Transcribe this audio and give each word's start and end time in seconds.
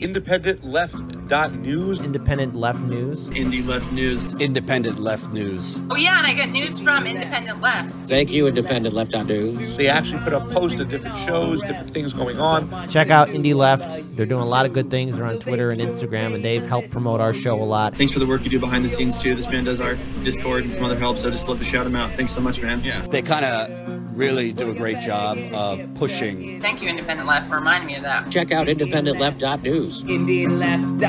Independent 0.00 0.62
Left 0.62 1.26
dot 1.26 1.52
news. 1.54 2.00
Independent 2.00 2.54
Left 2.54 2.78
News. 2.78 3.26
Indie 3.30 3.66
Left 3.66 3.90
News. 3.90 4.32
Independent 4.34 5.00
Left 5.00 5.28
News. 5.32 5.82
Oh 5.90 5.96
yeah, 5.96 6.18
and 6.18 6.24
I 6.24 6.34
get 6.34 6.50
news 6.50 6.78
from 6.78 7.04
Independent 7.04 7.60
Left. 7.60 7.92
Thank 8.06 8.30
you, 8.30 8.46
Independent 8.46 8.94
Left 8.94 9.12
on 9.16 9.26
News. 9.26 9.76
They 9.76 9.88
actually 9.88 10.22
put 10.22 10.32
up 10.32 10.48
posts 10.50 10.78
of 10.78 10.88
different 10.88 11.18
shows, 11.18 11.60
different 11.62 11.90
things 11.90 12.12
going 12.12 12.38
on. 12.38 12.88
Check 12.88 13.10
out 13.10 13.26
Indie 13.30 13.56
Left. 13.56 14.00
They're 14.14 14.24
doing 14.24 14.40
a 14.40 14.48
lot 14.48 14.66
of 14.66 14.72
good 14.72 14.88
things. 14.88 15.16
They're 15.16 15.24
on 15.24 15.40
Twitter 15.40 15.72
and 15.72 15.80
Instagram, 15.80 16.32
and 16.32 16.44
they've 16.44 16.64
helped 16.64 16.92
promote 16.92 17.20
our 17.20 17.32
show 17.32 17.60
a 17.60 17.64
lot. 17.64 17.96
Thanks 17.96 18.12
for 18.12 18.20
the 18.20 18.26
work 18.26 18.44
you 18.44 18.50
do 18.50 18.60
behind 18.60 18.84
the 18.84 18.90
scenes 18.90 19.18
too. 19.18 19.34
This 19.34 19.50
man 19.50 19.64
does 19.64 19.80
our 19.80 19.96
Discord 20.22 20.62
and 20.62 20.72
some 20.72 20.84
other 20.84 20.96
help, 20.96 21.18
so 21.18 21.26
I 21.26 21.32
just 21.32 21.48
love 21.48 21.58
to 21.58 21.64
shout 21.64 21.88
him 21.88 21.96
out. 21.96 22.12
Thanks 22.12 22.32
so 22.32 22.40
much, 22.40 22.62
man. 22.62 22.84
Yeah. 22.84 23.04
They 23.08 23.20
kind 23.20 23.44
of 23.44 23.97
really 24.18 24.52
do 24.52 24.70
a 24.70 24.74
great 24.74 24.98
job 24.98 25.38
of 25.54 25.94
pushing. 25.94 26.60
Thank 26.60 26.82
you, 26.82 26.88
Independent 26.88 27.28
Left, 27.28 27.48
for 27.48 27.54
reminding 27.54 27.86
me 27.86 27.94
of 27.96 28.02
that. 28.02 28.28
Check 28.30 28.50
out 28.50 28.68
Independent 28.68 29.20
Left 29.20 29.38
dot 29.38 29.62
News. 29.62 30.02
IndieLeft.news. 30.02 31.00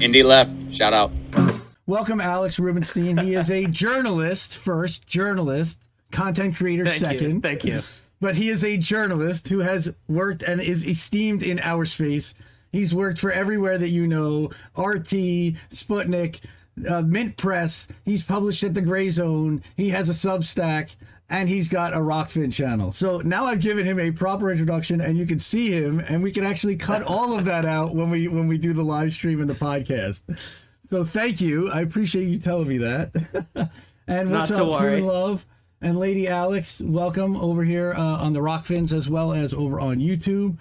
Indie 0.00 0.24
Left, 0.24 0.50
shout 0.74 0.94
out. 0.94 1.12
Welcome, 1.86 2.22
Alex 2.22 2.58
Rubinstein. 2.58 3.18
He 3.18 3.34
is 3.34 3.50
a 3.50 3.66
journalist 3.70 4.56
first, 4.56 5.06
journalist, 5.06 5.78
content 6.10 6.56
creator 6.56 6.86
Thank 6.86 6.98
second. 6.98 7.30
you. 7.30 7.40
Thank 7.40 7.64
you. 7.64 7.82
But 8.18 8.34
he 8.36 8.48
is 8.48 8.64
a 8.64 8.78
journalist 8.78 9.48
who 9.48 9.58
has 9.58 9.94
worked 10.08 10.42
and 10.42 10.60
is 10.62 10.86
esteemed 10.86 11.42
in 11.42 11.60
our 11.60 11.84
space. 11.84 12.32
He's 12.72 12.94
worked 12.94 13.18
for 13.18 13.30
everywhere 13.30 13.76
that 13.76 13.90
you 13.90 14.06
know 14.06 14.46
RT, 14.76 15.54
Sputnik, 15.70 16.40
uh, 16.88 17.02
Mint 17.02 17.36
Press. 17.36 17.88
He's 18.06 18.22
published 18.22 18.64
at 18.64 18.72
the 18.74 18.80
Grayzone. 18.82 19.62
He 19.76 19.90
has 19.90 20.08
a 20.08 20.12
Substack. 20.12 20.96
And 21.28 21.48
he's 21.48 21.68
got 21.68 21.92
a 21.92 21.96
Rokfin 21.96 22.52
channel. 22.52 22.92
So 22.92 23.18
now 23.18 23.46
I've 23.46 23.60
given 23.60 23.84
him 23.84 23.98
a 23.98 24.12
proper 24.12 24.50
introduction, 24.50 25.00
and 25.00 25.18
you 25.18 25.26
can 25.26 25.40
see 25.40 25.72
him, 25.72 25.98
and 25.98 26.22
we 26.22 26.30
can 26.30 26.44
actually 26.44 26.76
cut 26.76 27.02
all 27.02 27.36
of 27.36 27.44
that 27.46 27.64
out 27.64 27.96
when 27.96 28.10
we 28.10 28.28
when 28.28 28.46
we 28.46 28.58
do 28.58 28.72
the 28.72 28.84
live 28.84 29.12
stream 29.12 29.40
and 29.40 29.50
the 29.50 29.54
podcast. 29.54 30.22
So 30.88 31.04
thank 31.04 31.40
you. 31.40 31.68
I 31.70 31.80
appreciate 31.80 32.28
you 32.28 32.38
telling 32.38 32.68
me 32.68 32.78
that. 32.78 33.10
and 34.06 34.30
what's 34.30 34.50
Not 34.50 34.56
to 34.56 34.70
up. 34.70 34.82
Human 34.82 35.04
Love 35.04 35.44
and 35.80 35.98
Lady 35.98 36.28
Alex? 36.28 36.80
Welcome 36.80 37.36
over 37.36 37.64
here 37.64 37.92
uh, 37.92 38.00
on 38.00 38.32
the 38.32 38.40
Rokfins 38.40 38.92
as 38.92 39.08
well 39.08 39.32
as 39.32 39.52
over 39.52 39.80
on 39.80 39.98
YouTube. 39.98 40.58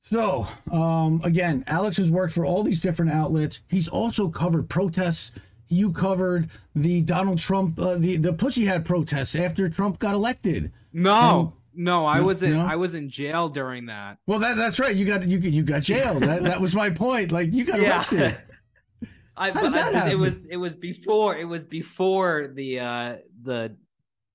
So 0.00 0.46
um, 0.70 1.20
again, 1.24 1.64
Alex 1.66 1.96
has 1.96 2.08
worked 2.08 2.32
for 2.32 2.46
all 2.46 2.62
these 2.62 2.80
different 2.80 3.10
outlets. 3.10 3.62
He's 3.66 3.88
also 3.88 4.28
covered 4.28 4.68
protests. 4.68 5.32
You 5.68 5.92
covered 5.92 6.50
the 6.74 7.00
Donald 7.02 7.38
Trump, 7.38 7.78
uh, 7.78 7.96
the 7.96 8.16
the 8.16 8.32
Pussy 8.32 8.64
Hat 8.64 8.84
protests 8.84 9.34
after 9.34 9.68
Trump 9.68 9.98
got 9.98 10.14
elected. 10.14 10.72
No, 10.92 11.54
no, 11.74 12.06
I 12.06 12.20
was 12.20 12.42
in 12.42 12.52
no? 12.52 12.66
I 12.66 12.76
was 12.76 12.94
in 12.94 13.08
jail 13.10 13.48
during 13.48 13.86
that. 13.86 14.18
Well, 14.26 14.38
that 14.40 14.56
that's 14.56 14.78
right. 14.78 14.94
You 14.94 15.04
got 15.06 15.26
you 15.26 15.38
you 15.38 15.62
got 15.64 15.82
jailed. 15.82 16.22
That 16.22 16.44
that 16.44 16.60
was 16.60 16.74
my 16.74 16.90
point. 16.90 17.32
Like 17.32 17.52
you 17.52 17.64
got 17.64 17.80
arrested. 17.80 18.38
I, 19.36 19.50
How 19.52 19.62
did 19.62 19.72
but 19.72 19.72
that 19.72 19.94
I, 19.94 20.10
it 20.12 20.18
was 20.18 20.44
it 20.48 20.56
was 20.56 20.74
before 20.74 21.36
it 21.36 21.44
was 21.44 21.64
before 21.64 22.48
the 22.54 22.80
uh 22.80 23.16
the 23.42 23.76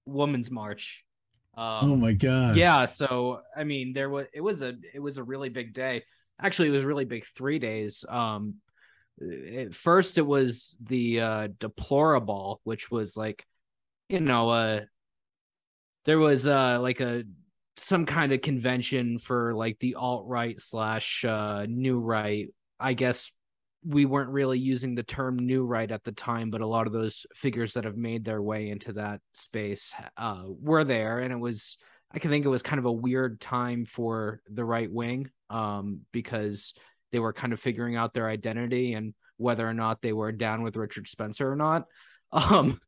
woman's 0.06 0.52
march. 0.52 1.04
Um, 1.56 1.92
Oh 1.92 1.96
my 1.96 2.14
god. 2.14 2.56
yeah, 2.56 2.86
so 2.86 3.42
I 3.56 3.64
mean 3.64 3.94
there 3.94 4.10
was 4.10 4.28
it 4.34 4.42
was 4.42 4.62
a 4.62 4.76
it 4.94 5.00
was 5.00 5.18
a 5.18 5.24
really 5.24 5.50
big 5.50 5.74
day. 5.74 6.04
Actually, 6.40 6.70
it 6.70 6.72
was 6.72 6.84
really 6.86 7.06
big 7.06 7.26
3 7.36 7.60
days. 7.60 8.06
Um 8.08 8.56
at 9.56 9.76
first 9.76 10.18
it 10.18 10.26
was 10.26 10.76
the 10.82 11.20
uh 11.20 11.48
deploraball 11.60 12.58
which 12.64 12.90
was 12.90 13.16
like 13.16 13.46
you 14.10 14.20
know 14.20 14.50
uh 14.50 14.82
there 16.06 16.20
was 16.20 16.48
uh 16.48 16.80
like 16.80 17.00
a 17.02 17.24
some 17.78 18.06
kind 18.06 18.32
of 18.32 18.42
convention 18.42 19.18
for 19.18 19.54
like 19.54 19.78
the 19.80 19.96
alt 19.96 20.26
right 20.28 20.60
slash 20.60 21.24
uh 21.26 21.66
new 21.68 22.00
right 22.00 22.50
i 22.80 22.94
guess 22.94 23.32
we 23.84 24.06
weren't 24.06 24.30
really 24.30 24.60
using 24.60 24.94
the 24.94 25.04
term 25.04 25.38
new 25.38 25.66
right 25.66 25.92
at 25.92 26.04
the 26.04 26.12
time 26.12 26.52
but 26.52 26.62
a 26.62 26.68
lot 26.68 26.86
of 26.88 26.94
those 26.94 27.26
figures 27.34 27.74
that 27.74 27.84
have 27.86 27.98
made 27.98 28.24
their 28.24 28.42
way 28.42 28.70
into 28.70 28.94
that 28.94 29.20
space 29.34 29.94
uh 30.18 30.44
were 30.46 30.84
there. 30.84 31.20
And 31.20 31.34
it 31.34 31.40
was 31.40 31.78
i 32.12 32.20
can 32.20 32.30
think 32.30 32.46
it 32.46 32.50
was 32.50 32.62
kind 32.62 32.80
of 32.80 32.86
a 32.86 32.92
weird 32.92 33.40
time 33.42 33.86
for 33.86 34.42
the 34.50 34.66
right 34.66 34.92
wing 34.92 35.30
um 35.50 36.02
because 36.12 36.74
they 37.12 37.20
were 37.20 37.34
kind 37.34 37.54
of 37.54 37.60
figuring 37.60 37.96
out 37.96 38.14
their 38.14 38.28
identity 38.28 38.94
and 38.94 39.14
whether 39.38 39.68
or 39.68 39.74
not 39.74 40.02
they 40.02 40.14
were 40.14 40.32
down 40.32 40.62
with 40.64 40.76
richard 40.78 41.08
spencer 41.08 41.52
or 41.52 41.56
not. 41.56 41.86
Um 42.34 42.80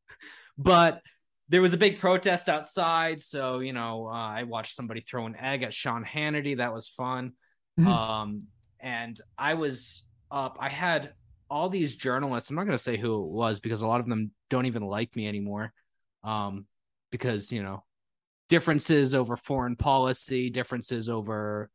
but 0.57 1.01
there 1.49 1.61
was 1.61 1.73
a 1.73 1.77
big 1.77 1.99
protest 1.99 2.47
outside 2.47 3.21
so 3.21 3.59
you 3.59 3.73
know 3.73 4.07
uh, 4.07 4.11
i 4.11 4.43
watched 4.43 4.73
somebody 4.73 5.01
throw 5.01 5.25
an 5.25 5.35
egg 5.35 5.63
at 5.63 5.73
sean 5.73 6.05
hannity. 6.05 6.57
That 6.57 6.73
was 6.73 6.87
fun. 6.87 7.33
Mhm. 7.79 7.87
um 7.87 8.43
and 8.79 9.19
i 9.37 9.55
was 9.55 10.07
up 10.31 10.57
i 10.59 10.69
had 10.69 11.13
all 11.49 11.69
these 11.69 11.95
journalists 11.95 12.49
i'm 12.49 12.55
not 12.55 12.63
going 12.65 12.77
to 12.77 12.83
say 12.83 12.97
who 12.97 13.23
it 13.23 13.29
was 13.31 13.59
because 13.59 13.81
a 13.81 13.87
lot 13.87 13.99
of 13.99 14.07
them 14.07 14.31
don't 14.49 14.65
even 14.65 14.83
like 14.83 15.15
me 15.15 15.27
anymore 15.27 15.73
um 16.23 16.65
because 17.11 17.51
you 17.51 17.63
know 17.63 17.83
differences 18.49 19.13
over 19.15 19.35
foreign 19.35 19.75
policy 19.75 20.49
differences 20.49 21.09
over 21.09 21.69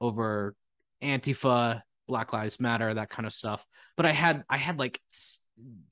over 0.00 0.54
antifa 1.02 1.82
black 2.06 2.32
lives 2.32 2.60
matter 2.60 2.92
that 2.92 3.10
kind 3.10 3.26
of 3.26 3.32
stuff. 3.32 3.64
But 3.96 4.06
i 4.06 4.12
had 4.12 4.44
i 4.48 4.56
had 4.56 4.78
like 4.78 5.00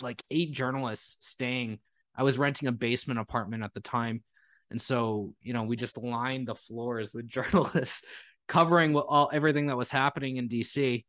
like 0.00 0.22
eight 0.30 0.52
journalists 0.52 1.28
staying. 1.28 1.78
I 2.16 2.24
was 2.24 2.38
renting 2.38 2.68
a 2.68 2.72
basement 2.72 3.20
apartment 3.20 3.62
at 3.62 3.72
the 3.72 3.80
time. 3.80 4.22
And 4.70 4.80
so 4.80 5.34
you 5.42 5.52
know 5.52 5.64
we 5.64 5.76
just 5.76 5.98
lined 5.98 6.48
the 6.48 6.54
floors 6.54 7.12
with 7.14 7.28
journalists 7.36 8.04
covering 8.48 8.92
what 8.92 9.06
all 9.08 9.30
everything 9.32 9.66
that 9.66 9.76
was 9.76 9.88
happening 9.88 10.36
in 10.36 10.48
dc 10.48 11.04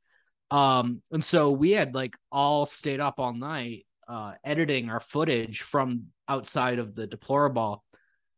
um 0.51 1.01
and 1.11 1.25
so 1.25 1.49
we 1.49 1.71
had 1.71 1.95
like 1.95 2.15
all 2.31 2.67
stayed 2.67 2.99
up 2.99 3.15
all 3.17 3.33
night 3.33 3.85
uh 4.07 4.33
editing 4.45 4.89
our 4.89 4.99
footage 4.99 5.61
from 5.61 6.05
outside 6.27 6.79
of 6.79 6.95
the 6.95 7.07
deploraball. 7.07 7.79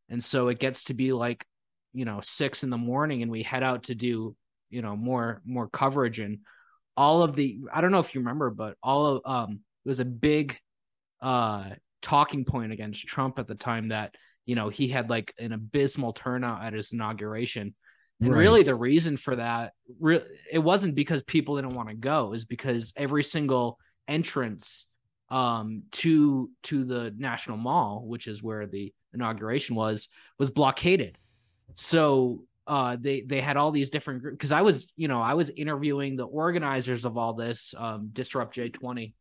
And 0.10 0.24
so 0.24 0.50
it 0.50 0.60
gets 0.60 0.86
to 0.86 0.94
be 0.94 1.14
like 1.14 1.46
you 1.94 2.06
know 2.06 2.20
six 2.22 2.64
in 2.64 2.70
the 2.70 2.78
morning 2.78 3.22
and 3.22 3.32
we 3.32 3.42
head 3.44 3.64
out 3.64 3.84
to 3.84 3.96
do 3.96 4.36
you 4.70 4.82
know 4.82 4.96
more 4.96 5.42
more 5.46 5.68
coverage 5.68 6.20
and 6.20 6.40
all 6.98 7.24
of 7.24 7.36
the 7.36 7.60
i 7.74 7.82
don't 7.82 7.92
know 7.92 8.00
if 8.00 8.14
you 8.16 8.22
remember 8.22 8.50
but 8.50 8.78
all 8.82 9.06
of 9.08 9.22
um 9.26 9.60
it 9.86 9.90
was 9.90 10.00
a 10.00 10.06
big 10.06 10.58
uh 11.22 11.70
talking 12.02 12.46
point 12.46 12.72
against 12.72 13.06
trump 13.08 13.40
at 13.40 13.48
the 13.48 13.56
time 13.56 13.90
that 13.90 14.16
you 14.46 14.56
know 14.56 14.70
he 14.70 14.88
had 14.88 15.10
like 15.10 15.34
an 15.40 15.52
abysmal 15.54 16.14
turnout 16.14 16.64
at 16.64 16.74
his 16.74 16.94
inauguration 16.94 17.74
and 18.22 18.32
Right. 18.32 18.40
really 18.40 18.64
the 18.64 18.76
reason 18.76 19.18
for 19.18 19.36
that 19.36 19.74
re- 20.00 20.22
it 20.52 20.60
wasn't 20.60 20.96
because 20.96 21.22
people 21.24 21.58
didn't 21.58 21.76
want 21.76 21.90
to 21.90 21.96
go 21.96 22.32
is 22.34 22.46
because 22.46 22.94
every 22.96 23.24
single 23.24 23.78
entrance 24.08 24.86
um 25.30 25.84
to 25.92 26.50
to 26.64 26.86
the 26.86 27.14
national 27.18 27.58
mall 27.58 28.04
which 28.06 28.28
is 28.28 28.42
where 28.44 28.68
the 28.68 28.94
inauguration 29.14 29.76
was 29.76 30.08
was 30.38 30.50
blockaded 30.52 31.18
so 31.76 32.44
uh 32.68 32.98
they 33.00 33.22
they 33.22 33.42
had 33.42 33.58
all 33.58 33.72
these 33.72 33.90
different 33.90 34.22
groups 34.22 34.36
because 34.36 34.52
i 34.52 34.62
was 34.62 34.88
you 34.96 35.08
know 35.08 35.22
i 35.22 35.34
was 35.34 35.50
interviewing 35.52 36.16
the 36.16 36.26
organizers 36.26 37.06
of 37.06 37.18
all 37.18 37.34
this 37.34 37.74
um 37.78 38.10
disrupt 38.12 38.56
j20 38.56 39.14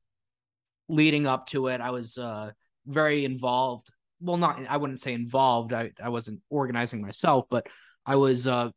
leading 0.88 1.26
up 1.26 1.46
to 1.48 1.68
it. 1.68 1.80
I 1.80 1.90
was 1.90 2.18
uh 2.18 2.50
very 2.86 3.24
involved. 3.24 3.88
Well 4.20 4.36
not 4.36 4.60
i 4.68 4.76
wouldn't 4.76 5.00
say 5.00 5.12
involved. 5.12 5.72
I 5.72 5.92
i 6.02 6.08
wasn't 6.08 6.40
organizing 6.50 7.00
myself 7.02 7.46
but 7.50 7.66
i 8.06 8.16
was 8.16 8.46
uh 8.46 8.70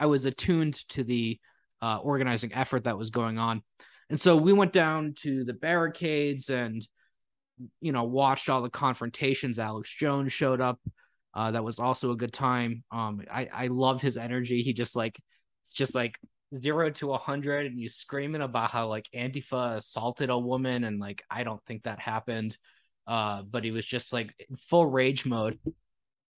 i 0.00 0.06
was 0.06 0.24
attuned 0.24 0.74
to 0.90 1.04
the 1.04 1.38
uh 1.82 1.98
organizing 1.98 2.52
effort 2.54 2.84
that 2.84 2.98
was 2.98 3.10
going 3.10 3.38
on. 3.38 3.62
And 4.10 4.18
so 4.18 4.36
we 4.36 4.52
went 4.52 4.72
down 4.72 5.14
to 5.18 5.44
the 5.44 5.52
barricades 5.52 6.50
and 6.50 6.86
you 7.80 7.92
know 7.92 8.04
watched 8.04 8.48
all 8.48 8.62
the 8.62 8.70
confrontations. 8.70 9.58
Alex 9.58 9.90
jones 9.90 10.32
showed 10.32 10.60
up 10.60 10.80
uh 11.34 11.50
that 11.50 11.64
was 11.64 11.78
also 11.78 12.10
a 12.10 12.16
good 12.16 12.32
time. 12.32 12.84
Um 12.90 13.22
i 13.30 13.48
i 13.52 13.66
love 13.68 14.02
his 14.02 14.16
energy. 14.16 14.62
He 14.62 14.72
just 14.72 14.96
like 14.96 15.20
just 15.74 15.94
like 15.94 16.18
zero 16.54 16.90
to 16.90 17.12
a 17.12 17.18
hundred 17.18 17.66
and 17.66 17.78
he's 17.78 17.94
screaming 17.94 18.40
about 18.40 18.70
how 18.70 18.88
like 18.88 19.06
antifa 19.14 19.76
assaulted 19.76 20.30
a 20.30 20.38
woman 20.38 20.84
and 20.84 20.98
like 20.98 21.22
i 21.30 21.44
don't 21.44 21.62
think 21.66 21.82
that 21.82 22.00
happened. 22.00 22.56
Uh 23.06 23.42
but 23.42 23.64
he 23.64 23.70
was 23.70 23.86
just 23.86 24.12
like 24.12 24.34
full 24.68 24.86
rage 24.86 25.26
mode. 25.26 25.58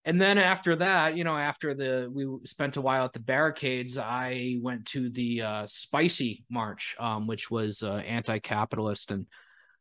And 0.05 0.21
then 0.21 0.39
after 0.39 0.77
that 0.77 1.17
you 1.17 1.25
know 1.25 1.37
after 1.37 1.75
the 1.75 2.11
we 2.13 2.27
spent 2.47 2.77
a 2.77 2.81
while 2.81 3.05
at 3.05 3.13
the 3.13 3.21
barricades 3.21 3.99
i 3.99 4.57
went 4.61 4.87
to 4.87 5.11
the 5.11 5.43
uh 5.43 5.67
spicy 5.67 6.45
march 6.51 6.97
um 6.99 7.27
which 7.27 7.51
was 7.51 7.83
uh 7.83 7.97
anti-capitalist 7.97 9.11
and 9.11 9.27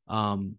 um 0.08 0.56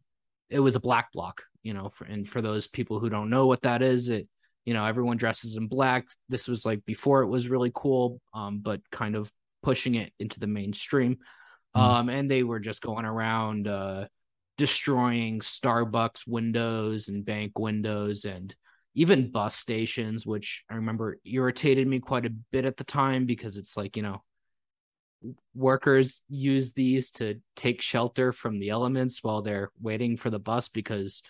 it 0.49 0.61
was 0.61 0.77
a 0.77 0.81
black 0.81 1.13
bloc 1.13 1.43
you 1.63 1.75
know 1.75 1.91
for, 1.91 2.05
and 2.05 2.29
for 2.29 2.41
those 2.41 2.67
people 2.67 2.99
who 2.99 3.11
don't 3.11 3.31
know 3.31 3.47
what 3.47 3.63
that 3.63 3.83
is 3.83 4.09
it 4.09 4.29
you 4.65 4.75
know 4.75 4.85
everyone 4.85 5.17
dresses 5.17 5.57
in 5.57 5.67
black. 5.67 6.07
This 6.29 6.49
was 6.49 6.65
like 6.65 6.85
before 6.85 7.23
it 7.23 7.29
was 7.29 7.49
really 7.49 7.73
cool 7.75 8.21
um 8.35 8.61
but 8.61 8.81
kind 8.91 9.17
of 9.17 9.31
pushing 9.63 9.95
it 9.95 10.13
into 10.19 10.41
the 10.41 10.47
mainstream. 10.47 11.19
Um 11.75 12.09
and 12.09 12.31
they 12.31 12.43
were 12.43 12.61
just 12.61 12.83
going 12.83 13.05
around 13.05 13.69
uh 13.69 14.07
destroying 14.61 15.41
starbucks 15.41 16.27
windows 16.27 17.09
and 17.09 17.25
bank 17.25 17.59
windows 17.59 18.27
and 18.27 18.55
even 18.95 19.31
bus 19.31 19.57
stations 19.57 20.27
which 20.27 20.65
i 20.71 20.75
remember 20.75 21.17
irritated 21.25 21.89
me 21.89 21.99
quite 21.99 22.27
a 22.27 22.35
bit 22.53 22.67
at 22.67 22.77
the 22.77 22.85
time 22.85 23.25
because 23.25 23.57
it's 23.57 23.75
like 23.75 23.97
you 23.97 24.03
know 24.03 24.23
workers 25.55 26.21
use 26.29 26.73
these 26.73 27.11
to 27.11 27.41
take 27.57 27.81
shelter 27.81 28.33
from 28.33 28.59
the 28.59 28.69
elements 28.69 29.23
while 29.23 29.41
they're 29.41 29.71
waiting 29.81 30.19
for 30.19 30.29
the 30.29 30.39
bus 30.39 30.69
because 30.69 31.23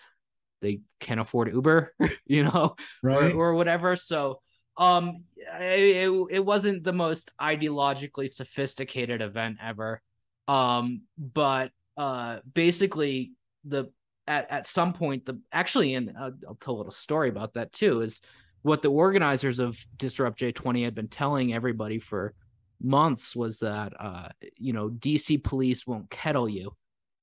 they 0.61 0.81
can't 0.99 1.19
afford 1.19 1.53
Uber, 1.53 1.93
you 2.25 2.43
know, 2.43 2.75
Right. 3.03 3.33
or, 3.33 3.49
or 3.49 3.53
whatever. 3.55 3.95
So, 3.95 4.41
um, 4.77 5.23
it, 5.59 6.09
it, 6.31 6.45
wasn't 6.45 6.83
the 6.83 6.93
most 6.93 7.31
ideologically 7.39 8.29
sophisticated 8.29 9.21
event 9.21 9.57
ever. 9.61 10.01
Um, 10.47 11.01
but 11.17 11.71
uh, 11.97 12.39
basically 12.53 13.33
the 13.65 13.91
at 14.27 14.49
at 14.49 14.67
some 14.67 14.93
point 14.93 15.25
the 15.25 15.39
actually 15.51 15.93
and 15.95 16.15
uh, 16.17 16.31
I'll 16.47 16.55
tell 16.55 16.75
a 16.75 16.77
little 16.77 16.91
story 16.91 17.29
about 17.29 17.53
that 17.55 17.71
too 17.71 18.01
is 18.01 18.21
what 18.61 18.81
the 18.81 18.89
organizers 18.89 19.59
of 19.59 19.77
Disrupt 19.97 20.39
J20 20.39 20.83
had 20.83 20.95
been 20.95 21.07
telling 21.07 21.53
everybody 21.53 21.99
for 21.99 22.33
months 22.81 23.35
was 23.35 23.59
that 23.59 23.93
uh 23.99 24.29
you 24.57 24.73
know 24.73 24.89
DC 24.89 25.43
police 25.43 25.85
won't 25.85 26.09
kettle 26.09 26.49
you 26.49 26.71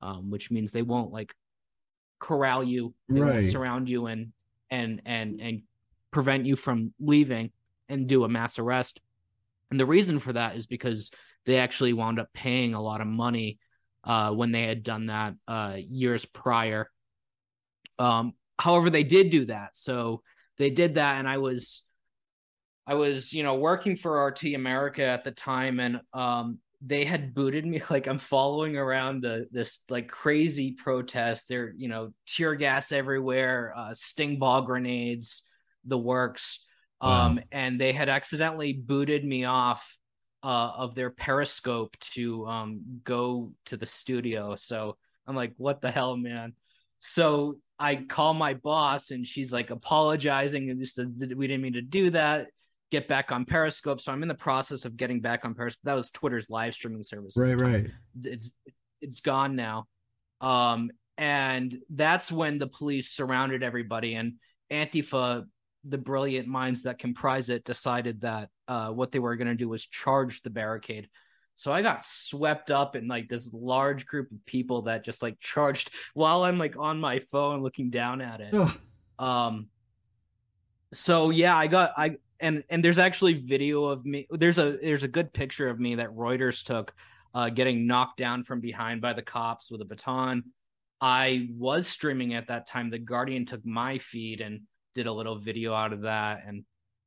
um 0.00 0.30
which 0.30 0.50
means 0.50 0.70
they 0.70 0.82
won't 0.82 1.12
like 1.12 1.34
corral 2.18 2.62
you 2.64 2.94
Right. 3.08 3.44
surround 3.44 3.88
you 3.88 4.06
and 4.06 4.32
and 4.70 5.02
and 5.04 5.40
and 5.40 5.62
prevent 6.10 6.46
you 6.46 6.56
from 6.56 6.92
leaving 7.00 7.50
and 7.88 8.06
do 8.06 8.24
a 8.24 8.28
mass 8.28 8.58
arrest. 8.58 9.00
And 9.70 9.78
the 9.78 9.86
reason 9.86 10.18
for 10.18 10.32
that 10.32 10.56
is 10.56 10.66
because 10.66 11.10
they 11.46 11.58
actually 11.58 11.92
wound 11.92 12.18
up 12.18 12.32
paying 12.32 12.74
a 12.74 12.82
lot 12.82 13.00
of 13.00 13.06
money 13.06 13.58
uh 14.04 14.32
when 14.32 14.52
they 14.52 14.66
had 14.66 14.82
done 14.82 15.06
that 15.06 15.34
uh 15.46 15.76
years 15.76 16.24
prior. 16.24 16.90
Um 17.98 18.34
however 18.58 18.90
they 18.90 19.04
did 19.04 19.30
do 19.30 19.46
that. 19.46 19.76
So 19.76 20.22
they 20.58 20.70
did 20.70 20.96
that 20.96 21.18
and 21.18 21.28
i 21.28 21.38
was 21.38 21.84
i 22.86 22.94
was 22.94 23.32
you 23.32 23.42
know 23.44 23.54
working 23.54 23.96
for 23.96 24.26
rt 24.26 24.42
america 24.54 25.04
at 25.04 25.22
the 25.22 25.30
time 25.30 25.78
and 25.78 26.00
um 26.12 26.58
they 26.80 27.04
had 27.04 27.34
booted 27.34 27.66
me 27.66 27.82
like 27.90 28.06
i'm 28.06 28.18
following 28.18 28.76
around 28.76 29.22
the 29.22 29.48
this 29.50 29.80
like 29.88 30.08
crazy 30.08 30.72
protest. 30.72 31.48
There 31.48 31.72
you 31.76 31.88
know 31.88 32.12
tear 32.26 32.54
gas 32.54 32.92
everywhere 32.92 33.72
uh 33.76 33.94
sting 33.94 34.38
ball 34.38 34.62
grenades 34.62 35.42
the 35.84 35.98
works. 35.98 36.64
Um 37.00 37.40
and 37.52 37.80
they 37.80 37.92
had 37.92 38.08
accidentally 38.08 38.72
booted 38.72 39.24
me 39.24 39.44
off 39.44 39.96
uh 40.42 40.72
of 40.76 40.94
their 40.94 41.10
periscope 41.10 41.96
to 41.98 42.46
um 42.46 42.80
go 43.04 43.52
to 43.66 43.76
the 43.76 43.86
studio. 43.86 44.56
So 44.56 44.96
i'm 45.26 45.36
like 45.36 45.54
what 45.56 45.80
the 45.80 45.90
hell 45.90 46.16
man? 46.16 46.54
So 47.00 47.58
I 47.78 47.94
call 47.94 48.34
my 48.34 48.54
boss 48.54 49.12
and 49.12 49.24
she's 49.24 49.52
like 49.52 49.70
apologizing 49.70 50.68
and 50.68 50.80
just 50.80 50.96
said 50.96 51.14
we 51.36 51.46
didn't 51.46 51.62
mean 51.62 51.74
to 51.74 51.82
do 51.82 52.10
that. 52.10 52.48
Get 52.90 53.08
back 53.08 53.32
on 53.32 53.44
Periscope. 53.44 54.00
So 54.00 54.12
I'm 54.12 54.22
in 54.22 54.28
the 54.28 54.34
process 54.34 54.84
of 54.84 54.96
getting 54.96 55.20
back 55.20 55.44
on 55.44 55.54
Periscope. 55.54 55.80
That 55.84 55.94
was 55.94 56.10
Twitter's 56.10 56.48
live 56.48 56.74
streaming 56.74 57.02
service. 57.02 57.36
Right, 57.36 57.60
right. 57.60 57.86
It's 58.24 58.52
it's 59.00 59.20
gone 59.20 59.56
now. 59.56 59.86
Um, 60.40 60.90
and 61.16 61.76
that's 61.90 62.30
when 62.30 62.58
the 62.58 62.66
police 62.66 63.10
surrounded 63.10 63.62
everybody 63.62 64.14
and 64.14 64.34
Antifa, 64.70 65.46
the 65.84 65.98
brilliant 65.98 66.48
minds 66.48 66.84
that 66.84 66.98
comprise 66.98 67.50
it, 67.50 67.64
decided 67.64 68.20
that 68.20 68.48
uh, 68.68 68.90
what 68.90 69.12
they 69.12 69.18
were 69.18 69.36
going 69.36 69.48
to 69.48 69.54
do 69.54 69.68
was 69.68 69.86
charge 69.86 70.42
the 70.42 70.50
barricade. 70.50 71.08
So 71.56 71.72
I 71.72 71.82
got 71.82 72.04
swept 72.04 72.70
up 72.70 72.94
in 72.94 73.08
like 73.08 73.28
this 73.28 73.52
large 73.52 74.06
group 74.06 74.30
of 74.30 74.46
people 74.46 74.82
that 74.82 75.04
just 75.04 75.22
like 75.22 75.40
charged 75.40 75.90
while 76.14 76.44
I'm 76.44 76.56
like 76.56 76.76
on 76.78 77.00
my 77.00 77.20
phone 77.32 77.62
looking 77.62 77.90
down 77.90 78.20
at 78.20 78.40
it. 78.40 78.54
Ugh. 78.54 78.78
Um 79.18 79.68
so 80.92 81.30
yeah, 81.30 81.56
I 81.56 81.66
got 81.66 81.94
I 81.96 82.16
and 82.40 82.64
and 82.68 82.84
there's 82.84 82.98
actually 82.98 83.34
video 83.34 83.84
of 83.84 84.04
me 84.04 84.26
there's 84.30 84.58
a 84.58 84.78
there's 84.82 85.02
a 85.02 85.08
good 85.08 85.32
picture 85.32 85.68
of 85.68 85.80
me 85.80 85.96
that 85.96 86.10
Reuters 86.10 86.64
took 86.64 86.92
uh 87.34 87.50
getting 87.50 87.86
knocked 87.86 88.18
down 88.18 88.44
from 88.44 88.60
behind 88.60 89.00
by 89.00 89.12
the 89.12 89.22
cops 89.22 89.70
with 89.70 89.80
a 89.80 89.84
baton. 89.84 90.44
I 91.00 91.48
was 91.56 91.86
streaming 91.86 92.34
at 92.34 92.48
that 92.48 92.66
time. 92.66 92.90
The 92.90 92.98
Guardian 92.98 93.46
took 93.46 93.64
my 93.64 93.98
feed 93.98 94.40
and 94.40 94.62
did 94.94 95.06
a 95.06 95.12
little 95.12 95.38
video 95.38 95.74
out 95.74 95.92
of 95.92 96.02
that 96.02 96.42
and 96.46 96.64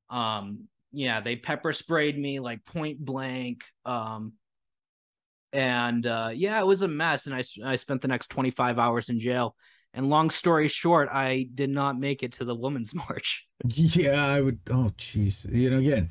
um 0.09 0.67
yeah, 0.93 1.21
they 1.21 1.37
pepper 1.37 1.71
sprayed 1.71 2.19
me 2.19 2.39
like 2.39 2.65
point 2.65 2.99
blank. 2.99 3.63
Um 3.85 4.33
and 5.53 6.05
uh 6.05 6.31
yeah, 6.33 6.59
it 6.59 6.67
was 6.67 6.81
a 6.81 6.87
mess 6.87 7.25
and 7.27 7.35
I, 7.35 7.43
I 7.65 7.75
spent 7.77 8.01
the 8.01 8.07
next 8.07 8.27
25 8.27 8.79
hours 8.79 9.09
in 9.09 9.19
jail. 9.19 9.55
And 9.93 10.09
long 10.09 10.29
story 10.29 10.67
short, 10.69 11.09
I 11.11 11.47
did 11.53 11.69
not 11.69 11.99
make 11.99 12.23
it 12.23 12.31
to 12.33 12.45
the 12.45 12.55
women's 12.55 12.95
march. 13.09 13.47
Yeah, 13.65 14.25
I 14.25 14.41
would. 14.41 14.59
Oh, 14.69 14.91
jeez. 14.97 15.51
You 15.53 15.69
know, 15.69 15.77
again, 15.77 16.09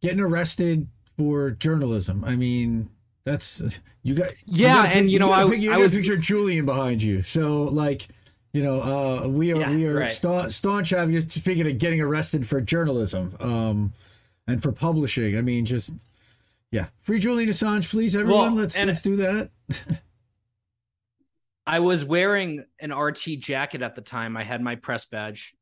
getting 0.00 0.20
arrested 0.20 0.86
for 1.16 1.50
journalism. 1.50 2.24
I 2.24 2.36
mean, 2.36 2.88
that's 3.24 3.80
you 4.02 4.14
got. 4.14 4.30
Yeah, 4.46 4.84
gotta 4.84 4.88
and, 4.96 5.10
you 5.10 5.18
know, 5.18 5.28
gotta 5.28 5.50
I- 5.50 5.54
you 5.54 5.70
I 5.72 5.74
got 5.76 5.82
was- 5.82 5.92
picture 5.92 6.16
Julian 6.16 6.64
behind 6.66 7.02
you. 7.02 7.20
So, 7.22 7.64
like, 7.64 8.08
you 8.52 8.62
know, 8.62 8.80
uh, 8.82 9.28
we 9.28 9.52
are 9.52 9.60
Yeah, 9.60 9.70
we 9.74 9.86
are 9.86 9.94
right. 9.94 10.10
staunch, 10.10 10.52
staunch 10.52 10.92
advocates. 10.92 11.34
Speaking 11.34 11.66
of 11.68 11.78
getting 11.78 12.00
arrested 12.00 12.46
for 12.46 12.60
journalism, 12.60 13.34
um, 13.40 13.92
and 14.46 14.62
for 14.62 14.72
publishing. 14.72 15.36
I 15.36 15.40
mean, 15.42 15.64
just 15.66 15.92
yeah, 16.72 16.86
free 17.00 17.18
Julian 17.18 17.48
Assange, 17.50 17.90
please, 17.90 18.14
everyone. 18.16 18.54
Well, 18.54 18.62
let's 18.62 18.76
let's 18.78 19.02
do 19.02 19.16
that. 19.16 19.50
I 21.66 21.80
was 21.80 22.04
wearing 22.04 22.64
an 22.80 22.92
RT 22.92 23.38
jacket 23.38 23.82
at 23.82 23.94
the 23.94 24.00
time. 24.00 24.36
I 24.36 24.44
had 24.44 24.60
my 24.60 24.76
press 24.76 25.06
badge, 25.06 25.54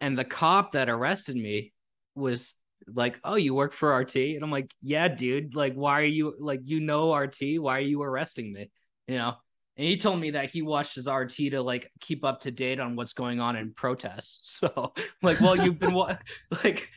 and 0.00 0.18
the 0.18 0.24
cop 0.24 0.72
that 0.72 0.88
arrested 0.88 1.36
me 1.36 1.72
was 2.14 2.54
like, 2.86 3.20
"Oh, 3.24 3.36
you 3.36 3.54
work 3.54 3.72
for 3.72 3.94
RT?" 3.94 4.16
And 4.16 4.42
I'm 4.42 4.50
like, 4.50 4.72
"Yeah, 4.82 5.08
dude. 5.08 5.54
Like, 5.54 5.74
why 5.74 6.00
are 6.00 6.04
you 6.04 6.34
like 6.38 6.60
you 6.64 6.80
know 6.80 7.14
RT? 7.14 7.58
Why 7.58 7.78
are 7.78 7.80
you 7.80 8.02
arresting 8.02 8.52
me?" 8.52 8.70
You 9.06 9.18
know. 9.18 9.34
And 9.76 9.88
he 9.88 9.96
told 9.96 10.20
me 10.20 10.32
that 10.32 10.50
he 10.50 10.60
watches 10.60 11.06
RT 11.06 11.36
to 11.52 11.62
like 11.62 11.90
keep 12.00 12.22
up 12.24 12.40
to 12.40 12.50
date 12.50 12.80
on 12.80 12.96
what's 12.96 13.14
going 13.14 13.40
on 13.40 13.56
in 13.56 13.72
protests. 13.72 14.60
So 14.70 14.92
like, 15.22 15.40
well, 15.40 15.56
you've 15.56 15.78
been 15.78 15.94
wa- 15.94 16.18
like, 16.64 16.88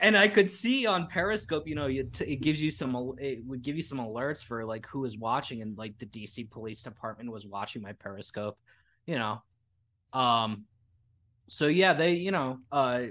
and 0.00 0.16
I 0.16 0.28
could 0.28 0.50
see 0.50 0.86
on 0.86 1.06
Periscope, 1.08 1.68
you 1.68 1.74
know, 1.74 1.86
it 1.86 2.40
gives 2.40 2.60
you 2.60 2.70
some, 2.70 3.14
it 3.18 3.44
would 3.44 3.62
give 3.62 3.76
you 3.76 3.82
some 3.82 3.98
alerts 3.98 4.42
for 4.42 4.64
like 4.64 4.86
who 4.86 5.04
is 5.04 5.18
watching, 5.18 5.60
and 5.60 5.76
like 5.76 5.98
the 5.98 6.06
DC 6.06 6.50
Police 6.50 6.82
Department 6.82 7.30
was 7.30 7.46
watching 7.46 7.82
my 7.82 7.92
Periscope, 7.92 8.58
you 9.06 9.18
know. 9.18 9.42
Um, 10.12 10.64
so 11.48 11.66
yeah, 11.66 11.92
they, 11.92 12.14
you 12.14 12.30
know, 12.30 12.58
uh, 12.72 13.02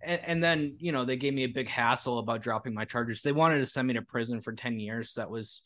and, 0.00 0.20
and 0.24 0.44
then 0.44 0.76
you 0.78 0.92
know 0.92 1.04
they 1.04 1.16
gave 1.16 1.34
me 1.34 1.44
a 1.44 1.48
big 1.48 1.68
hassle 1.68 2.18
about 2.18 2.42
dropping 2.42 2.74
my 2.74 2.84
charges. 2.84 3.22
They 3.22 3.32
wanted 3.32 3.58
to 3.58 3.66
send 3.66 3.88
me 3.88 3.94
to 3.94 4.02
prison 4.02 4.40
for 4.40 4.52
ten 4.52 4.78
years. 4.78 5.14
That 5.14 5.30
was, 5.30 5.62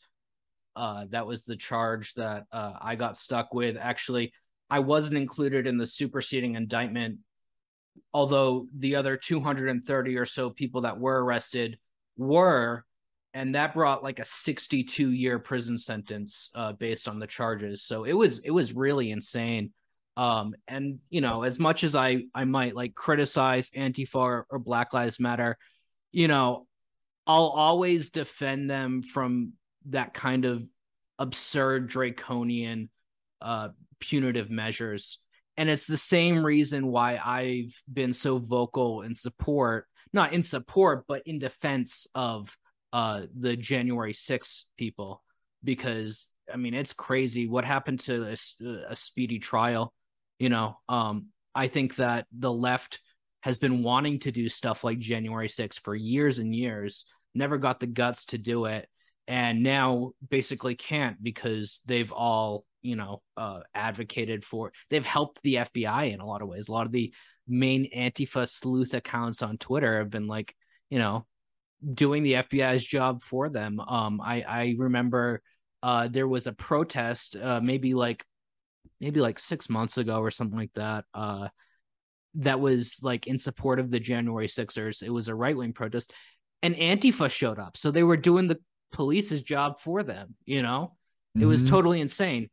uh, 0.75 1.05
that 1.11 1.27
was 1.27 1.43
the 1.43 1.57
charge 1.57 2.15
that 2.15 2.45
uh, 2.51 2.73
I 2.81 2.95
got 2.95 3.17
stuck 3.17 3.53
with. 3.53 3.77
Actually, 3.79 4.33
I 4.69 4.79
wasn't 4.79 5.17
included 5.17 5.67
in 5.67 5.77
the 5.77 5.85
superseding 5.85 6.55
indictment 6.55 7.19
although 8.13 8.67
the 8.75 8.95
other 8.95 9.17
230 9.17 10.17
or 10.17 10.25
so 10.25 10.49
people 10.49 10.81
that 10.81 10.99
were 10.99 11.23
arrested 11.23 11.77
were 12.17 12.85
and 13.33 13.55
that 13.55 13.73
brought 13.73 14.03
like 14.03 14.19
a 14.19 14.25
62 14.25 15.09
year 15.09 15.39
prison 15.39 15.77
sentence 15.77 16.51
uh, 16.55 16.73
based 16.73 17.07
on 17.07 17.19
the 17.19 17.27
charges. 17.27 17.81
So 17.81 18.03
it 18.03 18.13
was 18.13 18.39
it 18.39 18.51
was 18.51 18.73
really 18.73 19.11
insane. 19.11 19.71
Um 20.17 20.53
and 20.67 20.99
you 21.09 21.21
know 21.21 21.43
as 21.43 21.57
much 21.57 21.85
as 21.85 21.95
i 21.95 22.23
i 22.35 22.43
might 22.43 22.75
like 22.75 22.93
criticize 22.93 23.69
antifa 23.69 24.15
or, 24.15 24.45
or 24.49 24.59
black 24.59 24.93
lives 24.93 25.21
matter 25.21 25.57
you 26.11 26.27
know 26.27 26.67
i'll 27.25 27.45
always 27.45 28.09
defend 28.09 28.69
them 28.69 29.03
from 29.03 29.53
that 29.85 30.13
kind 30.13 30.43
of 30.43 30.63
absurd 31.17 31.87
draconian 31.87 32.89
uh 33.41 33.69
punitive 34.01 34.49
measures 34.49 35.19
and 35.57 35.69
it's 35.69 35.87
the 35.87 35.97
same 35.97 36.45
reason 36.45 36.87
why 36.87 37.17
I've 37.17 37.75
been 37.91 38.13
so 38.13 38.37
vocal 38.37 39.01
in 39.01 39.13
support, 39.13 39.87
not 40.13 40.33
in 40.33 40.43
support, 40.43 41.05
but 41.07 41.23
in 41.25 41.39
defense 41.39 42.07
of 42.15 42.55
uh 42.93 43.21
the 43.37 43.55
January 43.55 44.13
6th 44.13 44.65
people 44.77 45.23
because 45.63 46.27
I 46.51 46.57
mean 46.57 46.73
it's 46.73 46.93
crazy 46.93 47.47
what 47.47 47.63
happened 47.63 48.01
to 48.01 48.35
a 48.89 48.95
speedy 48.95 49.39
trial, 49.39 49.93
you 50.39 50.49
know. 50.49 50.77
Um 50.89 51.27
I 51.53 51.67
think 51.67 51.95
that 51.97 52.27
the 52.37 52.51
left 52.51 52.99
has 53.41 53.57
been 53.57 53.83
wanting 53.83 54.19
to 54.19 54.31
do 54.31 54.47
stuff 54.49 54.83
like 54.83 54.99
January 54.99 55.47
6th 55.47 55.79
for 55.79 55.95
years 55.95 56.39
and 56.39 56.55
years, 56.55 57.05
never 57.33 57.57
got 57.57 57.79
the 57.79 57.87
guts 57.87 58.25
to 58.25 58.37
do 58.37 58.65
it 58.65 58.87
and 59.27 59.63
now 59.63 60.11
basically 60.29 60.75
can't 60.75 61.21
because 61.23 61.81
they've 61.85 62.11
all 62.11 62.65
you 62.81 62.95
know 62.95 63.21
uh 63.37 63.59
advocated 63.73 64.43
for 64.43 64.71
they've 64.89 65.05
helped 65.05 65.39
the 65.43 65.55
FBI 65.55 66.11
in 66.13 66.19
a 66.19 66.25
lot 66.25 66.41
of 66.41 66.47
ways 66.47 66.67
a 66.67 66.71
lot 66.71 66.85
of 66.85 66.91
the 66.91 67.13
main 67.47 67.89
antifa 67.95 68.47
sleuth 68.49 68.93
accounts 68.93 69.41
on 69.41 69.57
Twitter 69.57 69.99
have 69.99 70.09
been 70.09 70.27
like 70.27 70.55
you 70.89 70.99
know 70.99 71.25
doing 71.93 72.23
the 72.23 72.33
FBI's 72.33 72.85
job 72.85 73.21
for 73.23 73.49
them 73.49 73.79
um 73.79 74.21
I 74.21 74.41
I 74.41 74.75
remember 74.77 75.41
uh 75.83 76.07
there 76.07 76.27
was 76.27 76.47
a 76.47 76.53
protest 76.53 77.35
uh 77.35 77.59
maybe 77.61 77.93
like 77.93 78.23
maybe 78.99 79.19
like 79.19 79.39
6 79.39 79.69
months 79.69 79.97
ago 79.97 80.19
or 80.19 80.31
something 80.31 80.57
like 80.57 80.73
that 80.75 81.05
uh 81.13 81.47
that 82.35 82.59
was 82.59 82.99
like 83.03 83.27
in 83.27 83.37
support 83.37 83.79
of 83.79 83.91
the 83.91 83.99
January 83.99 84.47
6ers 84.47 85.03
it 85.03 85.09
was 85.09 85.27
a 85.27 85.35
right-wing 85.35 85.73
protest 85.73 86.13
and 86.63 86.75
Antifa 86.75 87.29
showed 87.29 87.59
up 87.59 87.75
so 87.77 87.91
they 87.91 88.03
were 88.03 88.17
doing 88.17 88.47
the 88.47 88.59
police's 88.91 89.41
job 89.41 89.79
for 89.79 90.03
them. 90.03 90.35
You 90.45 90.61
know, 90.61 90.97
it 91.39 91.45
was 91.45 91.63
Mhm. 91.63 91.69
totally 91.69 92.01
insane. 92.01 92.49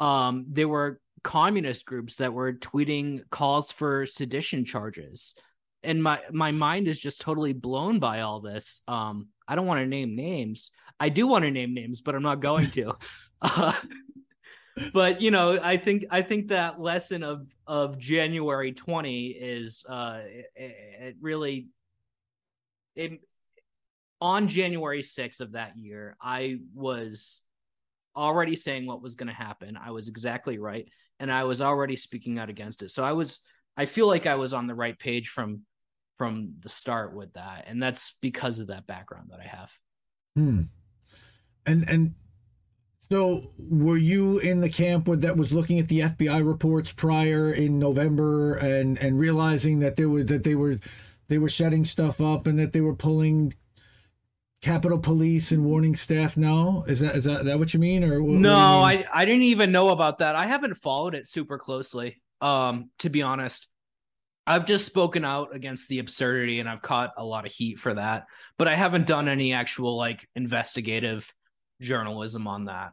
Um, 0.00 0.46
there 0.48 0.68
were 0.68 1.00
communist 1.24 1.84
groups 1.84 2.16
that 2.16 2.32
were 2.32 2.52
tweeting 2.52 3.22
calls 3.30 3.72
for 3.72 4.06
sedition 4.06 4.64
charges, 4.64 5.34
and 5.82 6.02
my 6.02 6.20
my 6.30 6.50
mind 6.50 6.88
is 6.88 6.98
just 6.98 7.20
totally 7.20 7.52
blown 7.52 7.98
by 7.98 8.20
all 8.20 8.40
this. 8.40 8.82
Um, 8.88 9.28
I 9.46 9.54
don't 9.54 9.66
want 9.66 9.80
to 9.80 9.86
name 9.86 10.14
names. 10.14 10.70
I 11.00 11.08
do 11.08 11.26
want 11.26 11.44
to 11.44 11.50
name 11.50 11.74
names, 11.74 12.00
but 12.00 12.14
I'm 12.14 12.22
not 12.22 12.40
going 12.40 12.70
to. 12.72 12.94
uh, 13.40 13.72
but 14.92 15.20
you 15.20 15.30
know, 15.30 15.58
I 15.62 15.76
think 15.76 16.04
I 16.10 16.22
think 16.22 16.48
that 16.48 16.80
lesson 16.80 17.22
of 17.22 17.46
of 17.66 17.98
January 17.98 18.72
20 18.72 19.28
is 19.28 19.84
uh, 19.88 20.20
it, 20.24 20.46
it 20.54 21.16
really 21.20 21.68
it 22.94 23.20
on 24.20 24.48
January 24.48 25.02
6th 25.02 25.40
of 25.40 25.52
that 25.52 25.76
year, 25.76 26.16
I 26.20 26.58
was 26.74 27.40
already 28.18 28.56
saying 28.56 28.86
what 28.86 29.02
was 29.02 29.14
going 29.14 29.28
to 29.28 29.32
happen. 29.32 29.78
I 29.82 29.92
was 29.92 30.08
exactly 30.08 30.58
right. 30.58 30.88
And 31.20 31.30
I 31.30 31.44
was 31.44 31.62
already 31.62 31.96
speaking 31.96 32.38
out 32.38 32.50
against 32.50 32.82
it. 32.82 32.90
So 32.90 33.04
I 33.04 33.12
was, 33.12 33.40
I 33.76 33.86
feel 33.86 34.06
like 34.06 34.26
I 34.26 34.34
was 34.34 34.52
on 34.52 34.66
the 34.66 34.74
right 34.74 34.98
page 34.98 35.28
from, 35.28 35.62
from 36.16 36.54
the 36.60 36.68
start 36.68 37.14
with 37.14 37.32
that. 37.34 37.64
And 37.68 37.82
that's 37.82 38.16
because 38.20 38.58
of 38.58 38.66
that 38.68 38.86
background 38.86 39.28
that 39.30 39.40
I 39.40 39.46
have. 39.46 39.72
Hmm. 40.34 40.62
And 41.66 41.88
and 41.88 42.14
so 43.10 43.52
were 43.58 43.96
you 43.96 44.38
in 44.38 44.60
the 44.60 44.68
camp 44.68 45.08
that 45.10 45.36
was 45.36 45.52
looking 45.52 45.78
at 45.78 45.88
the 45.88 46.00
FBI 46.00 46.46
reports 46.46 46.92
prior 46.92 47.52
in 47.52 47.78
November 47.78 48.54
and 48.54 48.98
and 48.98 49.18
realizing 49.18 49.80
that 49.80 49.96
there 49.96 50.08
was 50.08 50.26
that 50.26 50.44
they 50.44 50.54
were 50.54 50.78
they 51.28 51.38
were 51.38 51.48
setting 51.48 51.84
stuff 51.84 52.20
up 52.20 52.46
and 52.46 52.58
that 52.58 52.72
they 52.72 52.80
were 52.80 52.94
pulling 52.94 53.54
Capitol 54.60 54.98
Police 54.98 55.52
and 55.52 55.64
warning 55.64 55.94
staff 55.94 56.36
now? 56.36 56.84
Is 56.88 57.00
that 57.00 57.16
is 57.16 57.24
that, 57.24 57.44
that 57.44 57.58
what 57.58 57.72
you 57.72 57.80
mean 57.80 58.02
or 58.04 58.22
what, 58.22 58.32
no, 58.32 58.78
what 58.80 58.96
mean? 58.96 59.06
I, 59.12 59.22
I 59.22 59.24
didn't 59.24 59.42
even 59.42 59.70
know 59.72 59.90
about 59.90 60.18
that. 60.18 60.34
I 60.34 60.46
haven't 60.46 60.74
followed 60.74 61.14
it 61.14 61.28
super 61.28 61.58
closely. 61.58 62.20
Um, 62.40 62.90
to 63.00 63.10
be 63.10 63.22
honest, 63.22 63.68
I've 64.46 64.66
just 64.66 64.86
spoken 64.86 65.24
out 65.24 65.54
against 65.54 65.88
the 65.88 65.98
absurdity 65.98 66.58
and 66.58 66.68
I've 66.68 66.82
caught 66.82 67.12
a 67.16 67.24
lot 67.24 67.46
of 67.46 67.52
heat 67.52 67.78
for 67.78 67.94
that, 67.94 68.26
but 68.56 68.66
I 68.66 68.74
haven't 68.74 69.06
done 69.06 69.28
any 69.28 69.52
actual 69.52 69.96
like 69.96 70.26
investigative 70.34 71.30
journalism 71.80 72.46
on 72.46 72.64
that. 72.64 72.92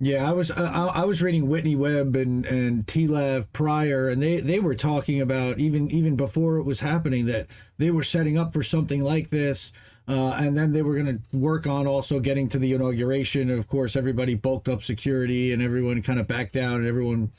Yeah, 0.00 0.28
I 0.28 0.32
was 0.32 0.50
I, 0.50 0.64
I 0.64 1.04
was 1.04 1.22
reading 1.22 1.48
Whitney 1.48 1.76
Webb 1.76 2.16
and 2.16 2.44
and 2.44 2.84
TLAV 2.86 3.46
prior, 3.52 4.08
and 4.08 4.22
they 4.22 4.40
they 4.40 4.58
were 4.58 4.74
talking 4.74 5.20
about 5.20 5.60
even 5.60 5.90
even 5.90 6.16
before 6.16 6.56
it 6.58 6.64
was 6.64 6.80
happening 6.80 7.26
that 7.26 7.46
they 7.78 7.90
were 7.90 8.02
setting 8.02 8.36
up 8.36 8.52
for 8.52 8.64
something 8.64 9.02
like 9.02 9.30
this, 9.30 9.72
uh, 10.12 10.34
and 10.34 10.56
then 10.56 10.72
they 10.72 10.82
were 10.82 10.94
going 10.94 11.06
to 11.06 11.36
work 11.36 11.66
on 11.66 11.86
also 11.86 12.20
getting 12.20 12.48
to 12.50 12.58
the 12.58 12.74
inauguration. 12.74 13.48
And 13.48 13.58
of 13.58 13.66
course, 13.66 13.96
everybody 13.96 14.34
bulked 14.34 14.68
up 14.68 14.82
security, 14.82 15.52
and 15.52 15.62
everyone 15.62 16.02
kind 16.02 16.20
of 16.20 16.26
backed 16.26 16.52
down, 16.52 16.76
and 16.76 16.86
everyone 16.86 17.32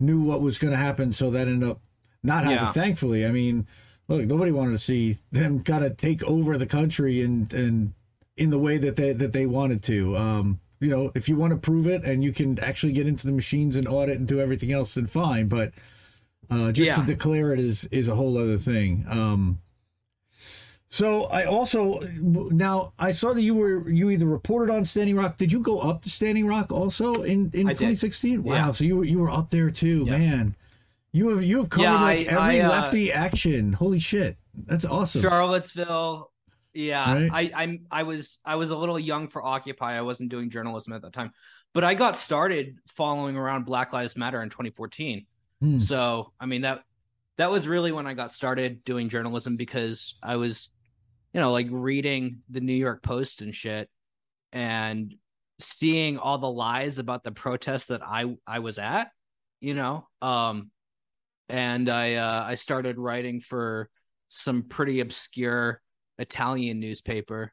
knew 0.00 0.20
what 0.22 0.40
was 0.40 0.58
going 0.58 0.72
to 0.72 0.78
happen, 0.78 1.12
so 1.12 1.30
that 1.30 1.46
ended 1.46 1.68
up 1.68 1.80
not 2.24 2.44
happening. 2.44 2.64
Yeah. 2.64 2.72
Thankfully, 2.72 3.24
I 3.24 3.30
mean, 3.30 3.66
look, 4.08 4.24
nobody 4.24 4.50
wanted 4.50 4.72
to 4.72 4.78
see 4.78 5.18
them 5.30 5.60
kind 5.64 5.84
of 5.84 5.96
take 5.96 6.24
over 6.24 6.58
the 6.58 6.66
country 6.66 7.22
and 7.22 7.52
and 7.52 7.92
in 8.36 8.50
the 8.50 8.58
way 8.58 8.76
that 8.78 8.96
they 8.96 9.12
that 9.12 9.32
they 9.32 9.46
wanted 9.46 9.82
to. 9.84 10.16
Um, 10.16 10.60
you 10.80 10.90
know, 10.90 11.12
if 11.14 11.28
you 11.28 11.36
want 11.36 11.52
to 11.52 11.58
prove 11.58 11.86
it 11.86 12.04
and 12.04 12.24
you 12.24 12.32
can 12.32 12.58
actually 12.58 12.92
get 12.92 13.06
into 13.06 13.26
the 13.26 13.32
machines 13.32 13.76
and 13.76 13.86
audit 13.88 14.18
and 14.18 14.26
do 14.26 14.40
everything 14.40 14.72
else, 14.72 14.94
then 14.94 15.06
fine. 15.06 15.48
But 15.48 15.72
uh, 16.50 16.72
just 16.72 16.98
to 16.98 17.06
declare 17.06 17.52
it 17.52 17.60
is 17.60 17.84
is 17.86 18.08
a 18.08 18.14
whole 18.14 18.36
other 18.36 18.58
thing. 18.58 19.06
Um, 19.08 19.58
so 20.96 21.24
I 21.26 21.44
also 21.44 22.00
now 22.20 22.92
I 22.98 23.10
saw 23.10 23.32
that 23.34 23.42
you 23.42 23.54
were 23.54 23.88
you 23.90 24.10
either 24.10 24.26
reported 24.26 24.72
on 24.72 24.84
Standing 24.84 25.16
Rock. 25.16 25.36
Did 25.36 25.52
you 25.52 25.60
go 25.60 25.78
up 25.80 26.02
to 26.04 26.08
Standing 26.10 26.46
Rock 26.46 26.72
also 26.72 27.22
in 27.22 27.50
in 27.52 27.66
2016? 27.68 28.42
Wow, 28.42 28.54
Yeah. 28.54 28.72
so 28.72 28.84
you 28.84 28.96
were 28.96 29.04
you 29.04 29.18
were 29.18 29.30
up 29.30 29.50
there 29.50 29.70
too, 29.70 30.04
Yeah. 30.06 30.18
man. 30.18 30.56
You 31.12 31.28
have 31.30 31.42
you 31.44 31.58
have 31.58 31.68
covered 31.68 31.84
Yeah, 31.84 32.00
like 32.02 32.18
I- 32.28 32.30
every 32.30 32.60
I, 32.62 32.64
uh, 32.66 32.70
lefty 32.70 33.12
action. 33.12 33.72
Holy 33.74 33.98
shit, 34.00 34.36
that's 34.66 34.84
awesome. 34.84 35.22
Charlottesville. 35.22 36.30
Yeah, 36.74 37.12
Right. 37.28 37.52
I 37.54 37.62
I'm 37.64 37.86
I 37.90 38.02
was 38.02 38.38
I 38.44 38.56
was 38.56 38.70
a 38.70 38.76
little 38.76 38.98
young 38.98 39.28
for 39.28 39.42
Occupy. 39.44 39.96
I 39.96 40.02
wasn't 40.02 40.30
doing 40.30 40.50
journalism 40.50 40.92
at 40.92 41.02
that 41.02 41.12
time, 41.14 41.32
but 41.72 41.84
I 41.84 41.94
got 41.94 42.16
started 42.16 42.76
following 42.86 43.36
around 43.36 43.64
Black 43.64 43.92
Lives 43.92 44.16
Matter 44.16 44.42
in 44.42 44.50
2014. 44.50 45.24
Hmm. 45.60 45.78
So 45.80 46.32
I 46.38 46.44
mean 46.46 46.62
that 46.62 46.82
that 47.38 47.50
was 47.50 47.66
really 47.68 47.92
when 47.92 48.06
I 48.06 48.12
got 48.14 48.30
started 48.30 48.84
doing 48.84 49.08
journalism 49.10 49.56
because 49.56 50.14
I 50.22 50.36
was, 50.36 50.70
you 51.36 51.42
know, 51.42 51.52
like 51.52 51.66
reading 51.70 52.38
the 52.48 52.62
New 52.62 52.72
York 52.72 53.02
Post 53.02 53.42
and 53.42 53.54
shit, 53.54 53.90
and 54.54 55.14
seeing 55.60 56.16
all 56.16 56.38
the 56.38 56.50
lies 56.50 56.98
about 56.98 57.24
the 57.24 57.30
protests 57.30 57.88
that 57.88 58.00
I 58.02 58.36
I 58.46 58.60
was 58.60 58.78
at, 58.78 59.10
you 59.60 59.74
know, 59.74 60.08
um, 60.22 60.70
and 61.50 61.90
I 61.90 62.14
uh, 62.14 62.44
I 62.46 62.54
started 62.54 62.96
writing 62.96 63.42
for 63.42 63.90
some 64.30 64.62
pretty 64.62 65.00
obscure 65.00 65.82
Italian 66.16 66.80
newspaper, 66.80 67.52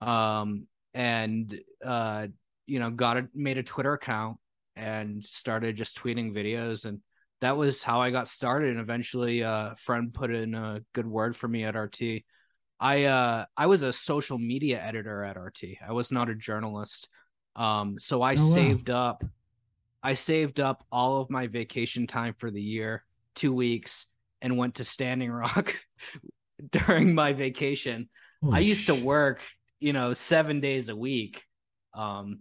um, 0.00 0.66
and 0.92 1.60
uh, 1.84 2.26
you 2.66 2.80
know, 2.80 2.90
got 2.90 3.18
a 3.18 3.28
made 3.36 3.56
a 3.56 3.62
Twitter 3.62 3.92
account 3.92 4.38
and 4.74 5.24
started 5.24 5.76
just 5.76 5.96
tweeting 5.96 6.34
videos, 6.34 6.86
and 6.86 6.98
that 7.40 7.56
was 7.56 7.84
how 7.84 8.00
I 8.00 8.10
got 8.10 8.26
started. 8.26 8.70
And 8.70 8.80
eventually, 8.80 9.44
uh, 9.44 9.74
a 9.74 9.76
friend 9.76 10.12
put 10.12 10.34
in 10.34 10.56
a 10.56 10.80
good 10.92 11.06
word 11.06 11.36
for 11.36 11.46
me 11.46 11.62
at 11.62 11.76
RT. 11.76 12.24
I 12.82 13.04
uh 13.04 13.44
I 13.56 13.66
was 13.66 13.82
a 13.82 13.92
social 13.92 14.38
media 14.38 14.82
editor 14.82 15.22
at 15.22 15.36
RT. 15.40 15.78
I 15.88 15.92
was 15.92 16.10
not 16.10 16.28
a 16.28 16.34
journalist. 16.34 17.08
Um, 17.54 17.96
so 17.98 18.20
I 18.22 18.32
Oh, 18.32 18.34
wow. 18.34 18.54
saved 18.54 18.90
up. 18.90 19.24
I 20.02 20.14
saved 20.14 20.58
up 20.58 20.84
all 20.90 21.20
of 21.20 21.30
my 21.30 21.46
vacation 21.46 22.08
time 22.08 22.34
for 22.36 22.50
the 22.50 22.60
year, 22.60 23.04
two 23.36 23.52
weeks, 23.52 24.06
and 24.40 24.58
went 24.58 24.74
to 24.76 24.84
Standing 24.84 25.30
Rock 25.42 25.74
during 26.72 27.14
my 27.14 27.32
vacation. 27.34 28.08
I 28.50 28.58
used 28.58 28.86
to 28.88 28.96
work, 28.96 29.40
you 29.78 29.92
know, 29.92 30.12
seven 30.12 30.58
days 30.58 30.88
a 30.88 30.96
week. 30.96 31.44
Um, 31.94 32.40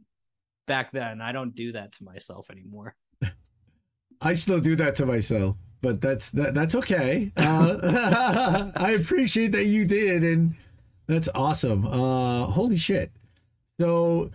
back 0.65 0.91
then, 0.91 1.21
I 1.21 1.31
don't 1.33 1.53
do 1.53 1.73
that 1.73 1.91
to 1.93 2.03
myself 2.03 2.49
anymore. 2.49 2.95
I 4.21 4.33
still 4.33 4.59
do 4.59 4.75
that 4.77 4.95
to 4.95 5.05
myself, 5.05 5.57
but 5.81 6.01
that's 6.01 6.31
that, 6.31 6.53
that's 6.53 6.75
okay. 6.75 7.31
Uh, 7.35 8.71
I 8.75 8.91
appreciate 8.91 9.51
that 9.53 9.65
you 9.65 9.85
did, 9.85 10.23
and 10.23 10.55
that's 11.07 11.29
awesome. 11.33 11.85
Uh, 11.85 12.45
holy 12.45 12.77
shit! 12.77 13.11
So, 13.79 14.31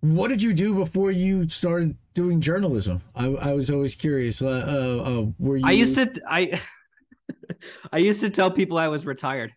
what 0.00 0.28
did 0.28 0.42
you 0.42 0.52
do 0.52 0.74
before 0.74 1.10
you 1.10 1.48
started 1.48 1.96
doing 2.14 2.40
journalism? 2.40 3.00
I, 3.14 3.26
I 3.26 3.52
was 3.52 3.70
always 3.70 3.94
curious. 3.94 4.42
Uh, 4.42 4.48
uh, 4.48 5.10
uh, 5.10 5.26
were 5.38 5.56
you? 5.56 5.66
I 5.66 5.72
used 5.72 5.94
to, 5.94 6.12
I, 6.28 6.60
I 7.92 7.98
used 7.98 8.20
to 8.22 8.30
tell 8.30 8.50
people 8.50 8.76
I 8.76 8.88
was 8.88 9.06
retired. 9.06 9.54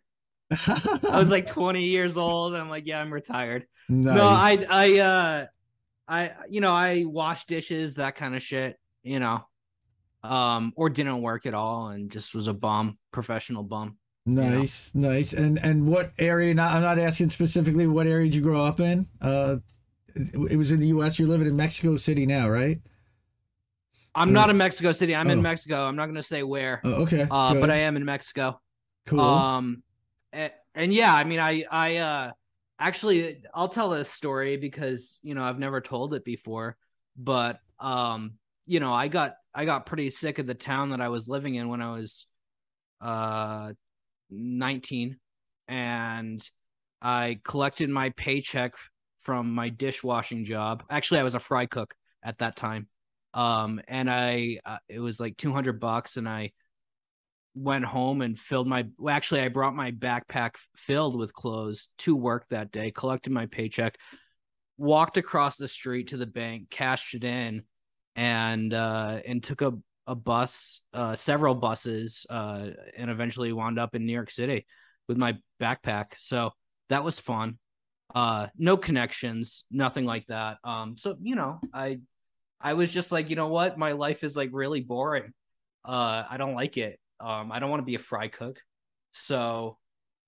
I 0.51 1.17
was 1.17 1.31
like 1.31 1.45
20 1.47 1.83
years 1.85 2.17
old. 2.17 2.53
I'm 2.53 2.69
like, 2.69 2.85
yeah, 2.85 3.01
I'm 3.01 3.11
retired. 3.11 3.65
nice. 3.89 4.15
No, 4.15 4.27
I, 4.27 4.65
I, 4.69 4.99
uh, 4.99 5.45
I, 6.07 6.31
you 6.49 6.61
know, 6.61 6.71
I 6.71 7.05
wash 7.05 7.45
dishes, 7.45 7.95
that 7.95 8.15
kind 8.15 8.35
of 8.35 8.43
shit, 8.43 8.77
you 9.01 9.19
know, 9.19 9.43
um, 10.23 10.73
or 10.75 10.89
didn't 10.89 11.21
work 11.21 11.45
at 11.45 11.53
all 11.53 11.89
and 11.89 12.09
just 12.11 12.33
was 12.35 12.47
a 12.47 12.53
bum, 12.53 12.97
professional 13.11 13.63
bum. 13.63 13.97
know. 14.25 14.43
nice, 14.47 14.91
nice. 14.93 15.33
And 15.33 15.57
and 15.59 15.87
what 15.87 16.11
area? 16.19 16.53
Not, 16.53 16.73
I'm 16.73 16.81
not 16.81 16.99
asking 16.99 17.29
specifically. 17.29 17.87
What 17.87 18.07
area 18.07 18.25
did 18.25 18.35
you 18.35 18.41
grow 18.41 18.63
up 18.63 18.79
in? 18.79 19.07
Uh, 19.19 19.57
it, 20.15 20.51
it 20.51 20.55
was 20.57 20.71
in 20.71 20.79
the 20.79 20.87
U.S. 20.87 21.17
You're 21.19 21.27
living 21.29 21.47
in 21.47 21.55
Mexico 21.55 21.95
City 21.97 22.25
now, 22.25 22.47
right? 22.49 22.79
I'm 24.13 24.29
Or- 24.29 24.33
not 24.33 24.49
in 24.49 24.57
Mexico 24.57 24.91
City. 24.91 25.15
I'm 25.15 25.27
Oh. 25.29 25.31
in 25.33 25.41
Mexico. 25.41 25.85
I'm 25.87 25.95
not 25.95 26.05
going 26.05 26.15
to 26.15 26.23
say 26.23 26.43
where, 26.43 26.81
Oh, 26.83 27.03
okay, 27.03 27.27
uh, 27.31 27.53
but 27.55 27.71
I 27.71 27.77
am 27.77 27.95
in 27.95 28.03
Mexico. 28.05 28.59
cool. 29.05 29.21
Um, 29.21 29.83
and, 30.33 30.51
and 30.75 30.93
yeah, 30.93 31.13
I 31.15 31.23
mean, 31.23 31.39
I, 31.39 31.63
I, 31.71 31.95
uh, 31.97 32.31
actually, 32.77 33.41
I'll 33.53 33.69
tell 33.69 33.89
this 33.89 34.11
story 34.11 34.57
because 34.57 35.19
you 35.23 35.33
know 35.33 35.43
I've 35.43 35.59
never 35.59 35.79
told 35.81 36.13
it 36.13 36.25
before, 36.25 36.75
but 37.17 37.59
um, 37.79 38.33
you 38.65 38.79
know, 38.79 38.93
I 38.93 39.07
got, 39.07 39.35
I 39.53 39.65
got 39.65 39.85
pretty 39.85 40.09
sick 40.09 40.39
of 40.39 40.47
the 40.47 40.53
town 40.53 40.89
that 40.89 41.01
I 41.01 41.09
was 41.09 41.27
living 41.27 41.55
in 41.55 41.69
when 41.69 41.81
I 41.81 41.91
was, 41.91 42.27
uh, 43.01 43.73
19, 44.29 45.17
and 45.67 46.49
I 47.01 47.39
collected 47.43 47.89
my 47.89 48.09
paycheck 48.09 48.73
from 49.21 49.53
my 49.53 49.69
dishwashing 49.69 50.45
job. 50.45 50.83
Actually, 50.89 51.21
I 51.21 51.23
was 51.23 51.35
a 51.35 51.39
fry 51.39 51.65
cook 51.65 51.93
at 52.23 52.39
that 52.39 52.55
time. 52.55 52.87
Um, 53.33 53.81
and 53.87 54.09
I, 54.09 54.59
uh, 54.65 54.77
it 54.89 54.99
was 54.99 55.19
like 55.19 55.37
200 55.37 55.79
bucks, 55.79 56.17
and 56.17 56.27
I 56.27 56.51
went 57.53 57.85
home 57.85 58.21
and 58.21 58.39
filled 58.39 58.67
my 58.67 58.87
well, 58.97 59.13
actually 59.13 59.41
I 59.41 59.49
brought 59.49 59.75
my 59.75 59.91
backpack 59.91 60.51
filled 60.75 61.17
with 61.17 61.33
clothes 61.33 61.89
to 61.99 62.15
work 62.15 62.45
that 62.49 62.71
day, 62.71 62.91
collected 62.91 63.31
my 63.31 63.45
paycheck, 63.45 63.97
walked 64.77 65.17
across 65.17 65.57
the 65.57 65.67
street 65.67 66.07
to 66.07 66.17
the 66.17 66.25
bank, 66.25 66.69
cashed 66.69 67.13
it 67.13 67.23
in, 67.23 67.63
and 68.15 68.73
uh 68.73 69.19
and 69.25 69.43
took 69.43 69.61
a 69.61 69.73
a 70.07 70.15
bus, 70.15 70.81
uh 70.93 71.15
several 71.15 71.55
buses, 71.55 72.25
uh 72.29 72.69
and 72.97 73.09
eventually 73.11 73.53
wound 73.53 73.79
up 73.79 73.95
in 73.95 74.05
New 74.05 74.13
York 74.13 74.31
City 74.31 74.65
with 75.07 75.17
my 75.17 75.37
backpack. 75.61 76.13
So 76.17 76.51
that 76.89 77.03
was 77.03 77.19
fun. 77.19 77.57
uh 78.15 78.47
no 78.57 78.75
connections 78.77 79.63
nothing 79.71 80.05
like 80.05 80.25
that. 80.27 80.57
Um 80.63 80.97
so 80.97 81.15
you 81.21 81.35
know 81.35 81.59
i 81.73 81.99
i 82.59 82.73
was 82.73 82.91
just 82.91 83.11
like 83.11 83.29
you 83.29 83.35
know 83.35 83.47
what? 83.47 83.77
My 83.77 83.93
life 83.93 84.23
is 84.23 84.35
like 84.35 84.49
really 84.53 84.81
boring. 84.81 85.31
Uh 85.85 86.23
i 86.29 86.37
don't 86.37 86.55
like 86.55 86.77
it. 86.77 86.99
Um 87.19 87.51
i 87.51 87.59
don't 87.59 87.69
want 87.69 87.81
to 87.81 87.85
be 87.85 87.95
a 87.95 87.99
fry 87.99 88.27
cook. 88.27 88.59
So 89.13 89.77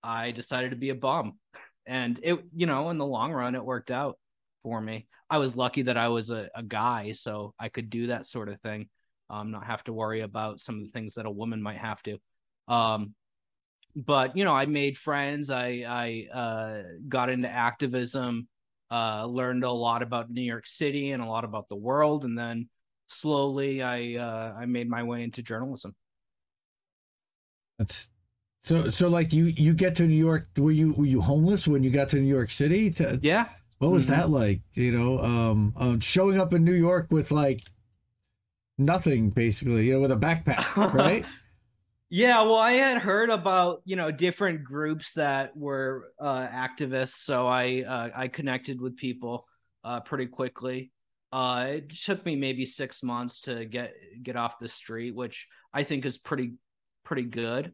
i 0.03 0.31
decided 0.31 0.71
to 0.71 0.77
be 0.77 0.89
a 0.89 0.95
bum. 0.95 1.39
And 1.85 2.19
it 2.23 2.39
you 2.55 2.65
know 2.67 2.89
in 2.89 2.97
the 2.97 3.05
long 3.05 3.33
run 3.33 3.55
it 3.55 3.65
worked 3.65 3.91
out 3.91 4.17
for 4.63 4.79
me 4.79 5.07
i 5.33 5.37
was 5.37 5.55
lucky 5.55 5.81
that 5.81 5.97
i 5.97 6.07
was 6.07 6.29
a, 6.29 6.49
a 6.55 6.63
guy 6.63 7.11
so 7.11 7.53
i 7.59 7.67
could 7.69 7.89
do 7.89 8.07
that 8.07 8.25
sort 8.25 8.49
of 8.49 8.59
thing 8.61 8.87
um 9.29 9.51
not 9.51 9.65
have 9.65 9.83
to 9.83 9.93
worry 9.93 10.21
about 10.21 10.59
some 10.59 10.75
of 10.75 10.83
the 10.83 10.91
things 10.91 11.15
that 11.15 11.25
a 11.25 11.31
woman 11.31 11.61
might 11.61 11.77
have 11.77 12.01
to 12.03 12.17
um 12.67 13.13
but 13.95 14.37
you 14.37 14.43
know 14.43 14.53
i 14.53 14.65
made 14.65 14.97
friends 14.97 15.49
i 15.49 15.83
i 15.87 16.27
uh, 16.33 16.83
got 17.07 17.29
into 17.29 17.49
activism 17.49 18.47
uh, 18.91 19.25
learned 19.25 19.63
a 19.63 19.71
lot 19.71 20.03
about 20.03 20.29
new 20.29 20.41
york 20.41 20.67
city 20.67 21.11
and 21.11 21.23
a 21.23 21.25
lot 21.25 21.43
about 21.43 21.67
the 21.67 21.75
world 21.75 22.25
and 22.25 22.37
then 22.37 22.69
slowly 23.07 23.81
i 23.81 24.15
uh, 24.15 24.53
i 24.57 24.65
made 24.65 24.87
my 24.89 25.01
way 25.03 25.23
into 25.23 25.41
journalism. 25.41 25.95
That's 27.79 28.11
so 28.63 28.89
so 28.89 29.09
like 29.09 29.33
you 29.33 29.45
you 29.45 29.73
get 29.73 29.95
to 29.97 30.03
New 30.07 30.15
York 30.15 30.47
were 30.57 30.71
you 30.71 30.93
were 30.93 31.05
you 31.05 31.21
homeless 31.21 31.67
when 31.67 31.83
you 31.83 31.89
got 31.89 32.09
to 32.09 32.17
New 32.17 32.33
York 32.33 32.49
City 32.49 32.91
to 32.91 33.19
yeah 33.21 33.49
what 33.79 33.91
was 33.91 34.05
Mhm. 34.05 34.09
that 34.09 34.29
like 34.29 34.61
you 34.73 34.91
know 34.91 35.19
um, 35.19 35.73
um 35.77 35.99
showing 35.99 36.39
up 36.39 36.53
in 36.53 36.63
New 36.63 36.73
York 36.73 37.07
with 37.11 37.31
like 37.31 37.61
nothing 38.77 39.29
basically 39.29 39.85
you 39.87 39.93
know 39.93 39.99
with 39.99 40.11
a 40.11 40.15
backpack 40.17 40.75
right 40.93 41.25
Yeah, 42.09 42.43
well, 42.43 42.57
I 42.57 42.73
had 42.73 42.99
heard 43.01 43.31
about 43.31 43.81
you 43.85 43.95
know 43.95 44.11
different 44.11 44.63
groups 44.63 45.15
that 45.15 45.57
were 45.57 46.11
uh, 46.19 46.47
activists, 46.47 47.15
so 47.15 47.47
I 47.47 47.81
uh, 47.87 48.09
I 48.15 48.27
connected 48.27 48.79
with 48.79 48.97
people 48.97 49.47
uh, 49.83 50.01
pretty 50.01 50.27
quickly. 50.27 50.91
Uh, 51.31 51.65
it 51.69 51.89
took 51.89 52.23
me 52.23 52.35
maybe 52.35 52.65
six 52.67 53.01
months 53.01 53.41
to 53.41 53.65
get 53.65 53.95
get 54.21 54.35
off 54.35 54.59
the 54.59 54.67
street, 54.67 55.15
which 55.15 55.47
I 55.73 55.81
think 55.81 56.05
is 56.05 56.19
pretty 56.19 56.53
pretty 57.03 57.23
good. 57.23 57.73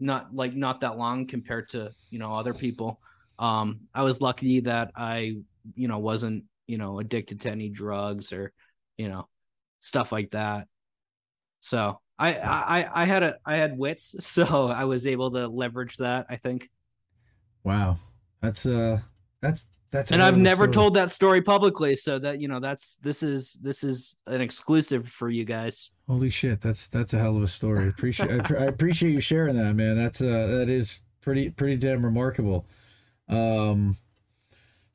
Not 0.00 0.34
like 0.34 0.54
not 0.56 0.80
that 0.80 0.96
long 0.96 1.26
compared 1.26 1.68
to 1.70 1.90
you 2.08 2.18
know 2.18 2.32
other 2.32 2.54
people. 2.54 3.00
Um, 3.38 3.80
I 3.94 4.02
was 4.02 4.20
lucky 4.20 4.60
that 4.60 4.92
I 4.96 5.36
you 5.74 5.88
know 5.88 5.98
wasn't 5.98 6.44
you 6.66 6.78
know 6.78 7.00
addicted 7.00 7.40
to 7.42 7.50
any 7.50 7.68
drugs 7.68 8.32
or 8.32 8.52
you 8.96 9.08
know 9.08 9.28
stuff 9.80 10.12
like 10.12 10.30
that. 10.32 10.68
So 11.60 12.00
I 12.18 12.34
I 12.34 13.02
I 13.02 13.04
had 13.06 13.22
a 13.22 13.36
I 13.44 13.56
had 13.56 13.76
wits, 13.76 14.14
so 14.20 14.68
I 14.68 14.84
was 14.84 15.06
able 15.06 15.30
to 15.32 15.48
leverage 15.48 15.96
that. 15.98 16.26
I 16.28 16.36
think, 16.36 16.70
wow 17.62 17.96
that's 18.44 18.66
uh 18.66 19.00
that's 19.40 19.66
that's 19.90 20.10
and 20.10 20.20
I've 20.20 20.36
never 20.36 20.64
story. 20.64 20.72
told 20.72 20.94
that 20.94 21.10
story 21.12 21.40
publicly, 21.40 21.94
so 21.94 22.18
that 22.18 22.40
you 22.40 22.48
know 22.48 22.58
that's 22.58 22.96
this 22.96 23.22
is 23.22 23.54
this 23.62 23.84
is 23.84 24.16
an 24.26 24.40
exclusive 24.40 25.08
for 25.08 25.30
you 25.30 25.44
guys. 25.44 25.90
Holy 26.08 26.30
shit, 26.30 26.60
that's 26.60 26.88
that's 26.88 27.14
a 27.14 27.18
hell 27.18 27.36
of 27.36 27.42
a 27.42 27.48
story. 27.48 27.88
Appreciate 27.88 28.50
I, 28.50 28.54
I 28.58 28.64
appreciate 28.64 29.12
you 29.12 29.20
sharing 29.20 29.56
that, 29.56 29.74
man. 29.74 29.96
That's 29.96 30.20
uh 30.20 30.46
that 30.48 30.68
is 30.68 31.00
pretty 31.20 31.50
pretty 31.50 31.76
damn 31.76 32.04
remarkable. 32.04 32.66
Um 33.28 33.96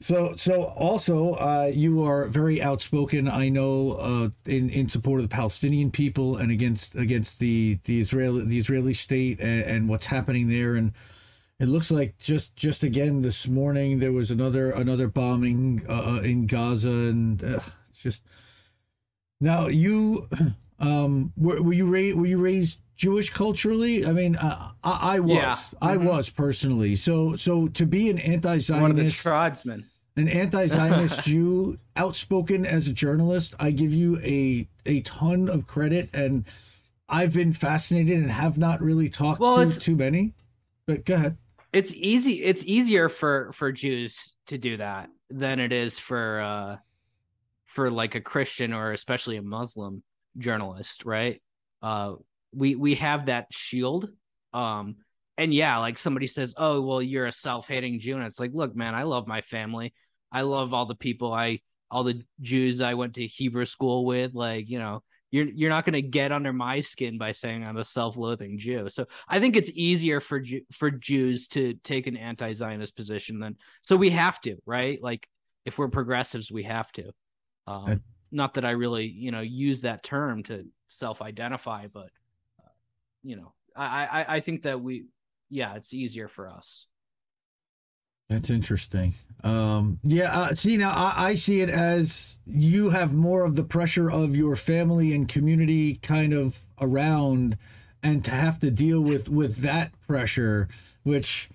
so 0.02 0.36
so 0.38 0.64
also 0.64 1.34
uh 1.34 1.72
you 1.74 2.04
are 2.04 2.28
very 2.28 2.62
outspoken, 2.62 3.28
I 3.28 3.50
know, 3.50 3.92
uh 3.94 4.30
in 4.46 4.70
in 4.70 4.88
support 4.90 5.20
of 5.20 5.30
the 5.30 5.36
Palestinian 5.36 5.92
people 5.92 6.38
and 6.38 6.52
against 6.52 6.96
against 6.96 7.40
the 7.40 7.80
the 7.84 8.00
Israeli 8.00 8.46
the 8.46 8.58
Israeli 8.58 8.94
state 8.94 9.40
and, 9.40 9.64
and 9.64 9.90
what's 9.90 10.06
happening 10.06 10.48
there. 10.48 10.76
And 10.76 10.94
it 11.60 11.68
looks 11.68 11.92
like 11.92 12.18
just 12.18 12.56
just 12.56 12.84
again 12.84 13.22
this 13.22 13.48
morning 13.48 14.00
there 14.00 14.14
was 14.14 14.32
another 14.32 14.72
another 14.72 15.08
bombing 15.08 15.86
uh, 15.90 16.22
in 16.24 16.48
Gaza 16.48 16.90
and 16.90 17.44
uh, 17.44 17.60
it's 17.90 18.00
just 18.02 18.24
now 19.42 19.68
you 19.68 20.28
um 20.80 21.34
were, 21.36 21.62
were 21.62 21.74
you 21.74 21.86
raised 21.86 22.18
were 22.18 22.26
you 22.26 22.38
raised 22.38 22.80
Jewish 23.00 23.30
culturally? 23.30 24.06
I 24.06 24.12
mean, 24.12 24.36
uh, 24.36 24.72
I, 24.84 25.16
I 25.16 25.20
was 25.22 25.34
Yeah. 25.38 25.56
I 25.82 25.96
Mhm. 25.96 26.04
was 26.04 26.30
personally. 26.30 26.98
So 26.98 27.38
so 27.38 27.70
to 27.70 27.86
be 27.86 28.10
an 28.10 28.20
anti-Zionist, 28.20 28.82
One 28.82 28.92
of 28.92 28.98
the 28.98 29.10
tribesmen. 29.10 29.86
an 30.18 30.28
anti-Zionist 30.28 31.24
Jew, 31.30 31.80
outspoken 31.96 32.66
as 32.66 32.90
a 32.90 32.94
journalist, 32.94 33.56
I 33.58 33.72
give 33.72 33.94
you 33.94 34.20
a 34.20 34.68
a 34.86 35.00
ton 35.04 35.48
of 35.48 35.66
credit, 35.66 36.10
and 36.14 36.44
I've 37.08 37.34
been 37.34 37.54
fascinated 37.54 38.18
and 38.20 38.30
have 38.30 38.58
not 38.58 38.82
really 38.82 39.08
talked 39.08 39.40
Well, 39.40 39.56
to 39.56 39.62
it's- 39.62 39.80
too 39.80 39.96
many. 39.96 40.34
But 40.86 41.06
go 41.06 41.16
ahead. 41.16 41.38
It's 41.72 41.94
easy. 41.94 42.44
It's 42.44 42.66
easier 42.66 43.08
for 43.08 43.54
for 43.54 43.72
Jews 43.72 44.34
to 44.48 44.58
do 44.58 44.76
that 44.76 45.10
than 45.30 45.62
it 45.62 45.72
is 45.72 45.98
for 45.98 46.42
uh 46.42 46.78
for 47.66 47.90
like 47.90 48.16
a 48.16 48.22
Christian 48.22 48.74
or 48.74 48.92
especially 48.92 49.38
a 49.38 49.42
Muslim 49.42 50.04
journalist, 50.38 51.06
right? 51.06 51.42
Uh, 51.82 52.16
we 52.54 52.76
we 52.76 52.96
have 52.96 53.28
that 53.28 53.48
shield. 53.52 54.10
Um, 54.54 54.98
and 55.38 55.54
yeah, 55.54 55.78
like 55.78 55.98
somebody 55.98 56.28
says, 56.28 56.54
"Oh, 56.58 56.82
well, 56.82 57.02
you're 57.02 57.26
a 57.26 57.32
self-hating 57.32 58.00
Jew," 58.00 58.16
and 58.16 58.26
it's 58.26 58.40
like, 58.40 58.52
look, 58.54 58.76
man, 58.76 58.96
I 58.96 59.04
love 59.04 59.28
my 59.28 59.42
family. 59.42 59.94
I 60.32 60.42
love 60.42 60.74
all 60.74 60.86
the 60.86 60.96
people 60.96 61.34
I, 61.34 61.62
all 61.90 62.04
the 62.04 62.24
Jews 62.42 62.82
I 62.82 62.94
went 62.96 63.16
to 63.16 63.26
Hebrew 63.26 63.66
school 63.66 64.06
with. 64.06 64.34
Like, 64.34 64.70
you 64.70 64.80
know, 64.80 65.02
you're 65.32 65.48
you're 65.48 65.70
not 65.70 65.86
going 65.86 65.94
to 65.94 66.02
get 66.02 66.32
under 66.32 66.52
my 66.52 66.82
skin 66.82 67.18
by 67.18 67.32
saying 67.32 67.64
I'm 67.64 67.78
a 67.78 67.84
self-loathing 67.84 68.58
Jew. 68.58 68.90
So 68.90 69.06
I 69.28 69.40
think 69.40 69.56
it's 69.56 69.72
easier 69.74 70.20
for 70.20 70.44
for 70.74 70.92
Jews 70.92 71.48
to 71.50 71.76
take 71.84 72.08
an 72.08 72.18
anti-Zionist 72.18 72.96
position 72.96 73.40
than 73.40 73.58
so 73.82 73.96
we 73.96 74.10
have 74.10 74.42
to, 74.42 74.58
right? 74.66 75.02
Like 75.02 75.28
if 75.66 75.78
we're 75.78 75.90
progressives, 75.90 76.52
we 76.52 76.64
have 76.64 76.92
to. 76.94 77.12
Um, 77.68 78.02
not 78.32 78.56
that 78.56 78.66
I 78.66 78.72
really, 78.72 79.06
you 79.06 79.32
know, 79.32 79.42
use 79.42 79.82
that 79.82 80.04
term 80.04 80.44
to 80.44 80.66
self-identify, 80.88 81.88
but 81.94 82.10
you 83.24 83.36
know, 83.36 83.54
I, 83.76 84.06
I 84.06 84.36
I 84.36 84.40
think 84.40 84.64
that 84.64 84.82
we, 84.82 85.06
yeah, 85.50 85.76
it's 85.76 85.94
easier 85.94 86.28
for 86.28 86.50
us. 86.50 86.88
That's 88.30 88.52
interesting. 88.52 89.16
Um, 89.44 90.00
yeah. 90.04 90.40
Uh, 90.40 90.54
see, 90.54 90.78
now 90.78 90.92
I, 90.92 91.30
I 91.30 91.36
see 91.36 91.62
it 91.62 91.70
as 91.70 92.40
you 92.46 92.92
have 92.92 93.12
more 93.12 93.44
of 93.44 93.56
the 93.56 93.64
pressure 93.64 94.12
of 94.12 94.36
your 94.36 94.56
family 94.56 95.16
and 95.16 95.28
community 95.28 95.96
kind 95.96 96.34
of 96.34 96.60
around, 96.80 97.58
and 98.04 98.24
to 98.26 98.32
have 98.32 98.60
to 98.60 98.70
deal 98.70 99.02
with 99.02 99.30
with 99.30 99.58
that 99.58 99.92
pressure, 100.08 100.68
which 101.04 101.50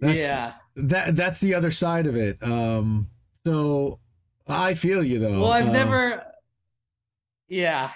that's, 0.00 0.22
yeah. 0.22 0.52
that 0.76 1.16
that's 1.16 1.40
the 1.40 1.54
other 1.54 1.72
side 1.72 2.06
of 2.06 2.16
it. 2.16 2.40
Um, 2.40 3.08
so 3.44 3.98
I 4.46 4.74
feel 4.74 5.02
you 5.02 5.18
though. 5.18 5.40
Well, 5.40 5.52
I've 5.52 5.68
Uh, 5.68 5.72
never. 5.72 6.24
Yeah, 7.48 7.90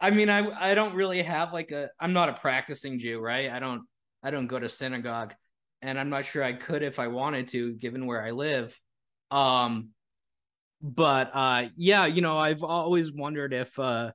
I 0.00 0.10
mean, 0.10 0.30
I 0.30 0.70
I 0.70 0.74
don't 0.74 0.94
really 0.94 1.22
have 1.22 1.52
like 1.52 1.72
a. 1.72 1.90
I'm 2.00 2.12
not 2.12 2.28
a 2.28 2.34
practicing 2.34 2.98
Jew, 2.98 3.20
right? 3.20 3.50
I 3.50 3.58
don't 3.58 3.82
I 4.22 4.30
don't 4.30 4.46
go 4.46 4.58
to 4.58 4.68
synagogue, 4.68 5.34
and 5.82 5.98
I'm 5.98 6.10
not 6.10 6.24
sure 6.24 6.42
I 6.42 6.54
could 6.54 6.82
if 6.82 6.98
I 6.98 7.08
wanted 7.08 7.48
to, 7.48 7.74
given 7.74 8.06
where 8.06 8.22
I 8.22 8.30
live. 8.30 8.78
Um, 9.30 9.90
but 10.82 11.30
uh, 11.34 11.64
yeah, 11.76 12.06
you 12.06 12.22
know, 12.22 12.38
I've 12.38 12.62
always 12.62 13.12
wondered 13.12 13.52
if 13.52 13.78
uh, 13.78 14.12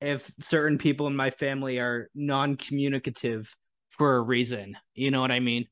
if 0.00 0.30
certain 0.40 0.78
people 0.78 1.08
in 1.08 1.16
my 1.16 1.30
family 1.30 1.78
are 1.78 2.08
non-communicative 2.14 3.52
for 3.90 4.16
a 4.16 4.22
reason. 4.22 4.76
You 4.94 5.10
know 5.10 5.20
what 5.20 5.32
I 5.32 5.40
mean? 5.40 5.66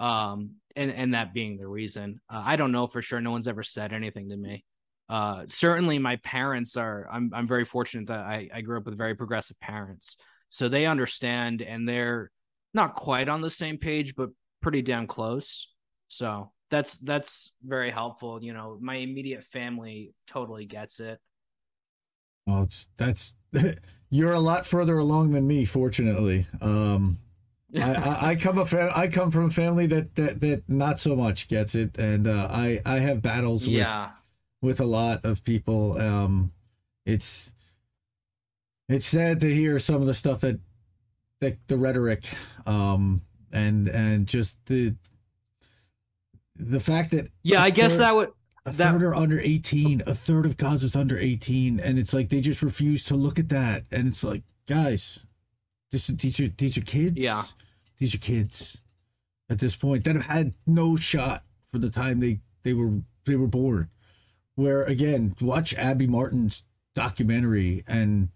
Um, 0.00 0.56
and 0.74 0.90
and 0.90 1.14
that 1.14 1.32
being 1.32 1.58
the 1.58 1.68
reason. 1.68 2.20
Uh, 2.28 2.42
I 2.44 2.56
don't 2.56 2.72
know 2.72 2.88
for 2.88 3.02
sure. 3.02 3.20
No 3.20 3.30
one's 3.30 3.48
ever 3.48 3.62
said 3.62 3.92
anything 3.92 4.30
to 4.30 4.36
me 4.36 4.64
uh 5.08 5.44
certainly 5.48 5.98
my 5.98 6.16
parents 6.16 6.76
are 6.76 7.08
i'm 7.12 7.30
i'm 7.32 7.46
very 7.46 7.64
fortunate 7.64 8.08
that 8.08 8.20
i 8.20 8.48
i 8.52 8.60
grew 8.60 8.76
up 8.78 8.84
with 8.86 8.98
very 8.98 9.14
progressive 9.14 9.58
parents. 9.60 10.16
So 10.48 10.68
they 10.68 10.86
understand 10.86 11.60
and 11.60 11.88
they're 11.88 12.30
not 12.72 12.94
quite 12.94 13.28
on 13.28 13.40
the 13.40 13.50
same 13.50 13.78
page 13.78 14.14
but 14.14 14.30
pretty 14.62 14.82
damn 14.82 15.06
close. 15.06 15.68
So 16.08 16.52
that's 16.70 16.98
that's 16.98 17.52
very 17.64 17.90
helpful 17.90 18.42
you 18.42 18.52
know 18.52 18.78
my 18.80 18.96
immediate 18.96 19.44
family 19.44 20.12
totally 20.26 20.64
gets 20.64 21.00
it. 21.00 21.20
Well, 22.46 22.62
it's 22.62 22.86
that's 22.96 23.34
you're 24.10 24.32
a 24.32 24.40
lot 24.40 24.66
further 24.66 24.98
along 24.98 25.32
than 25.32 25.46
me, 25.46 25.64
fortunately. 25.64 26.46
Um, 26.60 27.18
I, 27.76 27.94
I, 27.94 28.28
I 28.30 28.36
come 28.36 28.58
a 28.58 28.66
fa- 28.66 28.92
I 28.96 29.08
come 29.08 29.30
from 29.30 29.46
a 29.46 29.50
family 29.50 29.86
that 29.88 30.14
that 30.14 30.40
that 30.40 30.62
not 30.68 30.98
so 30.98 31.16
much 31.16 31.48
gets 31.48 31.74
it, 31.74 31.98
and 31.98 32.26
uh, 32.26 32.48
I 32.50 32.80
I 32.86 33.00
have 33.00 33.20
battles 33.20 33.66
with 33.66 33.76
yeah. 33.76 34.04
with 34.04 34.12
a 34.80 34.84
lot 34.84 35.24
of 35.24 35.44
people. 35.44 36.00
Um, 36.00 36.52
it's 37.04 37.52
it's 38.88 39.06
sad 39.06 39.40
to 39.40 39.52
hear 39.52 39.78
some 39.78 40.00
of 40.00 40.06
the 40.06 40.14
stuff 40.14 40.40
that 40.40 40.58
that 41.40 41.58
the 41.68 41.76
rhetoric, 41.76 42.24
um, 42.66 43.22
and 43.52 43.88
and 43.88 44.26
just 44.26 44.58
the 44.66 44.94
the 46.58 46.80
fact 46.80 47.10
that 47.10 47.28
yeah 47.42 47.62
i 47.62 47.68
guess 47.68 47.92
third- 47.92 48.00
that 48.00 48.14
would 48.14 48.28
a 48.64 48.72
that- 48.72 48.92
third 48.92 49.02
are 49.02 49.14
under 49.14 49.38
18 49.38 50.02
a 50.06 50.14
third 50.14 50.46
of 50.46 50.56
gaza's 50.56 50.96
under 50.96 51.18
18 51.18 51.78
and 51.80 51.98
it's 51.98 52.14
like 52.14 52.30
they 52.30 52.40
just 52.40 52.62
refuse 52.62 53.04
to 53.04 53.14
look 53.14 53.38
at 53.38 53.50
that 53.50 53.84
and 53.92 54.08
it's 54.08 54.24
like 54.24 54.42
guys 54.66 55.18
this 55.92 56.06
these 56.06 56.40
are 56.40 56.48
these 56.48 56.78
are 56.78 56.82
kids 56.82 57.16
Yeah. 57.18 57.44
these 57.98 58.14
are 58.14 58.18
kids 58.18 58.78
at 59.50 59.58
this 59.58 59.76
point 59.76 60.04
that 60.04 60.14
have 60.16 60.24
had 60.24 60.54
no 60.66 60.96
shot 60.96 61.44
for 61.66 61.78
the 61.78 61.90
time 61.90 62.20
they 62.20 62.40
they 62.62 62.72
were 62.72 63.00
they 63.26 63.36
were 63.36 63.46
born. 63.48 63.90
Where 64.56 64.82
again, 64.82 65.36
watch 65.40 65.72
Abby 65.74 66.06
Martin's 66.06 66.64
documentary 66.94 67.84
and 67.86 68.30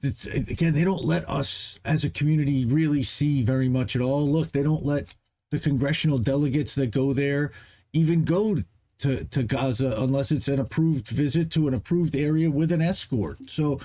it's 0.00 0.26
again 0.26 0.74
they 0.74 0.84
don't 0.84 1.04
let 1.04 1.28
us 1.28 1.80
as 1.84 2.04
a 2.04 2.10
community 2.10 2.64
really 2.64 3.02
see 3.02 3.42
very 3.42 3.68
much 3.68 3.94
at 3.96 4.02
all. 4.02 4.28
Look, 4.30 4.52
they 4.52 4.62
don't 4.62 4.84
let 4.84 5.14
the 5.50 5.58
congressional 5.58 6.18
delegates 6.18 6.74
that 6.76 6.90
go 6.90 7.12
there 7.12 7.52
even 7.92 8.24
go 8.24 8.62
to, 8.98 9.24
to 9.24 9.42
Gaza 9.42 9.94
unless 9.98 10.30
it's 10.32 10.48
an 10.48 10.60
approved 10.60 11.08
visit 11.08 11.50
to 11.52 11.68
an 11.68 11.74
approved 11.74 12.14
area 12.14 12.50
with 12.50 12.72
an 12.72 12.80
escort. 12.80 13.38
So 13.50 13.80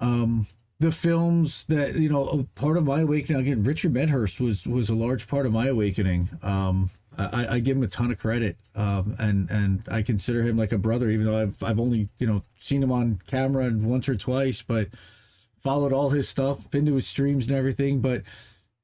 um 0.00 0.46
the 0.80 0.92
films 0.92 1.64
that 1.64 1.96
you 1.96 2.08
know 2.08 2.46
part 2.54 2.76
of 2.76 2.84
my 2.84 3.00
awakening 3.00 3.40
again 3.40 3.64
richard 3.64 3.92
medhurst 3.92 4.40
was 4.40 4.66
was 4.66 4.88
a 4.88 4.94
large 4.94 5.26
part 5.26 5.44
of 5.44 5.52
my 5.52 5.66
awakening 5.66 6.28
um 6.42 6.90
I, 7.18 7.54
I 7.54 7.58
give 7.58 7.76
him 7.76 7.82
a 7.82 7.88
ton 7.88 8.12
of 8.12 8.18
credit, 8.18 8.56
um, 8.76 9.16
and 9.18 9.50
and 9.50 9.82
I 9.90 10.02
consider 10.02 10.42
him 10.42 10.56
like 10.56 10.72
a 10.72 10.78
brother, 10.78 11.10
even 11.10 11.26
though 11.26 11.40
I've 11.40 11.62
I've 11.62 11.80
only 11.80 12.08
you 12.18 12.26
know 12.26 12.42
seen 12.58 12.82
him 12.82 12.92
on 12.92 13.20
camera 13.26 13.70
once 13.72 14.08
or 14.08 14.14
twice, 14.14 14.62
but 14.62 14.88
followed 15.60 15.92
all 15.92 16.10
his 16.10 16.28
stuff, 16.28 16.70
been 16.70 16.86
to 16.86 16.94
his 16.94 17.08
streams 17.08 17.48
and 17.48 17.56
everything. 17.56 18.00
But 18.00 18.22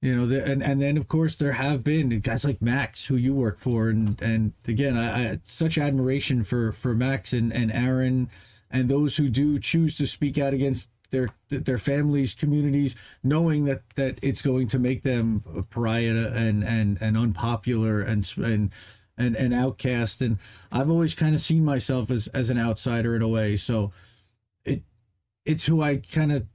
you 0.02 0.14
know, 0.14 0.36
and 0.36 0.62
and 0.62 0.82
then 0.82 0.96
of 0.96 1.06
course 1.06 1.36
there 1.36 1.52
have 1.52 1.84
been 1.84 2.20
guys 2.20 2.44
like 2.44 2.60
Max, 2.60 3.06
who 3.06 3.16
you 3.16 3.34
work 3.34 3.58
for, 3.58 3.88
and 3.88 4.20
and 4.20 4.52
again, 4.66 4.96
I, 4.96 5.30
I 5.30 5.38
such 5.44 5.78
admiration 5.78 6.42
for 6.42 6.72
for 6.72 6.94
Max 6.94 7.32
and 7.32 7.52
and 7.52 7.70
Aaron, 7.72 8.28
and 8.68 8.88
those 8.88 9.16
who 9.16 9.28
do 9.28 9.60
choose 9.60 9.96
to 9.98 10.06
speak 10.08 10.38
out 10.38 10.52
against 10.52 10.90
their 11.14 11.29
their 11.48 11.79
families, 11.79 12.35
communities, 12.35 12.96
knowing 13.22 13.64
that 13.64 13.83
that 13.94 14.18
it's 14.22 14.42
going 14.42 14.66
to 14.68 14.79
make 14.79 15.03
them 15.03 15.44
a 15.55 15.62
pariah 15.62 16.33
and 16.35 16.64
and 16.64 17.00
and 17.00 17.16
unpopular 17.16 18.00
and 18.00 18.31
and 18.37 18.72
and, 19.16 19.37
and 19.37 19.55
outcast. 19.55 20.20
And 20.20 20.38
I've 20.72 20.90
always 20.90 21.14
kind 21.14 21.35
of 21.35 21.40
seen 21.40 21.64
myself 21.64 22.11
as 22.11 22.27
as 22.29 22.50
an 22.50 22.59
outsider 22.59 23.14
in 23.14 23.22
a 23.22 23.29
way. 23.29 23.57
So 23.57 23.92
it 24.64 24.83
it's 25.44 25.64
who 25.64 25.83
I 25.83 25.98
kind 25.98 26.33
of 26.33 26.46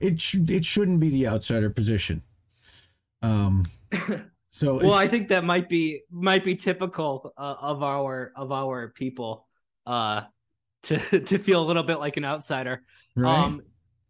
it 0.00 0.20
should 0.20 0.50
it 0.50 0.64
shouldn't 0.64 1.00
be 1.00 1.10
the 1.10 1.28
outsider 1.28 1.70
position. 1.70 2.22
Um. 3.20 3.64
So 4.54 4.76
well, 4.76 4.92
I 4.92 5.06
think 5.06 5.28
that 5.28 5.44
might 5.44 5.66
be 5.66 6.02
might 6.10 6.44
be 6.44 6.54
typical 6.54 7.32
uh, 7.38 7.54
of 7.58 7.82
our 7.82 8.32
of 8.36 8.52
our 8.52 8.88
people 8.88 9.48
uh 9.86 10.24
to 10.82 11.20
to 11.20 11.38
feel 11.38 11.62
a 11.62 11.64
little 11.64 11.82
bit 11.82 11.98
like 11.98 12.18
an 12.18 12.24
outsider. 12.26 12.82
Right. 13.16 13.34
Um, 13.34 13.62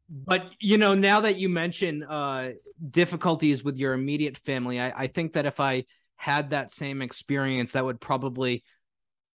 but 0.08 0.50
you 0.60 0.78
know, 0.78 0.94
now 0.94 1.20
that 1.20 1.38
you 1.38 1.48
mention 1.48 2.02
uh, 2.02 2.50
difficulties 2.90 3.64
with 3.64 3.76
your 3.76 3.94
immediate 3.94 4.36
family, 4.38 4.80
I, 4.80 4.90
I 5.02 5.06
think 5.06 5.34
that 5.34 5.46
if 5.46 5.60
I 5.60 5.84
had 6.16 6.50
that 6.50 6.70
same 6.70 7.02
experience, 7.02 7.72
that 7.72 7.84
would 7.84 8.00
probably 8.00 8.64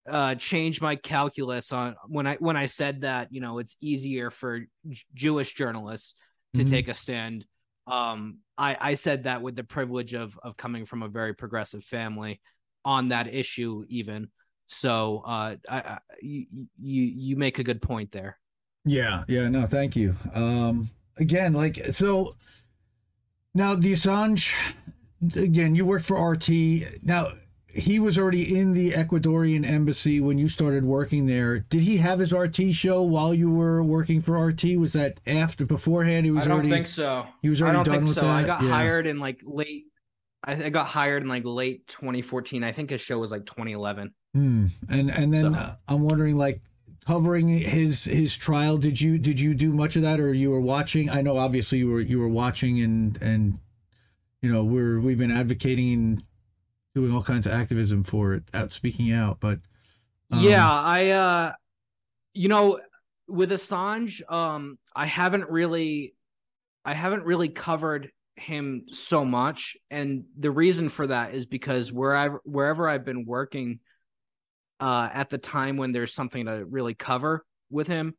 uh, 0.08 0.34
change 0.36 0.80
my 0.80 0.96
calculus 0.96 1.72
on 1.72 1.96
when 2.06 2.26
I 2.26 2.36
when 2.36 2.56
I 2.56 2.66
said 2.66 3.02
that 3.02 3.28
you 3.30 3.40
know 3.40 3.58
it's 3.58 3.76
easier 3.80 4.30
for 4.30 4.60
J- 4.60 5.02
Jewish 5.14 5.54
journalists 5.54 6.14
to 6.54 6.64
Mhm. 6.64 6.68
take 6.70 6.88
a 6.88 6.94
stand. 6.94 7.44
Um, 7.86 8.38
I, 8.56 8.76
I 8.80 8.94
said 8.94 9.24
that 9.24 9.42
with 9.42 9.56
the 9.56 9.64
privilege 9.64 10.14
of 10.14 10.38
of 10.42 10.56
coming 10.56 10.86
from 10.86 11.02
a 11.02 11.08
very 11.08 11.34
progressive 11.34 11.84
family 11.84 12.40
on 12.84 13.08
that 13.08 13.32
issue, 13.34 13.84
even. 13.88 14.28
So 14.66 15.22
uh, 15.26 15.56
I, 15.68 15.78
I, 15.78 15.98
you 16.20 16.46
you 16.78 17.36
make 17.36 17.58
a 17.58 17.64
good 17.64 17.82
point 17.82 18.12
there. 18.12 18.38
Yeah, 18.84 19.24
yeah, 19.28 19.48
no, 19.48 19.66
thank 19.66 19.96
you. 19.96 20.14
Um 20.34 20.90
again, 21.16 21.52
like 21.52 21.76
so 21.90 22.34
now 23.54 23.74
the 23.74 23.92
Assange 23.92 24.52
again, 25.36 25.74
you 25.74 25.84
worked 25.84 26.04
for 26.04 26.30
RT. 26.32 26.48
Now 27.02 27.32
he 27.66 27.98
was 27.98 28.16
already 28.16 28.58
in 28.58 28.72
the 28.72 28.92
Ecuadorian 28.92 29.64
embassy 29.66 30.20
when 30.20 30.38
you 30.38 30.48
started 30.48 30.84
working 30.84 31.26
there. 31.26 31.58
Did 31.60 31.82
he 31.82 31.98
have 31.98 32.18
his 32.18 32.32
RT 32.32 32.72
show 32.72 33.02
while 33.02 33.34
you 33.34 33.50
were 33.50 33.82
working 33.82 34.20
for 34.20 34.38
RT? 34.46 34.64
Was 34.78 34.94
that 34.94 35.20
after 35.26 35.66
beforehand 35.66 36.24
he 36.24 36.30
was 36.30 36.44
I 36.44 36.48
don't 36.48 36.54
already 36.56 36.70
think 36.70 36.86
so. 36.86 37.26
he 37.42 37.48
was 37.50 37.60
I 37.60 37.66
already 37.66 37.76
don't 37.76 37.84
done 37.84 37.94
think 37.94 38.06
with 38.08 38.14
so. 38.16 38.20
that? 38.22 38.30
I 38.30 38.42
got 38.44 38.62
Yeah. 38.62 38.70
hired 38.70 39.06
in 39.06 39.18
like 39.18 39.40
late. 39.44 39.84
I, 40.44 40.52
I 40.52 40.68
got 40.70 40.86
hired 40.86 41.22
in 41.22 41.28
like 41.28 41.44
late 41.44 41.86
2014. 41.88 42.62
I 42.64 42.72
think 42.72 42.90
his 42.90 43.00
show 43.00 43.18
was 43.18 43.30
like 43.30 43.44
2011. 43.44 44.14
Hmm. 44.34 44.66
And 44.88 45.10
and 45.10 45.34
then 45.34 45.52
So- 45.54 45.58
uh, 45.60 45.74
I'm 45.88 46.02
wondering 46.02 46.36
like 46.36 46.60
covering 47.08 47.48
his 47.48 48.04
his 48.04 48.36
trial? 48.36 48.78
Did 48.78 49.00
you 49.00 49.18
did 49.18 49.40
you 49.40 49.54
do 49.54 49.72
much 49.72 49.96
of 49.96 50.02
that 50.02 50.20
or 50.20 50.32
you 50.32 50.50
were 50.50 50.60
watching? 50.60 51.08
I 51.08 51.22
know 51.22 51.38
obviously 51.38 51.78
you 51.78 51.88
were 51.88 52.00
you 52.00 52.18
were 52.18 52.28
watching 52.28 52.80
and 52.82 53.18
and 53.22 53.58
you 54.42 54.52
know 54.52 54.62
we're 54.62 55.00
we've 55.00 55.18
been 55.18 55.32
advocating 55.32 56.22
doing 56.94 57.14
all 57.14 57.22
kinds 57.22 57.46
of 57.46 57.52
activism 57.52 58.04
for 58.04 58.34
it 58.34 58.42
out 58.52 58.72
speaking 58.72 59.12
out 59.12 59.38
but 59.40 59.58
um, 60.30 60.40
yeah, 60.40 60.70
I 60.70 61.10
uh, 61.10 61.52
you 62.34 62.48
know, 62.48 62.80
with 63.26 63.50
Assange, 63.50 64.20
um, 64.30 64.78
I 64.94 65.06
haven't 65.06 65.48
really, 65.48 66.14
I 66.84 66.94
haven't 66.94 67.24
really 67.24 67.48
covered 67.48 68.10
him 68.36 68.86
so 68.90 69.24
much, 69.24 69.76
and 69.90 70.24
the 70.38 70.50
reason 70.50 70.88
for 70.88 71.06
that 71.06 71.34
is 71.34 71.46
because 71.46 71.92
wherever 71.92 72.40
wherever 72.44 72.88
I've 72.88 73.04
been 73.04 73.24
working, 73.24 73.80
uh, 74.80 75.08
at 75.12 75.30
the 75.30 75.38
time 75.38 75.76
when 75.76 75.92
there's 75.92 76.14
something 76.14 76.46
to 76.46 76.64
really 76.64 76.94
cover 76.94 77.44
with 77.70 77.86
him, 77.86 78.14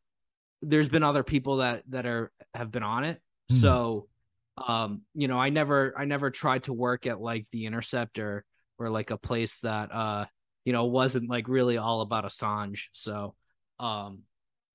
there's 0.62 0.89
been 0.89 1.04
other 1.04 1.24
people 1.24 1.58
that 1.58 1.84
that 1.89 2.06
are 2.06 2.32
have 2.54 2.72
been 2.72 2.84
on 2.84 3.04
it. 3.04 3.22
Hmm. 3.50 3.56
So, 3.56 4.08
um, 4.58 5.02
you 5.13 5.28
know, 5.28 5.39
I 5.39 5.50
never 5.50 5.93
I 5.98 6.06
never 6.06 6.32
tried 6.32 6.63
to 6.63 6.74
work 6.74 7.08
at 7.08 7.22
like 7.22 7.48
the 7.52 7.65
Interceptor 7.65 8.45
or 8.78 8.89
like 8.89 9.12
a 9.12 9.17
place 9.17 9.62
that 9.62 9.93
uh 9.93 10.26
you 10.65 10.74
know 10.74 10.86
wasn't 10.86 11.30
like 11.30 11.48
really 11.48 11.78
all 11.78 12.02
about 12.02 12.26
Assange. 12.26 12.88
So, 12.91 13.36
um, 13.80 14.24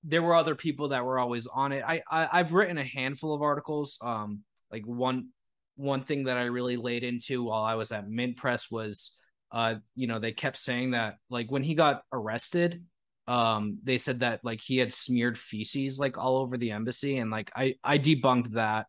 there 0.03 0.23
were 0.23 0.35
other 0.35 0.55
people 0.55 0.88
that 0.88 1.05
were 1.05 1.18
always 1.18 1.47
on 1.47 1.73
it. 1.73 1.83
I, 1.87 2.03
I 2.11 2.29
I've 2.33 2.53
written 2.53 2.79
a 2.79 2.85
handful 2.85 3.35
of 3.35 3.42
articles. 3.42 3.99
Um, 4.01 4.40
like 4.70 4.85
one 4.87 5.29
one 5.77 6.03
thing 6.03 6.25
that 6.25 6.37
I 6.37 6.44
really 6.44 6.77
laid 6.77 7.05
into 7.05 7.44
while 7.44 7.62
I 7.62 7.75
was 7.75 7.92
at 7.92 8.09
Mint 8.09 8.37
Press 8.37 8.70
was, 8.70 9.16
uh, 9.55 9.77
you 9.95 10.07
know, 10.07 10.19
they 10.19 10.33
kept 10.33 10.59
saying 10.59 10.90
that 10.90 11.17
like 11.31 11.51
when 11.51 11.62
he 11.62 11.75
got 11.75 12.03
arrested, 12.12 12.85
um, 13.27 13.79
they 13.83 13.99
said 13.99 14.21
that 14.21 14.40
like 14.45 14.61
he 14.61 14.79
had 14.79 14.93
smeared 14.93 15.38
feces 15.38 15.99
like 15.99 16.19
all 16.19 16.37
over 16.38 16.59
the 16.59 16.73
embassy, 16.73 17.19
and 17.19 17.31
like 17.31 17.51
I 17.55 17.77
I 17.83 17.99
debunked 17.99 18.53
that. 18.53 18.87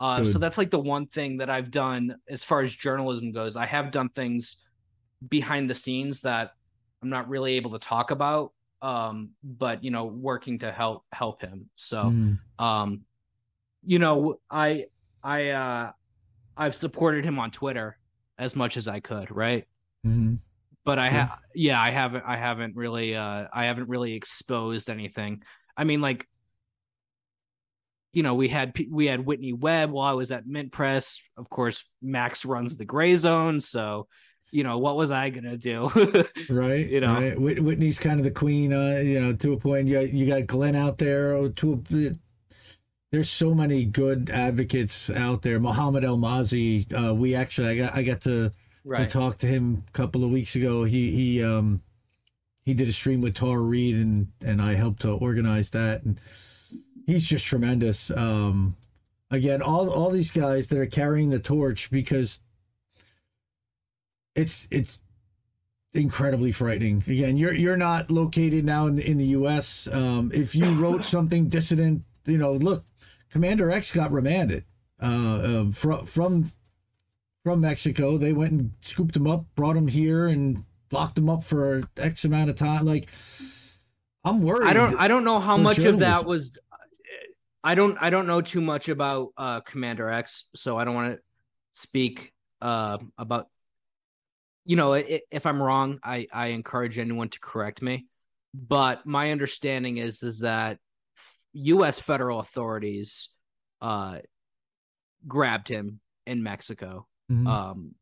Uh, 0.00 0.24
so 0.24 0.38
that's 0.38 0.58
like 0.58 0.70
the 0.70 0.78
one 0.78 1.06
thing 1.06 1.38
that 1.38 1.50
I've 1.50 1.70
done 1.70 2.16
as 2.28 2.44
far 2.44 2.60
as 2.60 2.72
journalism 2.72 3.32
goes. 3.32 3.56
I 3.56 3.66
have 3.66 3.90
done 3.90 4.10
things 4.10 4.56
behind 5.26 5.68
the 5.68 5.74
scenes 5.74 6.20
that 6.20 6.52
I'm 7.02 7.10
not 7.10 7.28
really 7.28 7.54
able 7.54 7.72
to 7.72 7.80
talk 7.80 8.10
about. 8.10 8.52
Um, 8.80 9.30
but 9.42 9.82
you 9.82 9.90
know, 9.90 10.04
working 10.04 10.60
to 10.60 10.70
help 10.70 11.04
help 11.12 11.40
him. 11.40 11.70
So 11.76 12.10
hmm. 12.10 12.34
um 12.58 13.02
you 13.84 13.98
know 13.98 14.38
i 14.50 14.86
i 15.22 15.50
uh 15.50 15.90
i've 16.56 16.74
supported 16.74 17.24
him 17.24 17.38
on 17.38 17.50
twitter 17.50 17.96
as 18.38 18.56
much 18.56 18.76
as 18.76 18.88
i 18.88 19.00
could 19.00 19.34
right 19.34 19.66
hmm 20.04 20.34
but 20.84 20.98
i 20.98 21.08
have 21.08 21.38
yeah 21.54 21.78
i 21.78 21.90
haven't 21.90 22.24
i 22.26 22.36
haven't 22.36 22.74
really 22.74 23.14
uh 23.14 23.44
i 23.52 23.66
haven't 23.66 23.88
really 23.90 24.14
exposed 24.14 24.88
anything. 24.88 25.42
I 25.76 25.84
mean 25.84 26.00
like 26.00 26.26
you 28.14 28.22
know 28.22 28.34
we 28.34 28.48
had 28.48 28.74
we 28.90 29.06
had 29.06 29.20
whitney 29.20 29.52
webb 29.52 29.90
while 29.90 30.08
i 30.08 30.14
was 30.14 30.32
at 30.32 30.46
mint 30.46 30.72
press. 30.72 31.20
Of 31.36 31.50
course 31.50 31.84
max 32.00 32.44
runs 32.46 32.78
the 32.78 32.86
grayzone 32.86 33.60
so 33.60 34.06
you 34.50 34.64
know 34.64 34.78
what 34.78 34.96
was 34.96 35.10
i 35.10 35.28
gonna 35.28 35.58
do? 35.58 35.90
Right 36.48 36.88
You 36.88 37.00
know. 37.00 37.14
right. 37.14 37.38
Whitney's 37.38 37.98
kind 37.98 38.18
of 38.18 38.24
the 38.24 38.30
queen 38.30 38.72
uh 38.72 39.02
you 39.04 39.20
know 39.20 39.34
to 39.34 39.52
a 39.52 39.58
point. 39.58 39.88
You 39.88 39.94
got, 40.00 40.12
you 40.14 40.26
got 40.26 40.46
Glenn 40.46 40.74
out 40.74 40.96
there 40.96 41.32
oh, 41.34 41.50
to 41.50 41.84
a, 41.92 42.12
there's 43.12 43.28
so 43.28 43.54
many 43.54 43.84
good 43.84 44.30
advocates 44.30 45.10
out 45.10 45.42
there. 45.42 45.60
Mohamed 45.60 46.02
Elmaazi 46.02 46.86
uh 46.94 47.14
we 47.14 47.34
actually 47.34 47.68
I 47.68 47.76
got 47.76 47.94
I 47.94 48.02
got 48.02 48.22
to 48.22 48.50
I 49.02 49.04
talked 49.06 49.40
to 49.40 49.46
him 49.46 49.84
a 49.88 49.92
couple 49.92 50.24
of 50.24 50.30
weeks 50.30 50.54
ago. 50.56 50.84
He 50.84 51.10
he 51.10 51.42
um 51.42 51.82
he 52.64 52.74
did 52.74 52.88
a 52.88 52.92
stream 52.92 53.20
with 53.20 53.34
Tara 53.34 53.60
Reade 53.60 53.96
and 53.96 54.28
and 54.44 54.60
I 54.60 54.74
helped 54.74 55.02
to 55.02 55.12
organize 55.12 55.70
that 55.70 56.02
and 56.04 56.20
he's 57.06 57.26
just 57.26 57.46
tremendous. 57.46 58.10
Um 58.10 58.76
again, 59.30 59.62
all 59.62 59.90
all 59.90 60.10
these 60.10 60.30
guys 60.30 60.68
that 60.68 60.78
are 60.78 60.86
carrying 60.86 61.30
the 61.30 61.38
torch 61.38 61.90
because 61.90 62.40
it's 64.34 64.68
it's 64.70 65.00
incredibly 65.94 66.52
frightening. 66.52 67.02
Again, 67.06 67.36
you're 67.36 67.54
you're 67.54 67.76
not 67.76 68.10
located 68.10 68.64
now 68.64 68.86
in 68.86 68.98
in 68.98 69.18
the 69.18 69.26
US. 69.26 69.88
Um 69.88 70.30
if 70.32 70.54
you 70.54 70.72
wrote 70.74 71.04
something 71.04 71.48
dissident, 71.48 72.02
you 72.26 72.38
know, 72.38 72.52
look, 72.52 72.84
Commander 73.30 73.70
X 73.70 73.90
got 73.90 74.12
remanded 74.12 74.64
uh, 75.00 75.06
uh 75.06 75.70
from 75.70 76.04
from 76.06 76.52
from 77.48 77.62
Mexico. 77.62 78.18
They 78.18 78.34
went 78.34 78.52
and 78.52 78.72
scooped 78.82 79.16
him 79.16 79.26
up, 79.26 79.46
brought 79.54 79.74
him 79.74 79.88
here, 79.88 80.26
and 80.28 80.64
locked 80.92 81.16
him 81.16 81.30
up 81.30 81.42
for 81.42 81.82
X 81.96 82.26
amount 82.26 82.50
of 82.50 82.56
time. 82.56 82.84
Like, 82.84 83.08
I'm 84.22 84.42
worried. 84.42 84.68
I 84.68 84.74
don't 84.74 85.00
I 85.00 85.08
don't 85.08 85.24
know 85.24 85.40
how 85.40 85.56
much 85.56 85.78
of 85.78 85.98
that 86.00 86.26
was 86.26 86.52
I 87.64 87.74
don't 87.74 87.96
I 88.00 88.10
don't 88.10 88.26
know 88.26 88.42
too 88.42 88.60
much 88.60 88.90
about 88.90 89.28
uh 89.38 89.60
Commander 89.60 90.10
X, 90.10 90.44
so 90.54 90.76
I 90.76 90.84
don't 90.84 90.94
want 90.94 91.14
to 91.16 91.20
speak 91.72 92.34
uh 92.60 92.98
about 93.16 93.48
you 94.66 94.76
know, 94.76 94.92
i- 94.92 95.22
if 95.30 95.46
I'm 95.46 95.62
wrong, 95.62 95.98
I 96.02 96.26
I 96.30 96.48
encourage 96.48 96.98
anyone 96.98 97.30
to 97.30 97.40
correct 97.40 97.80
me. 97.80 98.06
But 98.52 99.06
my 99.06 99.30
understanding 99.32 99.96
is 99.96 100.22
is 100.22 100.40
that 100.40 100.78
U.S. 101.54 101.98
federal 101.98 102.40
authorities 102.40 103.30
uh 103.80 104.18
grabbed 105.26 105.68
him 105.68 106.00
in 106.26 106.42
Mexico, 106.42 107.07
Mhm. 107.30 107.46
um, 107.46 107.94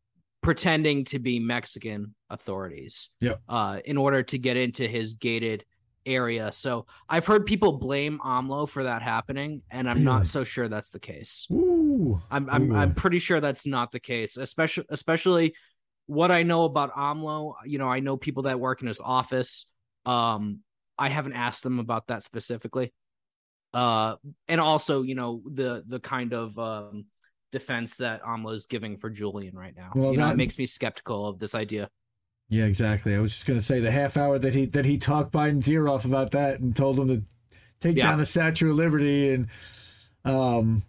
pretending 0.43 1.05
to 1.05 1.19
be 1.19 1.41
Mexican 1.41 2.15
authorities. 2.31 3.09
Yep. 3.21 3.41
Uh, 3.49 3.81
in 3.85 3.97
order 3.97 4.23
to 4.23 4.39
get 4.39 4.57
into 4.57 4.87
his 4.87 5.15
gated 5.15 5.65
area. 6.05 6.53
So 6.53 6.87
I've 7.09 7.27
heard 7.27 7.47
people 7.47 7.79
blame 7.79 8.21
AMLO 8.25 8.69
for 8.69 8.85
that 8.85 9.03
happening, 9.03 9.63
and 9.71 9.91
I'm 9.91 10.05
not 10.05 10.29
so 10.29 10.45
sure 10.45 10.69
that's 10.69 10.91
the 10.91 11.01
case. 11.01 11.49
Ooh. 11.51 12.21
I'm 12.31 12.49
I'm 12.49 12.71
Ooh. 12.71 12.77
I'm 12.77 12.95
pretty 12.95 13.19
sure 13.19 13.41
that's 13.41 13.67
not 13.67 13.91
the 13.91 13.99
case, 13.99 14.37
especially 14.37 14.85
especially 14.89 15.55
what 16.07 16.31
I 16.31 16.45
know 16.45 16.65
about 16.65 16.95
AMLO. 16.95 17.55
You 17.65 17.79
know, 17.79 17.89
I 17.89 17.99
know 17.99 18.17
people 18.17 18.45
that 18.45 18.61
work 18.61 18.83
in 18.83 18.87
his 18.87 19.01
office. 19.01 19.67
Um, 20.05 20.61
I 20.97 21.09
haven't 21.09 21.33
asked 21.33 21.65
them 21.65 21.81
about 21.81 22.07
that 22.07 22.23
specifically. 22.23 22.95
Uh, 23.75 24.15
and 24.47 24.61
also, 24.61 25.03
you 25.03 25.17
know, 25.17 25.43
the 25.45 25.83
the 25.87 25.99
kind 25.99 26.33
of 26.33 26.57
um 26.57 27.07
defense 27.53 27.97
that 27.97 28.23
AMLO 28.23 28.55
is 28.55 28.67
giving 28.67 28.97
for 28.97 29.09
Julian 29.11 29.57
right 29.57 29.75
now. 29.77 29.91
Well, 29.95 30.13
you 30.13 30.19
know, 30.19 30.27
that- 30.27 30.35
it 30.35 30.37
makes 30.37 30.59
me 30.59 30.67
skeptical 30.67 31.27
of 31.27 31.39
this 31.39 31.55
idea. 31.55 31.89
Yeah, 32.49 32.65
exactly. 32.65 33.15
I 33.15 33.19
was 33.19 33.33
just 33.33 33.47
gonna 33.47 33.61
say 33.61 33.81
the 33.81 33.91
half 33.91 34.17
hour 34.17 34.39
that 34.39 34.55
he 34.55 34.67
that 34.67 34.85
he 34.85 34.99
talked 34.99 35.33
Biden's 35.33 35.69
ear 35.69 35.89
off 35.89 36.05
about 36.05 36.31
that 36.33 36.61
and 36.61 36.75
told 36.77 36.99
him 36.99 37.09
to 37.09 37.23
take 37.81 37.97
Yeah. 37.97 38.05
down 38.05 38.19
the 38.19 38.27
Statue 38.27 38.71
of 38.71 38.77
Liberty 38.77 39.33
and 39.35 39.49
um 40.25 40.83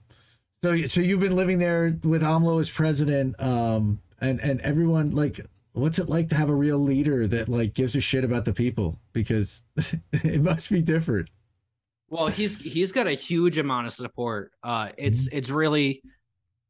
so 0.63 0.88
so 0.88 1.02
you've 1.02 1.20
been 1.20 1.36
living 1.36 1.58
there 1.60 1.98
with 2.04 2.22
AMLO 2.22 2.60
as 2.60 2.70
president 2.70 3.39
um 3.41 4.00
and 4.22 4.39
and 4.41 4.62
everyone 4.62 5.12
like 5.15 5.39
what's 5.74 6.00
it 6.00 6.10
like 6.10 6.30
to 6.30 6.36
have 6.36 6.50
a 6.50 6.56
real 6.56 6.78
leader 6.80 7.28
that 7.28 7.50
like 7.50 7.74
gives 7.74 7.96
a 7.96 8.02
shit 8.02 8.24
about 8.24 8.46
the 8.46 8.54
people 8.54 9.00
because 9.13 9.63
it 10.12 10.41
must 10.41 10.70
be 10.70 10.82
different. 10.82 11.30
Well, 12.10 12.28
he's 12.28 12.62
he's 12.62 12.91
got 12.91 13.06
a 13.08 13.13
huge 13.13 13.58
amount 13.58 13.88
of 13.88 13.93
support. 13.93 14.52
Uh, 14.63 14.89
it's 14.98 15.28
Mm-hmm. 15.28 15.38
it's 15.38 15.50
really 15.50 16.02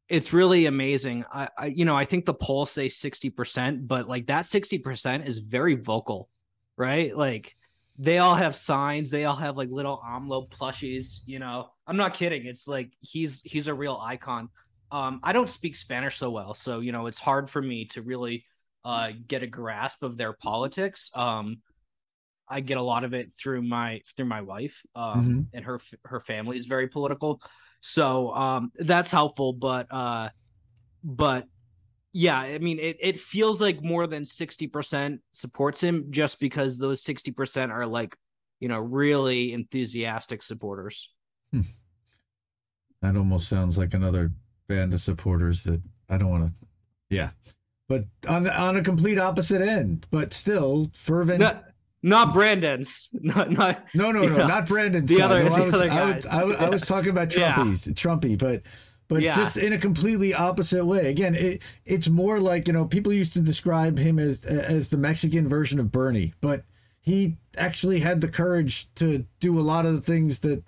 it's 0.08 0.32
really 0.32 0.66
amazing. 0.66 1.24
I, 1.32 1.48
I 1.56 1.66
you 1.66 1.84
know 1.84 1.96
I 1.96 2.04
think 2.04 2.24
the 2.24 2.34
polls 2.34 2.70
say 2.70 2.88
sixty 2.88 3.30
percent, 3.30 3.86
but 3.86 4.08
like 4.08 4.26
that 4.26 4.46
sixty 4.46 4.78
percent 4.78 5.26
is 5.26 5.38
very 5.38 5.74
vocal, 5.74 6.28
right? 6.76 7.16
Like 7.16 7.54
they 7.98 8.18
all 8.18 8.34
have 8.36 8.54
signs, 8.56 9.10
they 9.10 9.24
all 9.24 9.36
have 9.36 9.56
like 9.56 9.70
little 9.70 10.00
AMLO 10.04 10.48
plushies. 10.50 11.20
You 11.26 11.40
know, 11.40 11.68
I'm 11.86 11.96
not 11.96 12.14
kidding. 12.14 12.46
It's 12.46 12.68
like 12.68 12.92
he's 13.00 13.42
he's 13.42 13.66
a 13.66 13.74
real 13.74 14.00
icon. 14.02 14.48
Um, 14.90 15.20
I 15.22 15.32
don't 15.32 15.50
speak 15.50 15.76
Spanish 15.76 16.16
so 16.16 16.30
well, 16.30 16.54
so 16.54 16.80
you 16.80 16.92
know 16.92 17.06
it's 17.06 17.18
hard 17.18 17.50
for 17.50 17.60
me 17.60 17.86
to 17.86 18.02
really 18.02 18.44
uh 18.84 19.10
get 19.26 19.42
a 19.42 19.46
grasp 19.46 20.02
of 20.02 20.16
their 20.16 20.32
politics. 20.32 21.10
Um, 21.14 21.58
I 22.48 22.60
get 22.60 22.78
a 22.78 22.82
lot 22.82 23.04
of 23.04 23.12
it 23.12 23.32
through 23.38 23.62
my 23.62 24.00
through 24.16 24.26
my 24.26 24.40
wife, 24.40 24.82
um, 24.94 25.48
and 25.52 25.64
her 25.64 25.80
her 26.04 26.20
family 26.20 26.56
is 26.56 26.64
very 26.64 26.88
political, 26.88 27.42
so 27.80 28.32
um, 28.34 28.72
that's 28.78 29.10
helpful. 29.10 29.52
But 29.52 29.86
uh, 29.90 30.30
but 31.02 31.46
yeah, 32.12 32.38
I 32.38 32.58
mean, 32.58 32.78
it 32.78 32.96
it 33.00 33.20
feels 33.20 33.60
like 33.60 33.82
more 33.82 34.06
than 34.06 34.26
sixty 34.26 34.66
percent 34.66 35.20
supports 35.32 35.82
him, 35.82 36.06
just 36.10 36.40
because 36.40 36.78
those 36.78 37.02
sixty 37.02 37.30
percent 37.30 37.70
are 37.72 37.86
like, 37.86 38.16
you 38.60 38.68
know, 38.68 38.78
really 38.78 39.52
enthusiastic 39.52 40.42
supporters. 40.42 41.10
That 43.00 43.16
almost 43.16 43.48
sounds 43.48 43.78
like 43.78 43.94
another 43.94 44.32
band 44.66 44.92
of 44.92 45.00
supporters 45.00 45.62
that 45.64 45.80
I 46.08 46.18
don't 46.18 46.30
want 46.30 46.48
to. 46.48 46.52
Yeah, 47.10 47.30
but 47.88 48.04
on 48.28 48.48
on 48.48 48.76
a 48.76 48.82
complete 48.82 49.18
opposite 49.18 49.62
end, 49.62 50.06
but 50.10 50.32
still 50.32 50.90
fervent. 50.94 51.40
Not, 51.40 51.64
not 52.02 52.32
Brandon's, 52.32 53.08
not 53.12 53.50
not 53.50 53.84
No, 53.94 54.10
no, 54.12 54.22
no, 54.22 54.36
know, 54.36 54.46
not 54.46 54.66
Brandon's 54.66 55.10
the 55.10 55.20
other- 55.22 55.42
no, 55.44 55.52
I 55.54 55.58
the 55.58 55.64
was, 55.66 55.74
other 55.74 55.90
I 55.90 56.04
was, 56.04 56.14
guys. 56.24 56.26
I 56.26 56.44
was, 56.44 56.56
I 56.56 56.68
was 56.68 56.82
talking 56.86 57.10
about 57.10 57.34
Yeah. 57.36 57.54
Trumpies, 57.54 57.92
Trumpy, 57.94 58.38
but 58.38 58.62
but 59.08 59.22
Yeah. 59.22 59.34
just 59.34 59.56
in 59.56 59.72
a 59.72 59.78
completely 59.78 60.34
opposite 60.34 60.84
way. 60.84 61.08
Again, 61.10 61.34
it 61.34 61.62
it's 61.86 62.08
more 62.08 62.38
like 62.40 62.66
you 62.66 62.72
know 62.74 62.84
people 62.84 63.12
used 63.12 63.32
to 63.34 63.40
describe 63.40 63.98
him 63.98 64.18
as 64.18 64.44
as 64.44 64.88
the 64.90 64.96
Mexican 64.98 65.48
version 65.48 65.78
of 65.80 65.90
Bernie, 65.90 66.34
but 66.40 66.64
he 67.00 67.36
actually 67.56 68.00
had 68.00 68.20
the 68.20 68.28
courage 68.28 68.92
to 68.96 69.24
do 69.40 69.58
a 69.58 69.62
lot 69.62 69.86
of 69.86 69.94
the 69.94 70.00
things 70.02 70.40
that 70.40 70.62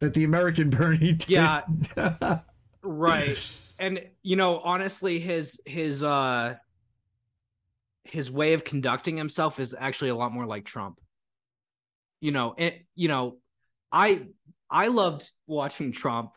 that 0.00 0.12
the 0.14 0.24
American 0.24 0.68
Bernie 0.78 1.12
did. 1.14 1.28
Yeah. 1.30 1.62
right 2.82 3.38
and 3.78 4.00
you 4.22 4.36
know 4.36 4.58
honestly 4.60 5.18
his 5.18 5.60
his 5.66 6.04
uh 6.04 6.54
his 8.10 8.30
way 8.30 8.52
of 8.52 8.64
conducting 8.64 9.16
himself 9.16 9.58
is 9.60 9.74
actually 9.78 10.10
a 10.10 10.14
lot 10.14 10.32
more 10.32 10.46
like 10.46 10.64
trump 10.64 10.98
you 12.20 12.32
know 12.32 12.54
it 12.56 12.86
you 12.94 13.08
know 13.08 13.36
i 13.92 14.22
i 14.70 14.88
loved 14.88 15.30
watching 15.46 15.92
trump 15.92 16.30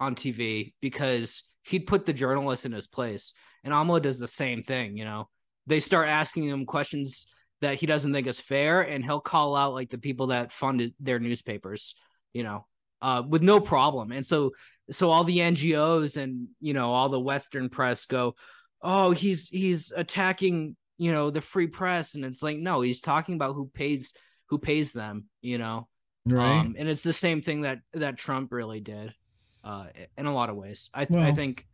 on 0.00 0.14
tv 0.14 0.74
because 0.80 1.42
he'd 1.62 1.86
put 1.86 2.06
the 2.06 2.12
journalist 2.12 2.66
in 2.66 2.72
his 2.72 2.86
place 2.86 3.34
and 3.62 3.72
amlo 3.72 4.00
does 4.00 4.18
the 4.18 4.28
same 4.28 4.62
thing 4.62 4.96
you 4.96 5.04
know 5.04 5.28
they 5.66 5.80
start 5.80 6.08
asking 6.08 6.44
him 6.44 6.66
questions 6.66 7.26
that 7.60 7.76
he 7.76 7.86
doesn't 7.86 8.12
think 8.12 8.26
is 8.26 8.40
fair 8.40 8.82
and 8.82 9.04
he'll 9.04 9.20
call 9.20 9.56
out 9.56 9.72
like 9.72 9.90
the 9.90 9.98
people 9.98 10.28
that 10.28 10.52
funded 10.52 10.94
their 11.00 11.18
newspapers 11.18 11.94
you 12.32 12.42
know 12.42 12.66
uh, 13.04 13.22
with 13.28 13.42
no 13.42 13.60
problem. 13.60 14.12
And 14.12 14.24
so, 14.24 14.52
so 14.90 15.10
all 15.10 15.24
the 15.24 15.38
NGOs 15.38 16.16
and 16.16 16.48
you 16.58 16.72
know 16.72 16.90
all 16.90 17.10
the 17.10 17.20
Western 17.20 17.68
press 17.68 18.06
go, 18.06 18.34
"Oh, 18.80 19.10
he's 19.10 19.48
he's 19.48 19.92
attacking 19.94 20.74
you 20.98 21.12
know 21.12 21.30
the 21.30 21.40
free 21.40 21.66
press," 21.66 22.14
and 22.14 22.24
it's 22.24 22.42
like, 22.42 22.58
no, 22.58 22.80
he's 22.80 23.00
talking 23.00 23.34
about 23.34 23.54
who 23.54 23.66
pays 23.72 24.12
who 24.46 24.58
pays 24.58 24.92
them, 24.92 25.24
you 25.42 25.58
know. 25.58 25.88
right. 26.26 26.60
Um, 26.60 26.74
and 26.78 26.88
it's 26.88 27.02
the 27.02 27.12
same 27.12 27.42
thing 27.42 27.62
that 27.62 27.78
that 27.92 28.16
Trump 28.18 28.52
really 28.52 28.80
did, 28.80 29.14
uh, 29.62 29.86
in 30.16 30.26
a 30.26 30.34
lot 30.34 30.50
of 30.50 30.56
ways. 30.56 30.90
I 30.94 31.02
I 31.02 31.06
Well- 31.08 31.34
think, 31.34 31.66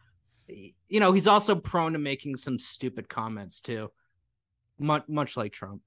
you 0.49 1.01
know, 1.01 1.13
he's 1.13 1.27
also 1.27 1.55
prone 1.55 1.93
to 1.93 1.99
making 1.99 2.37
some 2.37 2.59
stupid 2.59 3.09
comments 3.09 3.61
too, 3.61 3.91
much 4.79 5.05
much 5.09 5.37
like 5.37 5.53
Trump. 5.53 5.83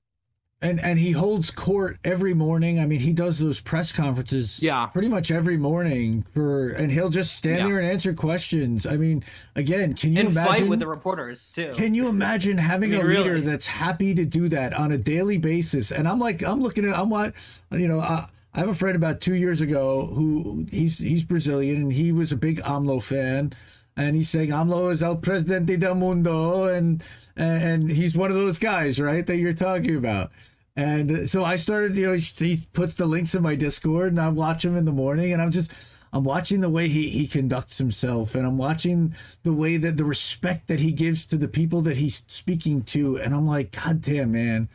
And 0.64 0.80
and 0.80 0.98
he 0.98 1.12
holds 1.12 1.52
court 1.52 2.00
every 2.04 2.34
morning. 2.34 2.80
I 2.80 2.86
mean, 2.88 3.02
he 3.02 3.14
does 3.14 3.38
those 3.38 3.60
press 3.60 3.92
conferences, 3.92 4.64
Yeah. 4.64 4.88
pretty 4.88 5.10
much 5.10 5.30
every 5.30 5.58
morning 5.58 6.24
for, 6.34 6.70
and 6.70 6.92
he'll 6.92 7.10
just 7.10 7.36
stand 7.36 7.60
Yeah. 7.60 7.68
there 7.68 7.80
and 7.80 7.88
answer 7.92 8.14
questions. 8.14 8.88
I 8.88 8.96
mean, 8.98 9.24
again, 9.56 9.94
can 9.94 10.14
you 10.14 10.22
and 10.22 10.30
imagine? 10.30 10.54
fight 10.54 10.68
with 10.70 10.80
the 10.80 10.88
reporters 10.88 11.52
too. 11.54 11.70
Can 11.76 11.94
you 11.94 12.08
imagine 12.08 12.58
having 12.58 12.94
I 12.96 12.98
mean, 12.98 13.06
a 13.06 13.10
leader 13.10 13.34
really. 13.34 13.42
that's 13.46 13.68
happy 13.68 14.16
to 14.16 14.26
do 14.26 14.50
that 14.50 14.74
on 14.74 14.92
a 14.92 14.98
daily 14.98 15.38
basis? 15.38 15.92
And 15.92 16.08
I'm 16.08 16.18
like, 16.20 16.42
I'm 16.42 16.62
looking 16.62 16.86
at, 16.90 16.98
I'm 16.98 17.10
what, 17.10 17.34
you 17.72 17.88
know, 17.88 18.00
I, 18.00 18.28
I 18.56 18.60
have 18.60 18.70
a 18.70 18.74
friend 18.76 18.96
about 18.96 19.20
two 19.20 19.36
years 19.36 19.62
ago 19.62 20.06
who 20.06 20.66
he's 20.72 20.98
he's 21.00 21.24
Brazilian 21.24 21.76
and 21.82 21.94
he 21.94 22.12
was 22.12 22.32
a 22.32 22.38
big 22.38 22.62
AMLO 22.62 23.02
fan, 23.02 23.52
and 23.98 24.16
he's 24.16 24.30
saying 24.30 24.52
AMLO 24.52 24.92
is 24.92 25.02
el 25.04 25.18
presidente 25.18 25.76
del 25.78 25.96
mundo, 25.96 26.66
and 26.66 27.04
and 27.36 27.90
he's 27.90 28.16
one 28.16 28.30
of 28.30 28.38
those 28.38 28.60
guys, 28.60 29.00
right, 29.00 29.26
that 29.26 29.38
you're 29.38 29.54
talking 29.54 29.96
about. 29.96 30.32
And 30.76 31.30
so 31.30 31.44
I 31.44 31.58
started, 31.58 31.96
you 31.96 32.08
know, 32.08 32.14
he 32.14 32.58
puts 32.74 32.96
the 32.96 33.06
links 33.06 33.36
in 33.36 33.44
my 33.44 33.56
Discord, 33.56 34.12
and 34.12 34.20
I 34.20 34.30
watch 34.30 34.66
him 34.66 34.76
in 34.76 34.86
the 34.86 34.92
morning, 34.92 35.32
and 35.32 35.42
I'm 35.42 35.52
just, 35.52 35.72
I'm 36.12 36.24
watching 36.24 36.62
the 36.62 36.70
way 36.70 36.88
he 36.90 37.10
he 37.10 37.28
conducts 37.28 37.78
himself, 37.78 38.34
and 38.34 38.46
I'm 38.46 38.58
watching 38.58 39.14
the 39.44 39.54
way 39.54 39.78
that 39.78 39.98
the 39.98 40.06
respect 40.06 40.68
that 40.68 40.80
he 40.80 40.92
gives 40.92 41.26
to 41.28 41.38
the 41.38 41.48
people 41.48 41.82
that 41.82 41.98
he's 41.98 42.24
speaking 42.28 42.82
to, 42.84 43.18
and 43.18 43.36
I'm 43.36 43.48
like, 43.48 43.72
God 43.84 44.02
damn, 44.02 44.32
man, 44.32 44.70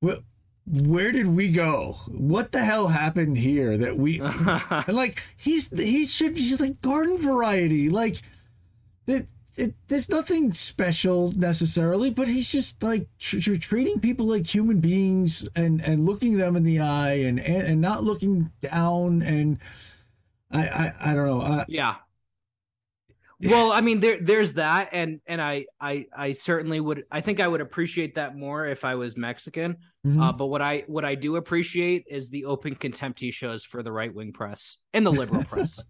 what? 0.00 0.22
Where 0.66 1.12
did 1.12 1.28
we 1.28 1.52
go? 1.52 1.98
What 2.08 2.52
the 2.52 2.64
hell 2.64 2.88
happened 2.88 3.36
here 3.36 3.76
that 3.76 3.98
we 3.98 4.18
and 4.20 4.96
like 4.96 5.22
he's 5.36 5.70
he 5.70 6.06
should 6.06 6.38
he's 6.38 6.58
like 6.58 6.80
garden 6.80 7.18
variety 7.18 7.90
like 7.90 8.16
it, 9.06 9.28
it 9.56 9.74
there's 9.88 10.08
nothing 10.08 10.52
special 10.52 11.32
necessarily 11.32 12.10
but 12.10 12.28
he's 12.28 12.50
just 12.50 12.82
like 12.82 13.06
tr- 13.18 13.38
tr- 13.38 13.56
treating 13.56 14.00
people 14.00 14.26
like 14.26 14.46
human 14.46 14.80
beings 14.80 15.48
and 15.54 15.80
and 15.82 16.04
looking 16.06 16.36
them 16.36 16.56
in 16.56 16.62
the 16.64 16.80
eye 16.80 17.14
and 17.14 17.38
and, 17.40 17.66
and 17.66 17.80
not 17.80 18.02
looking 18.04 18.50
down 18.60 19.22
and 19.22 19.58
I 20.50 20.66
I, 20.68 20.94
I 21.10 21.14
don't 21.14 21.26
know 21.26 21.40
I, 21.40 21.64
yeah. 21.68 21.96
Well 23.42 23.72
i 23.72 23.80
mean 23.82 24.00
there 24.00 24.18
there's 24.22 24.54
that 24.54 24.90
and 24.92 25.20
and 25.26 25.40
i 25.42 25.66
i 25.78 26.06
i 26.16 26.32
certainly 26.32 26.80
would 26.80 27.04
i 27.10 27.20
think 27.20 27.40
i 27.40 27.46
would 27.46 27.60
appreciate 27.60 28.14
that 28.14 28.34
more 28.36 28.64
if 28.66 28.84
i 28.86 28.94
was 28.94 29.16
mexican. 29.18 29.76
Mhm. 30.06 30.22
uh, 30.22 30.32
but 30.32 30.46
what 30.46 30.62
i 30.62 30.84
what 30.86 31.04
i 31.04 31.14
do 31.14 31.36
appreciate 31.36 32.04
is 32.08 32.30
the 32.30 32.46
open 32.46 32.74
contempt 32.74 33.20
he 33.20 33.30
shows 33.30 33.62
for 33.64 33.82
the 33.82 33.92
right-wing 33.92 34.32
press 34.32 34.78
and 34.94 35.04
the 35.04 35.10
liberal 35.12 35.44
press 35.52 35.82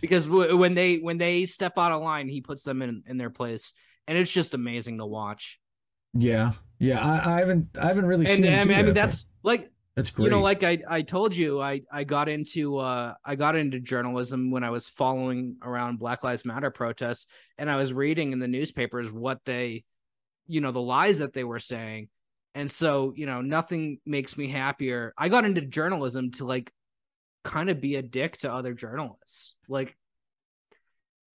because 0.00 0.26
w- 0.26 0.56
when 0.56 0.74
they 0.74 0.96
when 0.96 1.18
they 1.18 1.46
step 1.46 1.78
out 1.78 1.92
of 1.92 2.02
line 2.02 2.28
he 2.28 2.40
puts 2.40 2.62
them 2.62 2.82
in 2.82 3.02
in 3.06 3.16
their 3.18 3.30
place. 3.30 3.72
And 4.06 4.18
it's 4.18 4.32
just 4.32 4.54
amazing 4.54 4.98
to 4.98 5.06
watch. 5.06 5.60
Yeah. 6.12 6.52
Yeah. 6.78 7.00
I, 7.00 7.34
I 7.34 7.38
haven't 7.38 7.68
I 7.80 7.86
haven't 7.86 8.06
really 8.06 8.26
and 8.26 8.44
seen 8.44 8.52
I 8.52 8.64
mean, 8.64 8.78
I 8.78 8.82
mean 8.82 8.94
that's 8.94 9.26
like 9.42 9.70
that's 9.94 10.10
great 10.10 10.24
you 10.24 10.30
know 10.30 10.40
like 10.40 10.62
i 10.62 10.78
i 10.88 11.02
told 11.02 11.36
you 11.36 11.60
i 11.60 11.82
i 11.92 12.02
got 12.02 12.26
into 12.26 12.78
uh 12.78 13.12
i 13.26 13.34
got 13.34 13.56
into 13.56 13.78
journalism 13.78 14.50
when 14.50 14.64
i 14.64 14.70
was 14.70 14.88
following 14.88 15.56
around 15.62 15.98
black 15.98 16.24
lives 16.24 16.46
matter 16.46 16.70
protests 16.70 17.26
and 17.58 17.68
i 17.68 17.76
was 17.76 17.92
reading 17.92 18.32
in 18.32 18.38
the 18.38 18.48
newspapers 18.48 19.12
what 19.12 19.38
they 19.44 19.84
you 20.46 20.60
know 20.60 20.72
the 20.72 20.80
lies 20.80 21.18
that 21.18 21.32
they 21.32 21.44
were 21.44 21.58
saying. 21.58 22.08
And 22.54 22.70
so 22.70 23.12
you 23.16 23.26
know 23.26 23.40
nothing 23.40 23.98
makes 24.04 24.36
me 24.36 24.48
happier. 24.48 25.14
I 25.16 25.28
got 25.28 25.44
into 25.44 25.62
journalism 25.62 26.30
to 26.32 26.44
like 26.44 26.72
kind 27.44 27.70
of 27.70 27.80
be 27.80 27.96
a 27.96 28.02
dick 28.02 28.36
to 28.38 28.52
other 28.52 28.74
journalists 28.74 29.54
like 29.68 29.96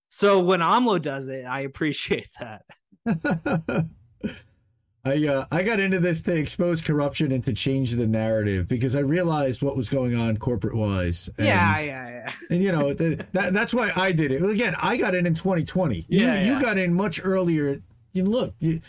so 0.09 0.39
when 0.39 0.61
amlo 0.61 1.01
does 1.01 1.27
it 1.27 1.45
i 1.45 1.61
appreciate 1.61 2.29
that 2.39 2.63
I 5.07 5.25
uh, 5.25 5.45
I 5.51 5.63
got 5.63 5.79
into 5.79 5.99
this 5.99 6.21
to 6.23 6.35
expose 6.35 6.81
corruption 6.81 7.31
and 7.31 7.43
to 7.45 7.53
change 7.53 7.93
the 7.93 8.07
narrative 8.07 8.67
because 8.67 8.95
I 8.95 8.99
realized 8.99 9.61
what 9.61 9.77
was 9.77 9.87
going 9.87 10.15
on 10.15 10.37
corporate 10.37 10.75
wise. 10.75 11.29
yeah 11.37 11.79
yeah 11.79 12.09
yeah 12.09 12.33
And 12.49 12.61
you 12.61 12.71
know 12.71 12.93
the, 12.93 13.25
that 13.31 13.53
that's 13.53 13.73
why 13.73 13.91
I 13.95 14.11
did 14.11 14.31
it. 14.31 14.43
Again, 14.43 14.75
I 14.81 14.97
got 14.97 15.15
in 15.15 15.25
in 15.25 15.33
2020. 15.33 16.05
You, 16.09 16.25
Yeah, 16.25 16.43
you 16.43 16.61
got 16.61 16.77
in 16.77 16.93
much 16.93 17.21
earlier. 17.23 17.81
You 18.13 18.23
look, 18.23 18.53
you, 18.59 18.81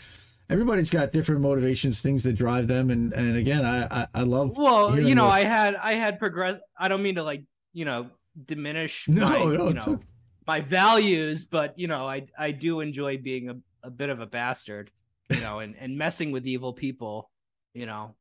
everybody's 0.49 0.89
got 0.89 1.11
different 1.11 1.41
motivations, 1.41 2.01
things 2.01 2.23
that 2.23 2.33
drive 2.33 2.67
them, 2.67 2.89
and 2.89 3.13
and 3.13 3.37
again, 3.37 3.65
I 3.65 4.01
I, 4.01 4.07
I 4.13 4.21
love. 4.23 4.55
well 4.57 4.99
you 4.99 5.15
know 5.15 5.27
i 5.27 5.41
had 5.41 5.75
i 5.75 5.93
had 5.93 6.19
progress 6.19 6.59
i 6.77 6.87
don't 6.87 7.03
mean 7.03 7.15
to 7.15 7.23
like 7.23 7.43
you 7.73 7.85
know 7.85 8.07
diminish 8.45 9.07
No, 9.07 9.29
my, 9.29 9.37
no, 9.37 9.67
you 9.67 9.73
know 9.73 9.99
my 10.47 10.61
values 10.61 11.45
but 11.45 11.77
you 11.77 11.87
know 11.87 12.07
i 12.07 12.25
i 12.37 12.51
do 12.51 12.79
enjoy 12.79 13.17
being 13.17 13.49
a, 13.49 13.55
a 13.83 13.89
bit 13.91 14.09
of 14.09 14.19
a 14.21 14.25
bastard 14.25 14.89
you 15.29 15.41
know 15.41 15.59
and 15.59 15.75
and 15.79 15.97
messing 15.97 16.31
with 16.31 16.47
evil 16.47 16.73
people 16.73 17.29
you 17.73 17.85
know 17.85 18.15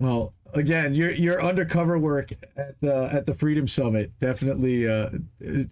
Well, 0.00 0.34
again, 0.54 0.94
your 0.94 1.10
your 1.10 1.42
undercover 1.42 1.98
work 1.98 2.32
at 2.56 2.80
the 2.80 3.08
at 3.12 3.26
the 3.26 3.34
Freedom 3.34 3.68
Summit 3.68 4.12
definitely 4.18 4.88
uh, 4.88 5.10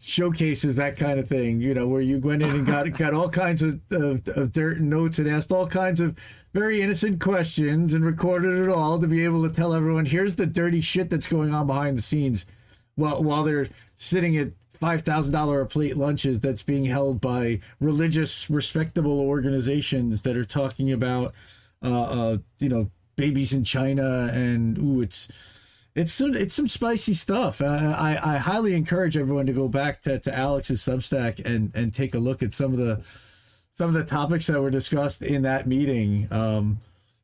showcases 0.01 0.77
that 0.77 0.97
kind 0.97 1.19
of 1.19 1.29
thing. 1.29 1.61
You 1.61 1.75
know, 1.75 1.89
where 1.89 2.01
you 2.01 2.19
went 2.19 2.43
in 2.43 2.51
and 2.51 2.67
got 2.67 2.91
got 2.97 3.15
all 3.15 3.29
kinds 3.29 3.63
of, 3.63 3.81
of, 3.91 4.27
of 4.29 4.53
dirt 4.53 4.79
and 4.79 4.91
notes 4.91 5.19
and 5.19 5.29
asked 5.29 5.51
all 5.51 5.67
kinds 5.67 6.01
of 6.01 6.17
very 6.53 6.83
innocent 6.83 7.21
questions 7.21 7.95
and 7.95 8.05
recorded 8.05 8.57
it 8.57 8.69
all 8.69 8.99
to 9.01 9.09
be 9.09 9.25
able 9.25 9.43
to 9.49 9.55
tell 9.55 9.75
everyone 9.75 10.07
here's 10.07 10.37
the 10.37 10.47
dirty 10.47 10.81
shit 10.81 11.11
that's 11.11 11.27
going 11.27 11.53
on 11.53 11.67
behind 11.67 11.99
the 11.99 12.03
scenes, 12.03 12.47
while 12.95 13.23
while 13.23 13.43
they're 13.43 13.69
sitting 13.97 14.37
at 14.37 14.51
five 14.71 15.03
thousand 15.03 15.33
dollar 15.33 15.61
a 15.61 15.67
plate 15.67 15.97
lunches 15.97 16.39
that's 16.39 16.63
being 16.63 16.85
held 16.85 17.21
by 17.21 17.61
religious 17.81 18.49
respectable 18.49 19.21
organizations 19.21 20.23
that 20.23 20.37
are 20.37 20.45
talking 20.45 20.93
about 20.93 21.33
uh, 21.83 22.03
uh 22.03 22.37
you 22.59 22.69
know 22.69 22.91
babies 23.17 23.53
in 23.53 23.65
China 23.65 24.31
and 24.33 24.79
ooh 24.79 25.01
it's 25.01 25.29
it's 25.95 26.13
some 26.13 26.35
it's 26.35 26.55
some 26.55 26.69
spicy 26.69 27.15
stuff. 27.15 27.61
Uh, 27.61 27.95
I 27.99 28.19
I 28.35 28.37
highly 28.39 28.75
encourage 28.75 29.17
everyone 29.17 29.47
to 29.47 29.53
go 29.53 29.69
back 29.69 30.01
to, 30.03 30.19
to 30.19 30.35
Alex's 30.35 30.81
Substack 30.81 31.45
and 31.45 31.75
and 31.75 31.93
take 31.93 32.15
a 32.15 32.19
look 32.19 32.43
at 32.43 32.53
some 32.53 32.73
of 32.73 32.79
the 32.79 33.03
some 33.75 33.89
of 33.89 33.95
the 33.95 34.05
topics 34.05 34.47
that 34.47 34.61
were 34.61 34.71
discussed 34.71 35.23
in 35.23 35.43
that 35.43 35.67
meeting. 35.67 36.29
Um, 36.31 36.79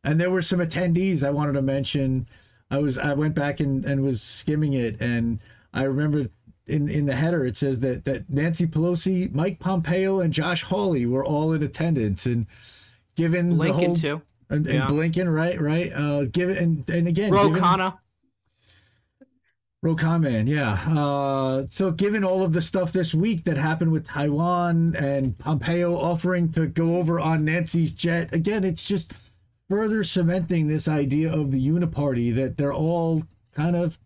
and 0.05 0.21
there 0.21 0.31
were 0.31 0.43
some 0.43 0.61
attendees 0.61 1.27
I 1.27 1.31
wanted 1.31 1.53
to 1.53 1.63
mention. 1.63 2.29
I 2.71 2.79
was 2.79 2.99
I 2.99 3.15
went 3.15 3.35
back 3.35 3.61
and, 3.61 3.85
and 3.85 4.03
was 4.03 4.21
skimming 4.21 4.75
it, 4.75 5.01
and 5.01 5.41
I 5.73 5.85
remember 5.85 6.29
in 6.67 6.89
in 6.91 7.07
the 7.07 7.17
header 7.17 7.47
it 7.47 7.57
says 7.57 7.81
that 7.81 8.05
that 8.05 8.29
Nancy 8.29 8.67
Pelosi, 8.67 9.33
Mike 9.33 9.61
Pompeo, 9.61 10.21
and 10.21 10.31
Josh 10.31 10.63
Hawley 10.65 11.07
were 11.07 11.25
all 11.25 11.53
in 11.53 11.63
attendance, 11.63 12.27
and 12.27 12.47
given 13.17 13.49
the 13.51 13.57
lincoln 13.57 13.85
whole 13.87 13.97
too 13.97 14.23
and, 14.51 14.67
and 14.67 14.75
Yeah. 14.75 14.87
Blinken, 14.89 15.33
right, 15.33 15.61
right. 15.61 15.93
Uh, 15.93 16.25
give 16.25 16.51
it 16.51 16.59
and 16.59 16.89
and 16.91 17.07
again, 17.09 17.33
Ro 17.33 17.49
given- 17.51 17.63
Ro 19.81 19.95
Khanna, 19.95 20.49
yeah. 20.49 20.73
Uh, 21.01 21.67
so, 21.71 21.93
given 21.93 22.25
all 22.25 22.43
of 22.43 22.53
the 22.53 22.61
stuff 22.61 22.91
this 22.91 23.15
week 23.15 23.45
that 23.45 23.57
happened 23.57 23.93
with 23.93 24.05
Taiwan 24.09 24.97
and 24.97 25.39
Pompeo 25.39 25.95
offering 25.97 26.51
to 26.53 26.67
go 26.67 26.97
over 26.97 27.21
on 27.21 27.45
Nancy's 27.45 27.93
jet, 27.93 28.35
again, 28.35 28.65
it's 28.65 28.83
just 28.85 29.13
further 29.71 30.03
cementing 30.03 30.67
this 30.67 30.89
idea 30.89 31.33
of 31.33 31.53
the 31.53 31.65
uniparty 31.65 32.35
that 32.35 32.57
they're 32.57 32.75
all 32.75 33.23
kind 33.53 33.77
of, 33.77 34.01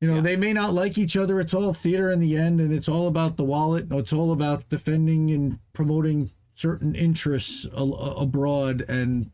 you 0.00 0.08
know, 0.08 0.16
Yeah. 0.16 0.20
they 0.22 0.36
may 0.36 0.52
not 0.52 0.74
like 0.74 0.98
each 0.98 1.16
other. 1.16 1.38
It's 1.38 1.54
all 1.54 1.72
theater 1.72 2.10
in 2.10 2.18
the 2.18 2.36
end, 2.36 2.60
and 2.60 2.72
it's 2.72 2.88
all 2.88 3.06
about 3.06 3.36
the 3.36 3.44
wallet. 3.44 3.86
It's 3.92 4.12
all 4.12 4.32
about 4.32 4.68
defending 4.68 5.30
and 5.30 5.60
promoting 5.74 6.30
certain 6.54 6.96
interests 6.96 7.66
a- 7.72 7.82
abroad, 7.84 8.84
and 8.88 9.30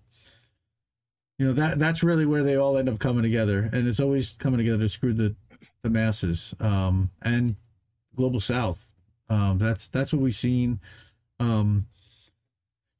you 1.38 1.46
know 1.46 1.52
that 1.52 1.78
that's 1.78 2.02
really 2.02 2.26
where 2.26 2.44
they 2.44 2.56
all 2.56 2.76
end 2.76 2.88
up 2.88 2.98
coming 2.98 3.22
together, 3.22 3.68
and 3.72 3.88
it's 3.88 4.00
always 4.00 4.32
coming 4.32 4.58
together 4.58 4.78
to 4.78 4.88
screw 4.88 5.12
the 5.12 5.34
the 5.82 5.90
masses 5.90 6.54
um, 6.60 7.10
and 7.22 7.56
global 8.14 8.40
south. 8.40 8.92
Um, 9.28 9.58
that's 9.58 9.88
that's 9.88 10.12
what 10.12 10.22
we've 10.22 10.34
seen. 10.34 10.80
Um, 11.40 11.86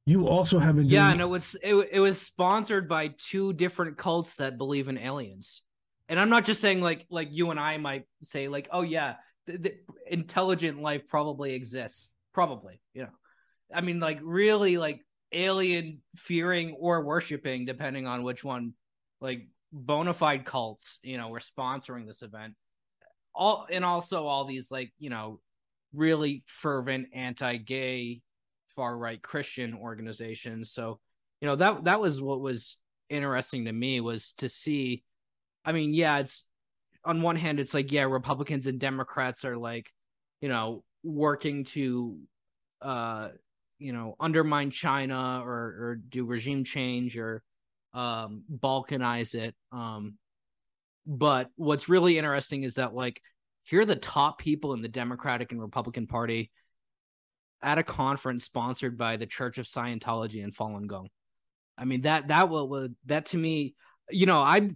you 0.05 0.27
also 0.27 0.59
have 0.59 0.75
been 0.75 0.87
doing, 0.87 1.01
Yeah, 1.01 1.11
and 1.11 1.21
it 1.21 1.29
was 1.29 1.55
it, 1.63 1.75
it 1.91 1.99
was 1.99 2.21
sponsored 2.21 2.87
by 2.87 3.13
two 3.17 3.53
different 3.53 3.97
cults 3.97 4.35
that 4.35 4.57
believe 4.57 4.87
in 4.87 4.97
aliens. 4.97 5.61
And 6.07 6.19
I'm 6.19 6.29
not 6.29 6.45
just 6.45 6.61
saying 6.61 6.81
like 6.81 7.05
like 7.09 7.29
you 7.31 7.51
and 7.51 7.59
I 7.59 7.77
might 7.77 8.05
say 8.21 8.47
like, 8.47 8.67
oh 8.71 8.81
yeah, 8.81 9.15
the, 9.47 9.57
the 9.57 9.75
intelligent 10.07 10.81
life 10.81 11.07
probably 11.07 11.53
exists, 11.53 12.09
probably, 12.33 12.81
you 12.93 13.03
know. 13.03 13.09
I 13.73 13.81
mean, 13.81 13.99
like 13.99 14.19
really 14.21 14.77
like 14.77 15.04
alien 15.35 16.01
fearing 16.15 16.75
or 16.79 17.03
worshiping, 17.03 17.65
depending 17.65 18.07
on 18.07 18.23
which 18.23 18.43
one, 18.43 18.73
like 19.21 19.47
bona 19.71 20.13
fide 20.13 20.45
cults, 20.45 20.99
you 21.03 21.17
know, 21.17 21.29
were 21.29 21.39
sponsoring 21.39 22.07
this 22.07 22.21
event. 22.21 22.55
All 23.33 23.67
and 23.69 23.83
also 23.83 24.25
all 24.25 24.45
these 24.45 24.71
like 24.71 24.93
you 24.97 25.09
know 25.09 25.41
really 25.93 26.43
fervent 26.47 27.07
anti-gay 27.13 28.21
far 28.75 28.97
right 28.97 29.21
Christian 29.21 29.73
organizations. 29.73 30.71
So, 30.71 30.99
you 31.41 31.47
know, 31.47 31.55
that 31.57 31.83
that 31.85 31.99
was 31.99 32.21
what 32.21 32.39
was 32.39 32.77
interesting 33.09 33.65
to 33.65 33.71
me 33.71 33.99
was 34.01 34.33
to 34.37 34.49
see 34.49 35.03
I 35.63 35.71
mean, 35.71 35.93
yeah, 35.93 36.19
it's 36.19 36.43
on 37.03 37.21
one 37.21 37.35
hand 37.35 37.59
it's 37.59 37.73
like 37.73 37.91
yeah, 37.91 38.03
Republicans 38.03 38.67
and 38.67 38.79
Democrats 38.79 39.43
are 39.45 39.57
like, 39.57 39.91
you 40.41 40.49
know, 40.49 40.83
working 41.03 41.65
to 41.65 42.17
uh 42.81 43.29
you 43.79 43.93
know, 43.93 44.15
undermine 44.19 44.71
China 44.71 45.41
or 45.43 45.53
or 45.53 45.99
do 46.09 46.25
regime 46.25 46.63
change 46.63 47.17
or 47.17 47.43
um 47.93 48.43
balkanize 48.51 49.35
it. 49.35 49.55
Um 49.71 50.15
but 51.07 51.49
what's 51.55 51.87
really 51.87 52.17
interesting 52.17 52.63
is 52.63 52.75
that 52.75 52.93
like 52.93 53.21
here 53.63 53.81
are 53.81 53.85
the 53.85 53.95
top 53.95 54.39
people 54.39 54.73
in 54.73 54.81
the 54.81 54.87
Democratic 54.87 55.51
and 55.51 55.61
Republican 55.61 56.07
Party 56.07 56.51
at 57.61 57.77
a 57.77 57.83
conference 57.83 58.43
sponsored 58.43 58.97
by 58.97 59.17
the 59.17 59.25
Church 59.25 59.57
of 59.57 59.65
Scientology 59.65 60.43
and 60.43 60.55
Falun 60.55 60.87
Gong. 60.87 61.09
I 61.77 61.85
mean 61.85 62.01
that 62.01 62.29
that 62.29 62.49
will, 62.49 62.89
that 63.05 63.27
to 63.27 63.37
me, 63.37 63.75
you 64.09 64.25
know, 64.25 64.39
I 64.39 64.69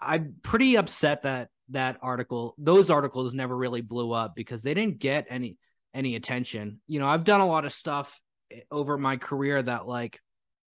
I'm 0.00 0.36
pretty 0.42 0.76
upset 0.76 1.22
that 1.22 1.48
that 1.70 1.98
article, 2.00 2.54
those 2.58 2.90
articles 2.90 3.34
never 3.34 3.56
really 3.56 3.80
blew 3.80 4.12
up 4.12 4.34
because 4.34 4.62
they 4.62 4.74
didn't 4.74 4.98
get 4.98 5.26
any 5.28 5.58
any 5.98 6.14
attention. 6.14 6.80
You 6.86 7.00
know, 7.00 7.08
I've 7.08 7.24
done 7.24 7.40
a 7.40 7.46
lot 7.46 7.64
of 7.64 7.72
stuff 7.72 8.20
eh, 8.52 8.60
over 8.70 8.96
my 8.96 9.16
career 9.16 9.60
that 9.60 9.86
like, 9.86 10.20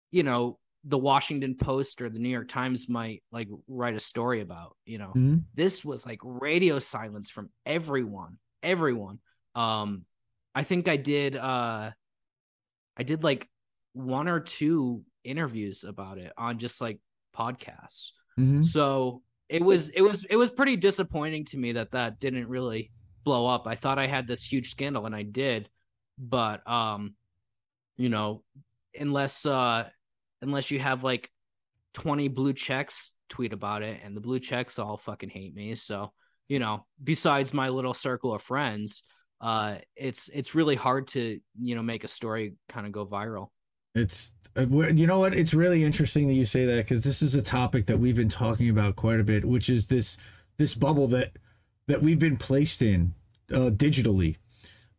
you 0.09 0.23
know, 0.23 0.57
the 0.83 0.97
Washington 0.97 1.55
Post 1.55 2.01
or 2.01 2.09
the 2.09 2.17
New 2.17 2.29
York 2.29 2.47
Times 2.49 2.89
might 2.89 3.21
like 3.31 3.47
write 3.67 3.95
a 3.95 3.99
story 3.99 4.41
about, 4.41 4.75
you 4.83 4.97
know 4.97 5.13
Mhm. 5.15 5.43
this 5.53 5.85
was 5.85 6.05
like 6.07 6.19
radio 6.23 6.79
silence 6.79 7.29
from 7.29 7.49
everyone 7.67 8.39
everyone 8.63 9.19
um 9.55 10.05
i 10.55 10.63
think 10.63 10.87
i 10.87 10.95
did 10.95 11.35
uh 11.35 11.91
i 12.97 13.03
did 13.03 13.23
like 13.23 13.47
one 13.93 14.27
or 14.27 14.39
two 14.39 15.03
interviews 15.23 15.83
about 15.83 16.17
it 16.17 16.31
on 16.37 16.57
just 16.59 16.79
like 16.81 16.99
podcasts 17.35 18.11
Mhm. 18.39 18.65
so 18.65 19.21
it 19.49 19.61
was 19.61 19.89
it 19.89 20.01
was 20.01 20.23
it 20.29 20.35
was 20.35 20.49
pretty 20.49 20.77
disappointing 20.77 21.45
to 21.45 21.57
me 21.57 21.73
that 21.73 21.91
that 21.91 22.19
didn't 22.19 22.47
really 22.47 22.91
blow 23.23 23.47
up. 23.47 23.67
I 23.67 23.75
thought 23.75 23.99
i 23.99 24.07
had 24.07 24.27
this 24.27 24.43
huge 24.43 24.71
scandal 24.71 25.05
and 25.05 25.15
i 25.15 25.23
did 25.23 25.69
but 26.21 26.67
um 26.69 27.15
you 27.97 28.09
know 28.09 28.43
unless 28.97 29.45
uh 29.45 29.87
unless 30.41 30.71
you 30.71 30.79
have 30.79 31.03
like 31.03 31.29
20 31.93 32.27
blue 32.29 32.53
checks 32.53 33.13
tweet 33.29 33.53
about 33.53 33.81
it 33.81 33.99
and 34.03 34.15
the 34.15 34.21
blue 34.21 34.39
checks 34.39 34.79
all 34.79 34.97
fucking 34.97 35.29
hate 35.29 35.55
me. 35.55 35.75
So 35.75 36.11
you 36.47 36.59
know 36.59 36.85
besides 37.03 37.53
my 37.53 37.69
little 37.69 37.93
circle 37.93 38.33
of 38.33 38.41
friends 38.41 39.03
uh 39.39 39.75
it's 39.95 40.29
it's 40.29 40.53
really 40.53 40.75
hard 40.75 41.07
to 41.07 41.39
you 41.59 41.75
know 41.75 41.81
make 41.81 42.03
a 42.03 42.07
story 42.07 42.55
kind 42.69 42.85
of 42.85 42.91
go 42.91 43.05
viral. 43.05 43.47
It's 43.95 44.33
uh, 44.57 44.65
you 44.67 45.07
know 45.07 45.19
what? 45.19 45.33
It's 45.33 45.53
really 45.53 45.83
interesting 45.83 46.27
that 46.27 46.33
you 46.33 46.45
say 46.45 46.65
that 46.65 46.77
because 46.77 47.03
this 47.03 47.21
is 47.21 47.35
a 47.35 47.41
topic 47.41 47.85
that 47.87 47.97
we've 47.97 48.15
been 48.15 48.29
talking 48.29 48.69
about 48.69 48.95
quite 48.95 49.19
a 49.19 49.23
bit, 49.23 49.43
which 49.45 49.69
is 49.69 49.87
this 49.87 50.17
this 50.57 50.75
bubble 50.75 51.07
that 51.07 51.31
that 51.91 52.01
we've 52.01 52.19
been 52.19 52.37
placed 52.37 52.81
in 52.81 53.13
uh, 53.53 53.69
digitally, 53.69 54.37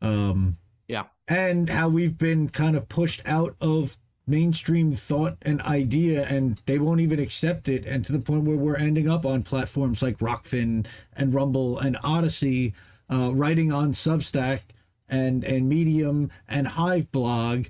um, 0.00 0.58
yeah 0.86 1.04
and 1.28 1.70
how 1.70 1.88
we've 1.88 2.18
been 2.18 2.48
kind 2.48 2.76
of 2.76 2.88
pushed 2.88 3.22
out 3.24 3.56
of 3.60 3.96
mainstream 4.26 4.92
thought 4.92 5.36
and 5.42 5.60
idea, 5.62 6.26
and 6.26 6.60
they 6.66 6.78
won't 6.78 7.00
even 7.00 7.18
accept 7.18 7.68
it, 7.68 7.84
and 7.86 8.04
to 8.04 8.12
the 8.12 8.18
point 8.18 8.44
where 8.44 8.56
we're 8.56 8.76
ending 8.76 9.08
up 9.08 9.24
on 9.24 9.42
platforms 9.42 10.02
like 10.02 10.18
Rokfin 10.18 10.86
and 11.14 11.34
Rumble 11.34 11.78
and 11.78 11.96
Odysee, 12.04 12.72
uh, 13.10 13.32
writing 13.32 13.72
on 13.72 13.92
Substack 13.92 14.60
and 15.08 15.44
and 15.44 15.68
Medium 15.68 16.30
and 16.48 16.68
Hive 16.68 17.10
blog 17.12 17.66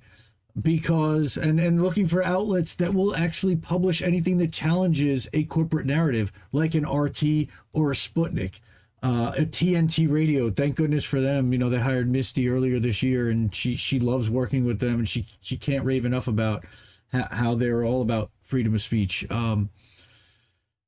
because 0.60 1.36
and 1.36 1.58
and 1.58 1.82
looking 1.82 2.06
for 2.06 2.22
outlets 2.22 2.74
that 2.76 2.94
will 2.94 3.14
actually 3.16 3.56
publish 3.56 4.02
anything 4.02 4.38
that 4.38 4.52
challenges 4.52 5.28
a 5.32 5.44
corporate 5.44 5.86
narrative 5.86 6.32
like 6.52 6.74
an 6.74 6.88
RT 6.88 7.48
or 7.72 7.92
a 7.92 7.94
Sputnik. 7.94 8.60
Uh, 9.02 9.32
TNT 9.32 10.08
Radio, 10.10 10.48
thank 10.50 10.76
goodness 10.76 11.04
for 11.04 11.20
them. 11.20 11.52
You 11.52 11.58
know 11.58 11.68
they 11.68 11.80
hired 11.80 12.08
Misty 12.08 12.48
earlier 12.48 12.78
this 12.78 13.02
year, 13.02 13.30
and 13.30 13.52
she 13.52 13.74
she 13.74 13.98
loves 13.98 14.30
working 14.30 14.64
with 14.64 14.78
them, 14.78 15.00
and 15.00 15.08
she 15.08 15.26
she 15.40 15.56
can't 15.56 15.84
rave 15.84 16.04
enough 16.04 16.28
about 16.28 16.64
how, 17.12 17.26
how 17.30 17.54
they're 17.54 17.84
all 17.84 18.00
about 18.00 18.30
freedom 18.42 18.74
of 18.74 18.82
speech. 18.82 19.28
Um, 19.30 19.70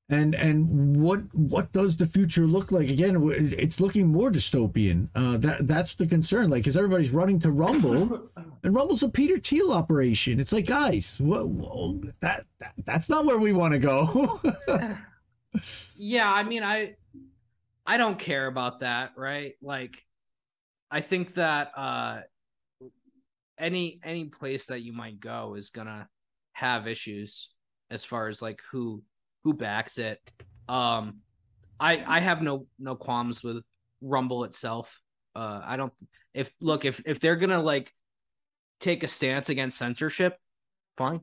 and 0.09 0.35
and 0.35 0.97
what 1.01 1.23
what 1.35 1.73
does 1.73 1.97
the 1.97 2.07
future 2.07 2.47
look 2.47 2.71
like? 2.71 2.89
Again, 2.89 3.17
it's 3.59 3.81
looking 3.81 4.09
more 4.09 4.31
dystopian. 4.31 5.09
Uh, 5.15 5.37
that 5.39 5.67
that's 5.67 5.95
the 5.95 6.07
concern. 6.07 6.51
Like, 6.51 6.63
because 6.63 6.77
everybody's 6.77 7.11
running 7.11 7.41
to 7.41 7.51
Rumble, 7.51 8.29
and 8.63 8.75
Rumble's 8.75 9.03
a 9.03 9.09
Peter 9.09 9.39
Thiel 9.39 9.73
operation. 9.73 10.39
It's 10.39 10.53
like, 10.53 10.67
guys, 10.67 11.19
what 11.21 12.21
that, 12.21 12.45
that 12.61 12.75
that's 12.85 13.09
not 13.09 13.25
where 13.25 13.39
we 13.39 13.53
want 13.53 13.73
to 13.73 13.79
go. 13.79 14.41
yeah, 15.97 16.31
I 16.31 16.43
mean, 16.43 16.63
I 16.63 16.97
I 17.87 17.97
don't 17.97 18.19
care 18.19 18.47
about 18.47 18.81
that, 18.81 19.13
right? 19.17 19.55
Like, 19.61 20.03
I 20.91 21.01
think 21.01 21.35
that 21.35 21.73
uh, 21.77 22.21
any 23.59 24.01
any 24.03 24.27
place 24.27 24.67
that 24.67 24.83
you 24.83 24.93
might 24.93 25.21
go 25.21 25.55
is 25.55 25.71
gonna 25.71 26.09
have 26.53 26.87
issues 26.87 27.51
as 27.91 28.05
far 28.05 28.29
as 28.29 28.41
like 28.41 28.61
who 28.71 29.03
who 29.43 29.53
backs 29.53 29.99
it. 29.99 30.21
Um, 30.69 31.21
I 31.79 32.05
I 32.07 32.21
have 32.21 32.43
no 32.43 32.67
no 32.79 32.97
qualms 32.97 33.43
with 33.43 33.63
Rumble 34.01 34.45
itself. 34.45 35.01
Uh, 35.35 35.61
I 35.65 35.77
don't 35.77 35.93
if 36.33 36.51
look 36.61 36.85
if 36.85 37.03
if 37.07 37.21
they're 37.21 37.37
gonna 37.37 37.63
like 37.63 37.93
take 38.81 39.03
a 39.03 39.09
stance 39.09 39.49
against 39.49 39.79
censorship, 39.79 40.39
fine. 40.97 41.21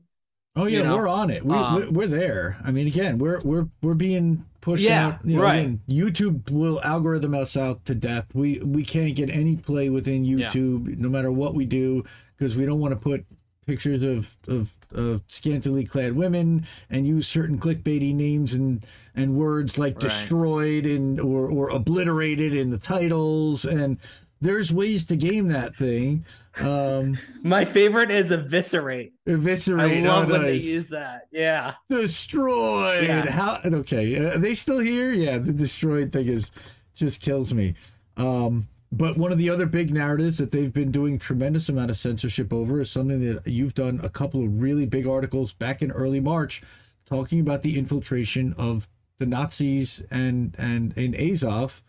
Oh 0.54 0.66
yeah, 0.66 0.78
you 0.78 0.84
know? 0.84 0.96
we're 0.96 1.08
on 1.08 1.30
it. 1.30 1.44
We, 1.44 1.54
um, 1.54 1.74
we're, 1.74 1.90
we're 1.90 2.06
there. 2.06 2.58
I 2.62 2.72
mean, 2.72 2.86
again, 2.86 3.18
we're 3.18 3.40
we're 3.40 3.68
we're 3.80 3.94
being 3.94 4.44
pushed 4.60 4.84
yeah, 4.84 5.06
out. 5.06 5.24
You 5.24 5.36
know, 5.36 5.42
right. 5.42 5.58
Again, 5.58 5.80
YouTube 5.88 6.50
will 6.50 6.80
algorithm 6.82 7.34
us 7.34 7.56
out 7.56 7.84
to 7.86 7.94
death. 7.94 8.34
We 8.34 8.58
we 8.58 8.84
can't 8.84 9.14
get 9.14 9.30
any 9.30 9.56
play 9.56 9.88
within 9.88 10.24
YouTube, 10.24 10.88
yeah. 10.88 10.94
no 10.98 11.08
matter 11.08 11.32
what 11.32 11.54
we 11.54 11.64
do, 11.64 12.04
because 12.36 12.54
we 12.54 12.66
don't 12.66 12.80
want 12.80 12.92
to 12.92 13.00
put 13.00 13.24
pictures 13.66 14.02
of, 14.02 14.36
of, 14.48 14.74
of 14.90 15.22
scantily 15.28 15.84
clad 15.84 16.14
women 16.14 16.66
and 16.90 17.06
use 17.06 17.28
certain 17.28 17.58
clickbaity 17.58 18.14
names 18.14 18.54
and, 18.54 18.84
and 19.14 19.36
words 19.36 19.78
like 19.78 19.94
right. 19.94 20.02
destroyed 20.02 20.84
and 20.84 21.20
or, 21.20 21.48
or 21.48 21.68
obliterated 21.70 22.54
in 22.54 22.70
the 22.70 22.78
titles 22.78 23.64
and 23.64 23.98
there's 24.42 24.72
ways 24.72 25.04
to 25.06 25.16
game 25.16 25.48
that 25.48 25.76
thing. 25.76 26.24
Um, 26.58 27.18
My 27.42 27.64
favorite 27.64 28.10
is 28.10 28.30
eviscerate. 28.30 29.12
Eviscerate. 29.26 30.04
I 30.04 30.06
love 30.06 30.28
oh, 30.28 30.32
when 30.32 30.42
they 30.42 30.56
use 30.56 30.88
that. 30.88 31.28
Yeah. 31.30 31.74
Destroyed. 31.88 33.06
Yeah. 33.06 33.30
How? 33.30 33.60
Okay. 33.64 34.16
Are 34.16 34.38
they 34.38 34.54
still 34.54 34.80
here? 34.80 35.12
Yeah. 35.12 35.38
The 35.38 35.52
destroyed 35.52 36.12
thing 36.12 36.26
is 36.26 36.50
just 36.94 37.22
kills 37.22 37.54
me. 37.54 37.74
Um, 38.16 38.68
but 38.90 39.16
one 39.16 39.32
of 39.32 39.38
the 39.38 39.48
other 39.48 39.64
big 39.64 39.94
narratives 39.94 40.36
that 40.38 40.50
they've 40.50 40.72
been 40.72 40.90
doing 40.90 41.18
tremendous 41.18 41.68
amount 41.70 41.90
of 41.90 41.96
censorship 41.96 42.52
over 42.52 42.80
is 42.80 42.90
something 42.90 43.20
that 43.20 43.46
you've 43.46 43.74
done 43.74 44.00
a 44.02 44.10
couple 44.10 44.44
of 44.44 44.60
really 44.60 44.84
big 44.84 45.06
articles 45.06 45.54
back 45.54 45.80
in 45.80 45.90
early 45.92 46.20
March 46.20 46.62
talking 47.06 47.40
about 47.40 47.62
the 47.62 47.78
infiltration 47.78 48.52
of 48.58 48.88
the 49.18 49.26
Nazis 49.26 50.02
and 50.10 50.54
and 50.58 50.96
in 50.98 51.14
Azov 51.14 51.82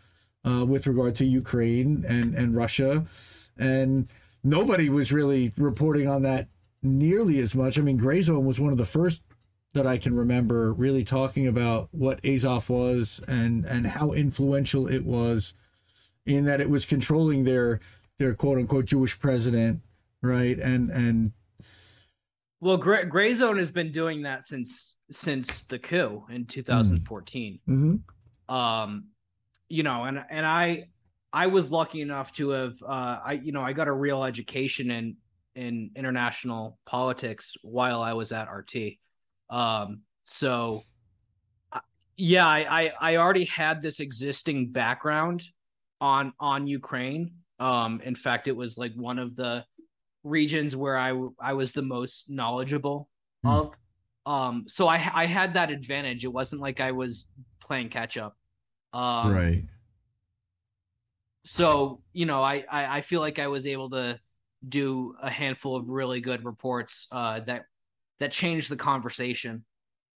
uh, 0.45 0.65
with 0.65 0.87
regard 0.87 1.15
to 1.15 1.25
Ukraine 1.25 2.05
and 2.07 2.35
and 2.35 2.55
Russia, 2.55 3.05
and 3.57 4.07
nobody 4.43 4.89
was 4.89 5.11
really 5.11 5.53
reporting 5.57 6.07
on 6.07 6.21
that 6.23 6.47
nearly 6.81 7.39
as 7.39 7.55
much. 7.55 7.77
I 7.77 7.81
mean, 7.81 7.99
Grayzone 7.99 8.43
was 8.43 8.59
one 8.59 8.71
of 8.71 8.77
the 8.77 8.85
first 8.85 9.21
that 9.73 9.87
I 9.87 9.97
can 9.97 10.15
remember 10.15 10.71
really 10.73 11.03
talking 11.03 11.47
about 11.47 11.89
what 11.91 12.23
Azov 12.25 12.69
was 12.69 13.21
and 13.27 13.65
and 13.65 13.87
how 13.87 14.11
influential 14.11 14.87
it 14.87 15.05
was 15.05 15.53
in 16.25 16.45
that 16.45 16.61
it 16.61 16.69
was 16.69 16.85
controlling 16.85 17.43
their 17.43 17.79
their 18.19 18.33
quote 18.33 18.57
unquote 18.57 18.85
Jewish 18.85 19.19
president, 19.19 19.81
right? 20.21 20.59
And 20.59 20.89
and 20.91 21.31
well, 22.59 22.77
Gray, 22.77 23.05
Grayzone 23.05 23.59
has 23.59 23.71
been 23.71 23.91
doing 23.91 24.21
that 24.21 24.45
since 24.45 24.95
since 25.11 25.63
the 25.63 25.79
coup 25.79 26.25
in 26.29 26.45
2014. 26.45 27.59
Mm-hmm. 27.67 28.53
Um, 28.53 29.07
you 29.69 29.83
know, 29.83 30.05
and 30.05 30.23
and 30.29 30.45
I 30.45 30.85
I 31.31 31.47
was 31.47 31.71
lucky 31.71 32.01
enough 32.01 32.31
to 32.33 32.49
have 32.49 32.73
uh, 32.83 33.19
I 33.25 33.41
you 33.43 33.51
know 33.51 33.61
I 33.61 33.73
got 33.73 33.87
a 33.87 33.93
real 33.93 34.23
education 34.23 34.91
in 34.91 35.17
in 35.55 35.91
international 35.95 36.79
politics 36.85 37.55
while 37.61 38.01
I 38.01 38.13
was 38.13 38.31
at 38.31 38.49
RT. 38.51 38.97
Um, 39.49 40.01
so 40.23 40.83
yeah, 42.15 42.47
I, 42.47 42.83
I 42.83 42.93
I 43.01 43.15
already 43.17 43.45
had 43.45 43.81
this 43.81 43.99
existing 43.99 44.71
background 44.71 45.43
on 45.99 46.33
on 46.39 46.67
Ukraine. 46.67 47.31
Um, 47.59 48.01
in 48.03 48.15
fact, 48.15 48.47
it 48.47 48.55
was 48.55 48.77
like 48.77 48.93
one 48.95 49.19
of 49.19 49.35
the 49.35 49.65
regions 50.23 50.75
where 50.75 50.97
I 50.97 51.19
I 51.39 51.53
was 51.53 51.71
the 51.71 51.81
most 51.81 52.29
knowledgeable 52.29 53.09
mm. 53.45 53.51
of. 53.51 53.71
Um, 54.25 54.65
so 54.67 54.87
I 54.87 55.09
I 55.13 55.25
had 55.25 55.55
that 55.55 55.71
advantage. 55.71 56.23
It 56.23 56.31
wasn't 56.31 56.61
like 56.61 56.79
I 56.79 56.91
was 56.91 57.25
playing 57.59 57.89
catch 57.89 58.17
up. 58.17 58.37
Um, 58.93 59.33
right. 59.33 59.63
So 61.45 62.01
you 62.13 62.25
know, 62.25 62.41
I, 62.41 62.63
I 62.69 62.97
I 62.97 63.01
feel 63.01 63.19
like 63.19 63.39
I 63.39 63.47
was 63.47 63.67
able 63.67 63.89
to 63.91 64.19
do 64.67 65.15
a 65.21 65.29
handful 65.29 65.75
of 65.75 65.89
really 65.89 66.21
good 66.21 66.45
reports 66.45 67.07
uh, 67.11 67.41
that 67.41 67.65
that 68.19 68.31
changed 68.31 68.69
the 68.69 68.77
conversation 68.77 69.65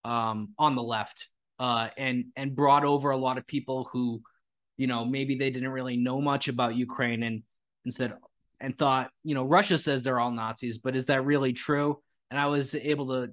um, 0.05 0.51
on 0.59 0.77
the 0.77 0.83
left 0.83 1.29
uh, 1.59 1.89
and 1.97 2.27
and 2.37 2.55
brought 2.55 2.85
over 2.85 3.11
a 3.11 3.17
lot 3.17 3.39
of 3.39 3.47
people 3.47 3.89
who 3.93 4.23
you 4.77 4.87
know, 4.87 5.05
maybe 5.05 5.37
they 5.37 5.51
didn't 5.51 5.71
really 5.71 5.97
know 5.97 6.21
much 6.21 6.49
about 6.49 6.77
Ukraine 6.77 7.23
and 7.23 7.43
instead 7.85 8.13
and 8.61 8.77
thought, 8.77 9.11
you 9.23 9.35
know, 9.35 9.45
Russia 9.45 9.79
says 9.79 10.03
they're 10.03 10.21
all 10.21 10.31
Nazis, 10.31 10.79
but 10.79 10.97
is 10.97 11.07
that 11.07 11.25
really 11.25 11.53
true? 11.53 12.01
And 12.31 12.41
I 12.41 12.47
was 12.47 12.75
able 12.75 13.09
to 13.09 13.33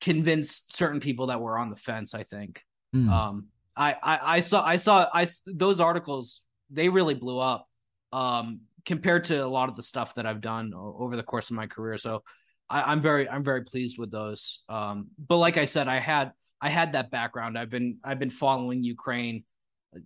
convince 0.00 0.66
certain 0.70 1.00
people 1.00 1.28
that 1.28 1.40
were 1.40 1.58
on 1.58 1.70
the 1.70 1.76
fence. 1.76 2.14
I 2.14 2.22
think. 2.22 2.62
Mm. 2.94 3.08
Um, 3.08 3.46
I, 3.76 3.92
I 4.02 4.18
I 4.36 4.40
saw 4.40 4.64
I 4.64 4.76
saw 4.76 5.06
I 5.12 5.26
those 5.46 5.80
articles 5.80 6.42
they 6.70 6.88
really 6.88 7.14
blew 7.14 7.38
up 7.38 7.68
um, 8.12 8.60
compared 8.84 9.24
to 9.24 9.44
a 9.44 9.46
lot 9.46 9.68
of 9.68 9.76
the 9.76 9.82
stuff 9.82 10.14
that 10.14 10.26
I've 10.26 10.40
done 10.40 10.72
over 10.74 11.16
the 11.16 11.22
course 11.22 11.50
of 11.50 11.56
my 11.56 11.66
career. 11.66 11.96
So 11.98 12.22
I, 12.68 12.92
am 12.92 13.02
very 13.02 13.28
I'm 13.28 13.44
very 13.44 13.64
pleased 13.64 13.98
with 13.98 14.10
those. 14.10 14.62
Um, 14.68 15.08
but 15.18 15.38
like 15.38 15.56
I 15.56 15.64
said, 15.64 15.88
I 15.88 15.98
had 15.98 16.32
I 16.60 16.68
had 16.68 16.92
that 16.92 17.10
background. 17.10 17.58
I've 17.58 17.70
been 17.70 17.98
I've 18.04 18.18
been 18.18 18.30
following 18.30 18.82
Ukraine 18.82 19.44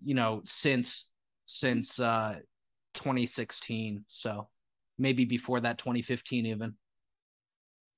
you 0.02 0.14
know, 0.14 0.42
since 0.44 1.08
since 1.46 2.00
uh 2.00 2.36
2016. 2.94 4.04
So 4.08 4.48
maybe 4.98 5.24
before 5.24 5.60
that 5.60 5.78
2015 5.78 6.46
even. 6.46 6.74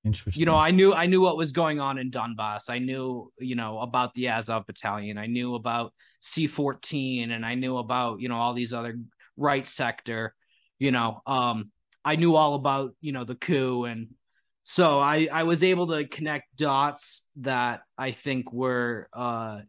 Interesting. 0.07 0.39
You 0.39 0.47
know, 0.47 0.55
I 0.55 0.71
knew 0.71 0.95
I 0.95 1.07
knew 1.07 1.21
what 1.21 1.37
was 1.37 1.51
going 1.51 1.81
on 1.81 1.99
in 1.99 2.13
Donbass. 2.13 2.71
I 2.71 2.79
knew, 2.79 3.33
you 3.41 3.57
know, 3.57 3.81
about 3.81 4.15
the 4.15 4.29
Azov 4.29 4.65
battalion. 4.65 5.19
I 5.19 5.27
knew 5.27 5.57
about 5.57 5.93
C14 6.23 7.33
and 7.33 7.45
I 7.45 7.57
knew 7.57 7.77
about, 7.79 8.21
you 8.21 8.29
know, 8.29 8.37
all 8.37 8.55
these 8.55 8.73
other 8.73 9.01
right 9.37 9.67
sector, 9.67 10.33
you 10.79 10.93
know, 10.93 11.23
um 11.27 11.73
I 12.05 12.15
knew 12.15 12.37
all 12.37 12.55
about, 12.55 12.95
you 13.01 13.11
know, 13.11 13.25
the 13.25 13.35
coup 13.35 13.85
and 13.85 14.15
so 14.63 15.01
I 15.01 15.29
I 15.31 15.43
was 15.43 15.65
able 15.65 15.89
to 15.89 16.07
connect 16.07 16.55
dots 16.57 17.29
that 17.41 17.81
I 17.99 18.13
think 18.13 18.53
were 18.53 19.09
uh 19.13 19.63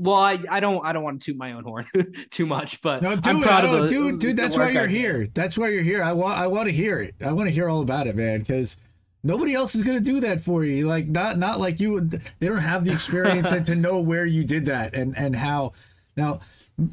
well, 0.00 0.16
I, 0.16 0.38
I 0.48 0.60
don't 0.60 0.84
I 0.84 0.92
don't 0.92 1.02
want 1.02 1.20
to 1.20 1.26
toot 1.26 1.36
my 1.36 1.52
own 1.52 1.62
horn 1.62 1.86
too 2.30 2.46
much, 2.46 2.80
but 2.80 3.02
no, 3.02 3.10
I'm 3.22 3.42
proud 3.42 3.66
of 3.66 3.82
the, 3.82 3.88
dude. 3.88 4.18
Dude, 4.18 4.36
that's 4.36 4.56
why 4.56 4.70
you're 4.70 4.86
here. 4.86 5.26
That's 5.26 5.58
why 5.58 5.68
you're 5.68 5.82
here. 5.82 6.02
I 6.02 6.12
want 6.12 6.38
I 6.38 6.46
want 6.46 6.68
to 6.68 6.72
hear 6.72 7.00
it. 7.00 7.14
I 7.20 7.32
want 7.32 7.48
to 7.48 7.52
hear 7.52 7.68
all 7.68 7.82
about 7.82 8.06
it, 8.06 8.16
man, 8.16 8.40
because 8.40 8.78
nobody 9.22 9.54
else 9.54 9.74
is 9.74 9.82
gonna 9.82 10.00
do 10.00 10.20
that 10.20 10.42
for 10.42 10.64
you. 10.64 10.88
Like 10.88 11.06
not 11.06 11.38
not 11.38 11.60
like 11.60 11.80
you. 11.80 12.00
They 12.00 12.48
don't 12.48 12.58
have 12.58 12.84
the 12.84 12.92
experience 12.92 13.52
and 13.52 13.66
to 13.66 13.74
know 13.76 14.00
where 14.00 14.24
you 14.24 14.42
did 14.44 14.64
that 14.66 14.94
and 14.94 15.16
and 15.18 15.36
how. 15.36 15.72
Now, 16.16 16.40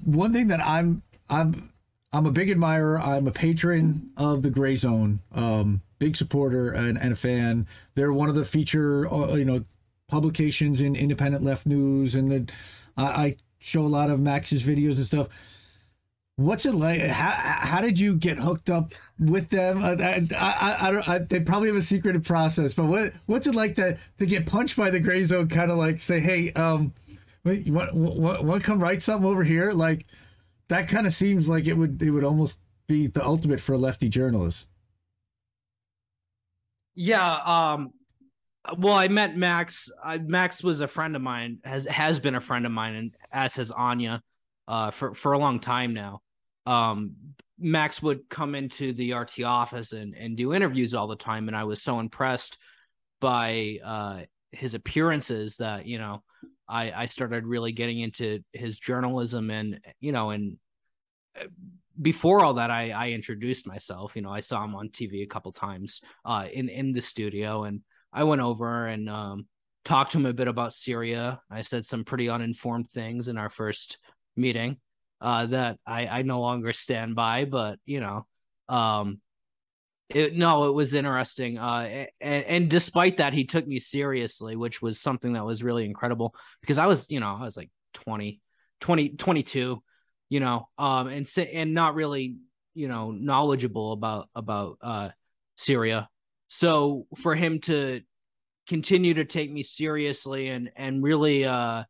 one 0.04 0.34
thing 0.34 0.50
that 0.50 0.60
I'm 0.60 1.02
I'm 1.30 1.72
I'm 2.12 2.26
a 2.26 2.32
big 2.32 2.50
admirer. 2.50 3.00
I'm 3.00 3.28
a 3.28 3.32
patron 3.32 4.10
of 4.18 4.42
the 4.42 4.52
Grayzone. 4.52 5.20
Um, 5.34 5.82
big 5.98 6.18
supporter 6.18 6.72
and, 6.72 7.00
and 7.00 7.14
a 7.14 7.16
fan. 7.16 7.68
They're 7.96 8.14
one 8.14 8.28
of 8.28 8.36
the 8.36 8.46
feature 8.46 9.12
uh, 9.12 9.36
you 9.36 9.46
know 9.46 9.64
publications 10.08 10.82
in 10.82 10.96
independent 10.96 11.44
left 11.44 11.66
news 11.66 12.16
and 12.16 12.32
the 12.32 12.52
I, 12.98 13.04
I 13.04 13.36
show 13.60 13.82
a 13.82 13.88
lot 13.88 14.10
of 14.10 14.20
Max's 14.20 14.64
videos 14.64 14.98
and 14.98 15.06
stuff. 15.06 15.30
What's 16.36 16.66
it 16.66 16.76
like? 16.76 17.02
How, 17.02 17.32
how 17.32 17.82
did 17.82 18.00
you 18.00 18.16
get 18.16 18.38
hooked 18.38 18.70
up 18.70 18.94
with 19.20 19.50
them? 19.50 19.84
I, 19.84 20.26
I, 20.38 20.88
I, 20.88 20.92
don't. 20.92 21.10
I, 21.10 21.18
they 21.20 21.40
probably 21.40 21.68
have 21.70 21.78
a 21.78 21.82
secretive 21.82 22.24
process, 22.24 22.76
but 22.76 22.86
what 22.86 23.14
what's 23.26 23.48
it 23.48 23.56
like 23.56 23.74
to 23.76 23.98
to 24.20 24.26
get 24.26 24.46
punched 24.46 24.78
by 24.78 24.92
the 24.92 25.00
Grayzone? 25.00 25.50
Kind 25.50 25.72
of 25.72 25.80
like 25.80 25.98
say, 25.98 26.20
hey, 26.20 26.52
um, 26.54 26.94
wait, 27.44 27.66
you 27.66 27.74
want, 27.74 27.94
want 27.96 28.44
want 28.44 28.64
come 28.64 28.80
write 28.80 29.02
something 29.02 29.28
over 29.28 29.44
here? 29.44 29.72
Like 29.72 30.06
that 30.68 30.88
kind 30.88 31.08
of 31.08 31.14
seems 31.14 31.50
like 31.50 31.66
it 31.66 31.74
would 31.74 32.00
it 32.02 32.12
would 32.12 32.24
almost 32.24 32.60
be 32.86 33.08
the 33.08 33.26
ultimate 33.26 33.60
for 33.60 33.74
a 33.74 33.78
lefty 33.78 34.08
journalist. 34.08 34.70
Yeah. 36.94 37.40
Um. 37.46 37.94
Well, 38.78 38.94
I 38.94 39.08
met 39.08 39.38
Max. 39.38 39.90
I, 40.04 40.18
Max 40.18 40.64
was 40.64 40.82
a 40.82 40.88
friend 40.88 41.16
of 41.16 41.22
mine. 41.22 41.60
Has 41.64 41.86
has 41.86 42.20
been 42.20 42.36
a 42.36 42.42
friend 42.42 42.66
of 42.66 42.72
mine, 42.72 42.96
and 42.96 43.16
as 43.32 43.56
has 43.56 43.72
Anya, 43.72 44.22
uh, 44.68 44.92
for 44.92 45.14
for 45.14 45.34
a 45.34 45.38
long 45.38 45.60
time 45.60 45.94
now. 45.94 46.22
Um, 46.66 47.16
Max 47.60 48.02
would 48.02 48.30
come 48.30 48.56
into 48.56 48.94
the 48.94 49.14
RT 49.14 49.44
office 49.44 49.94
and 49.94 50.16
and 50.16 50.36
do 50.36 50.54
interviews 50.54 50.94
all 50.94 51.08
the 51.08 51.16
time, 51.16 51.48
and 51.48 51.56
I 51.56 51.64
was 51.64 51.82
so 51.82 52.00
impressed 52.00 52.58
by 53.20 53.80
uh 53.84 54.22
his 54.52 54.74
appearances 54.74 55.58
that 55.58 55.86
you 55.86 55.98
know 55.98 56.24
I 56.68 56.92
I 56.92 57.06
started 57.06 57.46
really 57.46 57.72
getting 57.72 58.00
into 58.00 58.44
his 58.54 58.80
journalism 58.80 59.50
and 59.50 59.80
you 60.00 60.12
know 60.12 60.30
and 60.32 60.58
uh, 61.40 61.46
before 62.02 62.44
all 62.44 62.56
that 62.56 62.72
I 62.72 62.92
I 62.92 63.10
introduced 63.10 63.68
myself 63.68 64.16
you 64.16 64.22
know 64.22 64.32
I 64.32 64.40
saw 64.40 64.64
him 64.64 64.76
on 64.76 64.90
TV 64.90 65.24
a 65.24 65.28
couple 65.28 65.52
times 65.52 66.02
uh 66.26 66.48
in 66.52 66.70
in 66.70 66.94
the 66.94 67.02
studio 67.02 67.64
and 67.64 67.82
I 68.14 68.24
went 68.24 68.42
over 68.42 68.88
and 68.88 69.10
um 69.10 69.48
talked 69.86 70.12
to 70.12 70.18
him 70.18 70.26
a 70.26 70.34
bit 70.34 70.48
about 70.48 70.74
Syria 70.74 71.42
I 71.50 71.62
said 71.62 71.86
some 71.86 72.04
pretty 72.04 72.30
uninformed 72.30 72.90
things 72.90 73.28
in 73.28 73.38
our 73.38 73.50
first 73.50 73.98
meeting 74.36 74.78
uh 75.22 75.46
that 75.48 75.80
I 75.86 76.08
I 76.08 76.22
no 76.24 76.42
longer 76.42 76.74
stand 76.74 77.16
by 77.16 77.46
but 77.46 77.80
you 77.86 78.00
know 78.00 78.26
um 78.70 79.22
it, 80.10 80.36
no, 80.36 80.70
it 80.70 80.72
was 80.72 80.94
interesting. 80.94 81.58
Uh, 81.58 82.06
and, 82.22 82.46
and 82.46 82.70
despite 82.70 83.18
that, 83.18 83.34
he 83.34 83.44
took 83.44 83.68
me 83.68 83.80
seriously, 83.80 84.56
which 84.56 84.82
was 84.82 85.02
something 85.02 85.34
that 85.34 85.46
was 85.46 85.64
really 85.64 85.86
incredible 85.86 86.34
because 86.62 86.78
I 86.78 86.86
was, 86.86 87.08
you 87.10 87.20
know, 87.20 87.38
I 87.40 87.44
was 87.44 87.58
like 87.58 87.70
20, 87.94 88.40
20, 88.80 89.10
22, 89.10 89.84
you 90.30 90.40
know, 90.40 90.70
um, 90.78 91.08
and 91.08 91.28
and 91.38 91.74
not 91.74 91.96
really, 91.96 92.38
you 92.74 92.88
know, 92.88 93.12
knowledgeable 93.12 93.92
about 93.92 94.30
about 94.34 94.78
uh 94.82 95.10
Syria. 95.58 96.08
So 96.48 97.08
for 97.18 97.36
him 97.36 97.60
to 97.62 98.02
continue 98.68 99.16
to 99.16 99.26
take 99.26 99.52
me 99.52 99.64
seriously 99.64 100.50
and 100.50 100.70
and 100.76 101.04
really, 101.04 101.46
uh, 101.46 101.84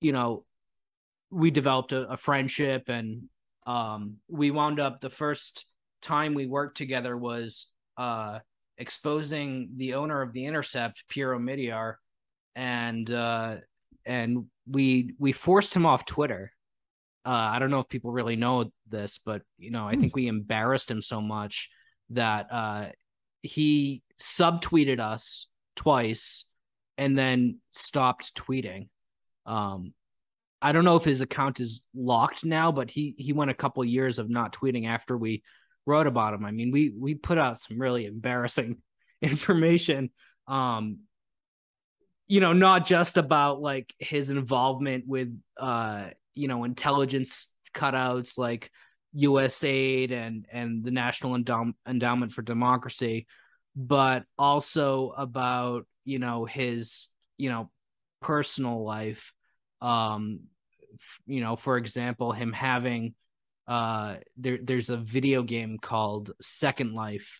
you 0.00 0.12
know, 0.12 0.44
we 1.30 1.50
developed 1.50 1.92
a, 1.92 2.02
a 2.10 2.16
friendship 2.16 2.88
and 2.88 3.24
um, 3.66 4.16
we 4.28 4.50
wound 4.50 4.80
up 4.80 5.00
the 5.00 5.10
first 5.10 5.66
time 6.00 6.34
we 6.34 6.46
worked 6.46 6.76
together 6.76 7.16
was 7.16 7.66
uh, 7.96 8.38
exposing 8.78 9.70
the 9.76 9.94
owner 9.94 10.22
of 10.22 10.32
the 10.32 10.46
Intercept, 10.46 11.04
Pierre 11.08 11.36
Omidyar, 11.36 11.94
and 12.56 13.10
uh, 13.10 13.56
and 14.06 14.46
we 14.66 15.14
we 15.18 15.32
forced 15.32 15.74
him 15.74 15.84
off 15.84 16.06
Twitter. 16.06 16.52
Uh, 17.24 17.50
I 17.52 17.58
don't 17.58 17.70
know 17.70 17.80
if 17.80 17.88
people 17.88 18.10
really 18.12 18.36
know 18.36 18.70
this, 18.88 19.18
but 19.22 19.42
you 19.58 19.70
know, 19.70 19.86
I 19.86 19.96
think 19.96 20.16
we 20.16 20.28
embarrassed 20.28 20.90
him 20.90 21.02
so 21.02 21.20
much 21.20 21.68
that 22.10 22.46
uh, 22.50 22.86
he 23.42 24.02
subtweeted 24.20 25.00
us 25.00 25.46
twice 25.76 26.44
and 26.96 27.16
then 27.16 27.58
stopped 27.70 28.34
tweeting. 28.34 28.88
Um, 29.46 29.94
I 30.60 30.72
don't 30.72 30.84
know 30.84 30.96
if 30.96 31.04
his 31.04 31.20
account 31.20 31.60
is 31.60 31.80
locked 31.94 32.44
now, 32.44 32.72
but 32.72 32.90
he 32.90 33.14
he 33.16 33.32
went 33.32 33.50
a 33.50 33.54
couple 33.54 33.84
years 33.84 34.18
of 34.18 34.28
not 34.28 34.52
tweeting 34.52 34.88
after 34.88 35.16
we 35.16 35.42
wrote 35.86 36.08
about 36.08 36.34
him. 36.34 36.44
I 36.44 36.50
mean, 36.50 36.72
we 36.72 36.90
we 36.90 37.14
put 37.14 37.38
out 37.38 37.60
some 37.60 37.78
really 37.78 38.06
embarrassing 38.06 38.78
information. 39.22 40.10
Um, 40.48 41.00
you 42.26 42.40
know, 42.40 42.52
not 42.52 42.84
just 42.84 43.16
about 43.16 43.60
like 43.60 43.94
his 43.98 44.30
involvement 44.30 45.04
with 45.06 45.38
uh, 45.58 46.08
you 46.34 46.48
know, 46.48 46.64
intelligence 46.64 47.52
cutouts 47.74 48.36
like 48.36 48.70
USAID 49.16 50.12
and 50.12 50.46
and 50.52 50.84
the 50.84 50.90
National 50.90 51.34
Endow- 51.34 51.74
Endowment 51.86 52.32
for 52.32 52.42
Democracy, 52.42 53.26
but 53.74 54.24
also 54.38 55.10
about 55.16 55.86
you 56.04 56.18
know 56.18 56.44
his 56.44 57.08
you 57.36 57.50
know 57.50 57.70
personal 58.20 58.84
life. 58.84 59.32
Um, 59.80 60.40
you 61.26 61.40
know, 61.40 61.56
for 61.56 61.76
example, 61.76 62.32
him 62.32 62.52
having 62.52 63.14
uh 63.66 64.16
there 64.38 64.58
there's 64.62 64.88
a 64.88 64.96
video 64.96 65.42
game 65.42 65.78
called 65.78 66.32
Second 66.40 66.94
Life 66.94 67.38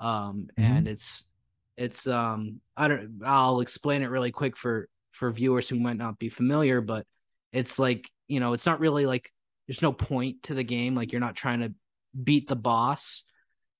um 0.00 0.48
mm-hmm. 0.58 0.62
and 0.62 0.88
it's 0.88 1.30
it's 1.76 2.06
um 2.06 2.60
I 2.76 2.88
don't 2.88 3.20
I'll 3.24 3.60
explain 3.60 4.02
it 4.02 4.10
really 4.10 4.32
quick 4.32 4.56
for 4.56 4.88
for 5.12 5.30
viewers 5.30 5.68
who 5.68 5.78
might 5.78 5.96
not 5.96 6.18
be 6.18 6.28
familiar 6.28 6.80
but 6.80 7.06
it's 7.52 7.78
like 7.78 8.08
you 8.26 8.40
know 8.40 8.52
it's 8.52 8.66
not 8.66 8.80
really 8.80 9.06
like 9.06 9.32
there's 9.68 9.82
no 9.82 9.92
point 9.92 10.44
to 10.44 10.54
the 10.54 10.64
game. 10.64 10.94
Like 10.94 11.12
you're 11.12 11.20
not 11.20 11.36
trying 11.36 11.60
to 11.60 11.72
beat 12.20 12.48
the 12.48 12.56
boss. 12.56 13.22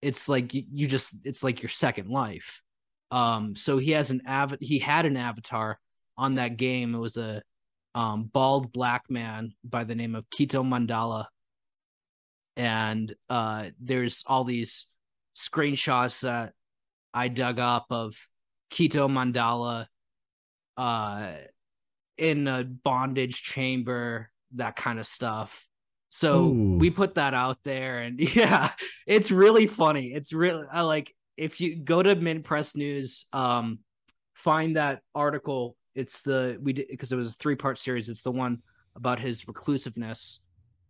It's 0.02 0.28
like 0.28 0.52
you 0.52 0.86
just 0.86 1.16
it's 1.24 1.42
like 1.42 1.62
your 1.62 1.70
second 1.70 2.08
life. 2.08 2.62
Um 3.10 3.56
so 3.56 3.78
he 3.78 3.92
has 3.92 4.10
an 4.10 4.22
av 4.28 4.54
he 4.60 4.78
had 4.78 5.06
an 5.06 5.16
avatar 5.16 5.80
on 6.16 6.34
that 6.34 6.56
game. 6.56 6.94
It 6.94 6.98
was 6.98 7.16
a 7.16 7.42
um 7.94 8.30
bald 8.32 8.72
black 8.72 9.04
man 9.08 9.54
by 9.64 9.84
the 9.84 9.94
name 9.94 10.14
of 10.14 10.28
Kito 10.30 10.62
Mandala. 10.62 11.26
And 12.56 13.14
uh, 13.30 13.66
there's 13.80 14.24
all 14.26 14.42
these 14.42 14.88
screenshots 15.36 16.22
that 16.22 16.52
I 17.14 17.28
dug 17.28 17.60
up 17.60 17.86
of 17.90 18.16
Kito 18.72 19.08
Mandala 19.08 19.86
uh, 20.76 21.32
in 22.16 22.48
a 22.48 22.64
bondage 22.64 23.42
chamber, 23.42 24.30
that 24.56 24.74
kind 24.74 24.98
of 24.98 25.06
stuff. 25.06 25.67
So 26.10 26.46
Ooh. 26.46 26.78
we 26.78 26.90
put 26.90 27.16
that 27.16 27.34
out 27.34 27.58
there, 27.64 28.00
and 28.00 28.18
yeah, 28.34 28.72
it's 29.06 29.30
really 29.30 29.66
funny. 29.66 30.12
It's 30.14 30.32
really 30.32 30.64
I 30.70 30.82
like 30.82 31.14
if 31.36 31.60
you 31.60 31.76
go 31.76 32.02
to 32.02 32.14
Mint 32.16 32.44
Press 32.44 32.74
News, 32.74 33.26
um, 33.32 33.80
find 34.34 34.76
that 34.76 35.00
article. 35.14 35.76
It's 35.94 36.22
the 36.22 36.58
we 36.60 36.72
did 36.72 36.86
because 36.88 37.12
it 37.12 37.16
was 37.16 37.30
a 37.30 37.34
three 37.34 37.56
part 37.56 37.78
series. 37.78 38.08
It's 38.08 38.22
the 38.22 38.30
one 38.30 38.62
about 38.94 39.20
his 39.20 39.44
reclusiveness 39.46 40.40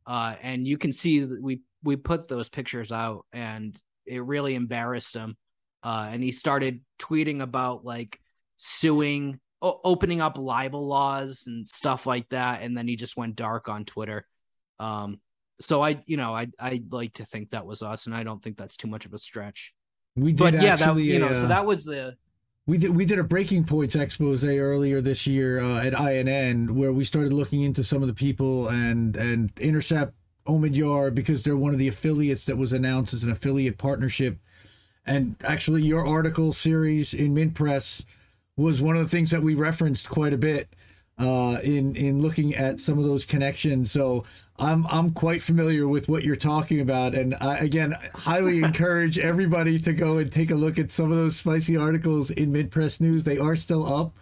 uh, 0.08 0.34
and 0.42 0.66
you 0.66 0.78
can 0.78 0.90
see 0.90 1.20
that 1.20 1.40
we 1.40 1.60
we 1.84 1.94
put 1.94 2.28
those 2.28 2.48
pictures 2.48 2.90
out, 2.90 3.26
and 3.30 3.78
it 4.06 4.24
really 4.24 4.54
embarrassed 4.54 5.14
him. 5.14 5.36
Uh, 5.82 6.08
and 6.10 6.22
he 6.22 6.32
started 6.32 6.80
tweeting 6.98 7.42
about 7.42 7.84
like 7.84 8.18
suing, 8.56 9.38
o- 9.60 9.80
opening 9.84 10.22
up 10.22 10.38
libel 10.38 10.88
laws 10.88 11.44
and 11.46 11.68
stuff 11.68 12.06
like 12.06 12.26
that. 12.30 12.62
And 12.62 12.76
then 12.76 12.88
he 12.88 12.96
just 12.96 13.16
went 13.16 13.36
dark 13.36 13.68
on 13.68 13.84
Twitter. 13.84 14.26
Um, 14.78 15.20
so 15.60 15.82
I, 15.82 16.02
you 16.06 16.16
know, 16.16 16.34
I 16.34 16.48
I 16.58 16.82
like 16.90 17.14
to 17.14 17.24
think 17.24 17.50
that 17.50 17.66
was 17.66 17.82
us, 17.82 18.06
and 18.06 18.14
I 18.14 18.22
don't 18.22 18.42
think 18.42 18.56
that's 18.56 18.76
too 18.76 18.88
much 18.88 19.04
of 19.04 19.12
a 19.12 19.18
stretch. 19.18 19.74
We 20.16 20.32
did, 20.32 20.38
but 20.38 20.54
yeah, 20.54 20.74
actually, 20.74 21.08
that, 21.08 21.12
you 21.12 21.18
know, 21.18 21.28
uh, 21.28 21.34
so 21.34 21.46
that 21.48 21.66
was 21.66 21.84
the 21.84 22.16
we 22.66 22.76
did 22.76 22.94
we 22.94 23.06
did 23.06 23.18
a 23.18 23.24
breaking 23.24 23.64
points 23.64 23.96
expose 23.96 24.44
earlier 24.44 25.00
this 25.00 25.26
year 25.26 25.58
uh, 25.58 25.80
at 25.80 25.98
INN 25.98 26.76
where 26.76 26.92
we 26.92 27.04
started 27.04 27.32
looking 27.32 27.62
into 27.62 27.82
some 27.82 28.02
of 28.02 28.08
the 28.08 28.14
people 28.14 28.68
and 28.68 29.16
and 29.16 29.50
intercept 29.58 30.12
Omidyar 30.46 31.14
because 31.14 31.42
they're 31.42 31.56
one 31.56 31.72
of 31.72 31.78
the 31.78 31.88
affiliates 31.88 32.44
that 32.44 32.58
was 32.58 32.72
announced 32.74 33.14
as 33.14 33.24
an 33.24 33.30
affiliate 33.30 33.78
partnership. 33.78 34.38
And 35.06 35.36
actually, 35.44 35.82
your 35.82 36.06
article 36.06 36.52
series 36.52 37.14
in 37.14 37.32
Mint 37.32 37.54
Press 37.54 38.04
was 38.56 38.82
one 38.82 38.96
of 38.96 39.02
the 39.02 39.08
things 39.08 39.30
that 39.30 39.42
we 39.42 39.54
referenced 39.54 40.10
quite 40.10 40.34
a 40.34 40.38
bit 40.38 40.68
uh, 41.18 41.58
in 41.62 41.96
in 41.96 42.22
looking 42.22 42.54
at 42.54 42.80
some 42.80 42.98
of 42.98 43.04
those 43.04 43.24
connections. 43.24 43.90
So 43.90 44.24
I'm 44.58 44.86
I'm 44.86 45.10
quite 45.10 45.42
familiar 45.42 45.88
with 45.88 46.08
what 46.08 46.22
you're 46.22 46.36
talking 46.36 46.80
about, 46.80 47.14
and 47.14 47.34
I, 47.40 47.58
again, 47.58 47.96
highly 48.14 48.58
encourage 48.62 49.18
everybody 49.18 49.78
to 49.80 49.92
go 49.92 50.18
and 50.18 50.30
take 50.30 50.50
a 50.50 50.54
look 50.54 50.78
at 50.78 50.90
some 50.90 51.10
of 51.10 51.18
those 51.18 51.36
spicy 51.36 51.76
articles 51.76 52.30
in 52.30 52.52
Mint 52.52 52.70
Press 52.70 53.00
News. 53.00 53.24
They 53.24 53.38
are 53.38 53.56
still 53.56 53.86
up. 53.86 54.14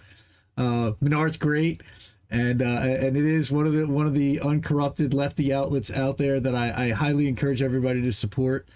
Uh, 0.57 0.93
Mnar's 1.03 1.37
great, 1.37 1.83
and 2.31 2.63
uh, 2.63 2.65
and 2.65 3.17
it 3.17 3.25
is 3.25 3.51
one 3.51 3.67
of 3.67 3.73
the 3.73 3.87
one 3.87 4.07
of 4.07 4.15
the 4.15 4.41
uncorrupted 4.41 5.13
lefty 5.13 5.53
outlets 5.53 5.91
out 5.91 6.17
there 6.17 6.41
that 6.41 6.55
I, 6.55 6.87
I 6.87 6.91
highly 6.93 7.29
encourage 7.29 7.63
everybody 7.63 8.03
to 8.03 8.13
support. 8.13 8.69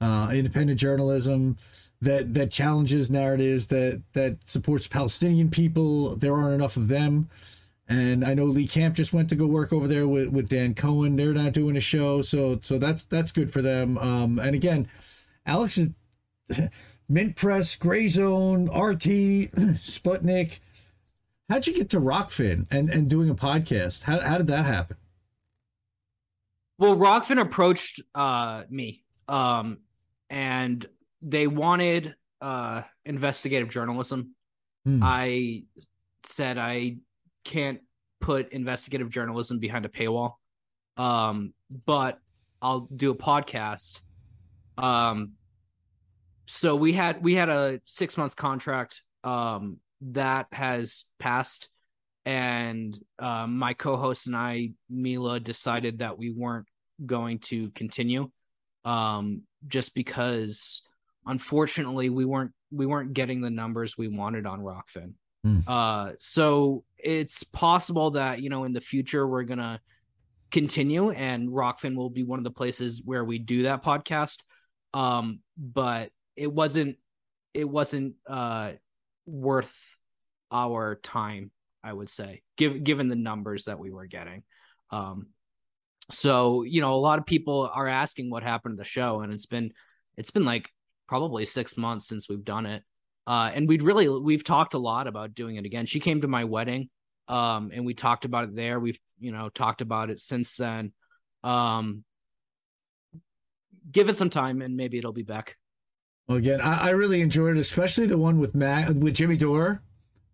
Uh, 0.00 0.30
independent 0.32 0.80
journalism 0.80 1.58
that 2.00 2.32
that 2.34 2.50
challenges 2.50 3.10
narratives 3.10 3.66
that 3.66 4.02
that 4.12 4.36
supports 4.48 4.88
Palestinian 4.88 5.50
people. 5.50 6.16
There 6.16 6.34
aren't 6.34 6.54
enough 6.54 6.76
of 6.76 6.88
them. 6.88 7.28
And 7.90 8.24
I 8.24 8.34
know 8.34 8.44
Lee 8.44 8.68
Camp 8.68 8.94
just 8.94 9.12
went 9.12 9.28
to 9.30 9.34
go 9.34 9.46
work 9.46 9.72
over 9.72 9.88
there 9.88 10.06
with, 10.06 10.28
with 10.28 10.48
Dan 10.48 10.74
Cohen. 10.74 11.16
They're 11.16 11.34
not 11.34 11.52
doing 11.52 11.76
a 11.76 11.80
show, 11.80 12.22
so 12.22 12.60
so 12.62 12.78
that's 12.78 13.04
that's 13.04 13.32
good 13.32 13.52
for 13.52 13.62
them. 13.62 13.98
Um, 13.98 14.38
and 14.38 14.54
again, 14.54 14.88
Alex 15.44 15.76
is 15.76 15.90
Mint 17.08 17.34
Press, 17.34 17.74
Grayzone, 17.74 18.68
RT, 18.68 19.50
Sputnik. 19.82 20.60
How'd 21.48 21.66
you 21.66 21.74
get 21.74 21.90
to 21.90 22.00
Rokfin 22.00 22.68
and, 22.70 22.88
and 22.90 23.10
doing 23.10 23.28
a 23.28 23.34
podcast? 23.34 24.04
How 24.04 24.20
how 24.20 24.38
did 24.38 24.46
that 24.46 24.66
happen? 24.66 24.96
Well, 26.78 26.94
Rokfin 26.94 27.40
approached 27.40 28.00
uh, 28.14 28.62
me, 28.70 29.02
um, 29.26 29.78
and 30.30 30.86
they 31.22 31.48
wanted 31.48 32.14
uh, 32.40 32.82
investigative 33.04 33.68
journalism. 33.68 34.36
Hmm. 34.84 35.00
I 35.02 35.64
said 36.22 36.56
I 36.56 36.98
can't 37.44 37.80
put 38.20 38.52
investigative 38.52 39.10
journalism 39.10 39.58
behind 39.58 39.84
a 39.84 39.88
paywall. 39.88 40.34
Um, 40.96 41.54
but 41.86 42.18
I'll 42.60 42.88
do 42.94 43.10
a 43.10 43.14
podcast. 43.14 44.00
Um, 44.76 45.32
so 46.46 46.74
we 46.74 46.92
had 46.92 47.22
we 47.22 47.34
had 47.34 47.48
a 47.48 47.80
six 47.84 48.16
month 48.16 48.34
contract 48.34 49.02
um 49.22 49.76
that 50.00 50.46
has 50.50 51.04
passed 51.18 51.68
and 52.26 52.98
um, 53.18 53.58
my 53.58 53.74
co-host 53.74 54.26
and 54.26 54.36
I, 54.36 54.70
Mila, 54.88 55.40
decided 55.40 55.98
that 55.98 56.18
we 56.18 56.30
weren't 56.30 56.66
going 57.04 57.38
to 57.38 57.70
continue, 57.70 58.30
um, 58.84 59.42
just 59.66 59.94
because 59.94 60.86
unfortunately 61.26 62.10
we 62.10 62.24
weren't 62.24 62.52
we 62.70 62.86
weren't 62.86 63.14
getting 63.14 63.40
the 63.40 63.50
numbers 63.50 63.96
we 63.96 64.08
wanted 64.08 64.46
on 64.46 64.60
Rokfin. 64.60 65.14
Hmm. 65.42 65.60
Uh, 65.66 66.12
so 66.18 66.84
it's 67.02 67.42
possible 67.42 68.12
that 68.12 68.40
you 68.40 68.50
know 68.50 68.64
in 68.64 68.72
the 68.72 68.80
future 68.80 69.26
we're 69.26 69.44
gonna 69.44 69.80
continue, 70.50 71.10
and 71.10 71.48
Rokfin 71.48 71.96
will 71.96 72.10
be 72.10 72.22
one 72.22 72.38
of 72.38 72.44
the 72.44 72.50
places 72.50 73.02
where 73.04 73.24
we 73.24 73.38
do 73.38 73.64
that 73.64 73.84
podcast. 73.84 74.38
Um, 74.92 75.40
but 75.56 76.10
it 76.36 76.52
wasn't 76.52 76.96
it 77.54 77.68
wasn't 77.68 78.14
uh 78.26 78.72
worth 79.26 79.96
our 80.50 80.96
time 80.96 81.50
I 81.82 81.92
would 81.92 82.10
say, 82.10 82.42
given 82.56 82.82
given 82.82 83.08
the 83.08 83.16
numbers 83.16 83.64
that 83.64 83.78
we 83.78 83.90
were 83.90 84.06
getting. 84.06 84.42
Um, 84.90 85.28
so 86.10 86.62
you 86.62 86.80
know, 86.80 86.94
a 86.94 86.96
lot 86.96 87.18
of 87.18 87.26
people 87.26 87.70
are 87.72 87.88
asking 87.88 88.30
what 88.30 88.42
happened 88.42 88.76
to 88.76 88.82
the 88.82 88.88
show, 88.88 89.20
and 89.20 89.32
it's 89.32 89.46
been 89.46 89.72
it's 90.16 90.30
been 90.30 90.44
like 90.44 90.68
probably 91.08 91.44
six 91.44 91.76
months 91.76 92.06
since 92.06 92.28
we've 92.28 92.44
done 92.44 92.66
it. 92.66 92.82
Uh, 93.30 93.48
and 93.54 93.68
we'd 93.68 93.82
really 93.82 94.08
we've 94.08 94.42
talked 94.42 94.74
a 94.74 94.78
lot 94.78 95.06
about 95.06 95.36
doing 95.36 95.54
it 95.54 95.64
again. 95.64 95.86
She 95.86 96.00
came 96.00 96.22
to 96.22 96.26
my 96.26 96.42
wedding, 96.42 96.88
um, 97.28 97.70
and 97.72 97.86
we 97.86 97.94
talked 97.94 98.24
about 98.24 98.42
it 98.42 98.56
there. 98.56 98.80
We've 98.80 98.98
you 99.20 99.30
know 99.30 99.48
talked 99.50 99.82
about 99.82 100.10
it 100.10 100.18
since 100.18 100.56
then. 100.56 100.92
Um, 101.44 102.02
give 103.88 104.08
it 104.08 104.16
some 104.16 104.30
time, 104.30 104.62
and 104.62 104.76
maybe 104.76 104.98
it'll 104.98 105.12
be 105.12 105.22
back. 105.22 105.56
Well, 106.26 106.38
again, 106.38 106.60
I, 106.60 106.88
I 106.88 106.90
really 106.90 107.20
enjoyed 107.20 107.56
it, 107.56 107.60
especially 107.60 108.06
the 108.06 108.18
one 108.18 108.40
with 108.40 108.52
Matt 108.56 108.96
with 108.96 109.14
Jimmy 109.14 109.36
Dore. 109.36 109.80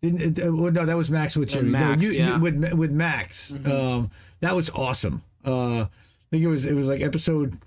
Didn't, 0.01 0.39
uh, 0.39 0.55
well, 0.55 0.73
no, 0.73 0.87
that 0.87 0.97
was 0.97 1.11
Max 1.11 1.37
with 1.37 1.51
Jimmy. 1.51 1.69
Max, 1.69 2.01
no, 2.01 2.09
you, 2.09 2.15
yeah. 2.15 2.37
you- 2.37 2.41
with 2.41 2.73
with 2.73 2.93
Max. 2.93 3.53
Um, 3.67 4.11
that 4.41 4.57
was 4.57 4.71
awesome. 4.71 5.23
Uh, 5.45 5.81
I 5.83 5.89
think 6.31 6.43
it 6.43 6.49
was 6.49 6.65
it 6.65 6.73
was 6.73 6.87
like 6.87 7.03
episode 7.03 7.59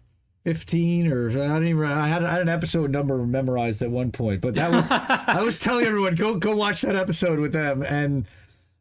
fifteen 0.43 1.11
or 1.11 1.29
I 1.29 1.33
don't 1.33 1.67
even. 1.67 1.85
I 1.85 2.07
had 2.07 2.23
I 2.23 2.31
had 2.31 2.41
an 2.41 2.49
episode 2.49 2.91
number 2.91 3.17
memorized 3.25 3.81
at 3.81 3.91
one 3.91 4.11
point, 4.11 4.41
but 4.41 4.55
that 4.55 4.71
was 4.71 4.87
I 4.91 5.41
was 5.41 5.59
telling 5.59 5.85
everyone 5.85 6.15
go 6.15 6.35
go 6.35 6.55
watch 6.55 6.81
that 6.81 6.95
episode 6.95 7.39
with 7.39 7.53
them, 7.53 7.83
and 7.83 8.27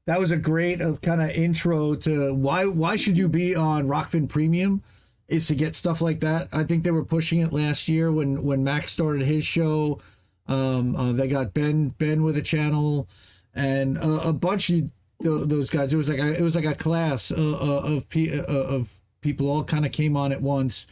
that 0.06 0.18
was 0.18 0.30
a 0.30 0.36
great 0.36 0.80
uh, 0.80 0.94
kind 1.02 1.20
of 1.20 1.30
intro 1.30 1.94
to 1.96 2.34
why 2.34 2.64
why 2.64 2.96
should 2.96 3.18
you 3.18 3.28
be 3.28 3.54
on 3.54 3.86
Rokfin 3.86 4.28
Premium 4.28 4.82
is 5.28 5.46
to 5.46 5.54
get 5.54 5.74
stuff 5.74 6.00
like 6.00 6.20
that. 6.20 6.48
I 6.52 6.64
think 6.64 6.82
they 6.82 6.90
were 6.90 7.04
pushing 7.04 7.40
it 7.40 7.52
last 7.52 7.88
year 7.88 8.10
when 8.10 8.42
when 8.42 8.64
Max 8.64 8.92
started 8.92 9.26
his 9.26 9.44
show. 9.44 10.00
Um, 10.46 10.96
uh, 10.96 11.12
they 11.12 11.28
got 11.28 11.52
Ben 11.52 11.90
Ben 11.98 12.22
with 12.22 12.38
a 12.38 12.42
channel 12.42 13.06
and 13.54 13.98
a, 13.98 14.28
a 14.28 14.32
bunch 14.32 14.70
of 14.70 14.88
those 15.20 15.68
guys. 15.68 15.92
It 15.92 15.96
was 15.98 16.08
like 16.08 16.20
a, 16.20 16.38
it 16.38 16.42
was 16.42 16.54
like 16.54 16.64
a 16.64 16.74
class 16.74 17.30
uh, 17.30 17.34
uh, 17.34 17.82
of 17.82 18.06
of 18.16 19.00
people 19.20 19.50
all 19.50 19.64
kind 19.64 19.84
of 19.84 19.92
came 19.92 20.16
on 20.16 20.32
at 20.32 20.40
once 20.40 20.86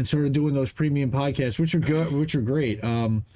and 0.00 0.08
started 0.08 0.32
doing 0.32 0.54
those 0.54 0.72
premium 0.72 1.10
podcasts, 1.10 1.58
which 1.58 1.74
are 1.74 1.78
good, 1.78 2.10
which 2.10 2.34
are 2.34 2.40
great. 2.40 2.82
Um, 2.82 3.26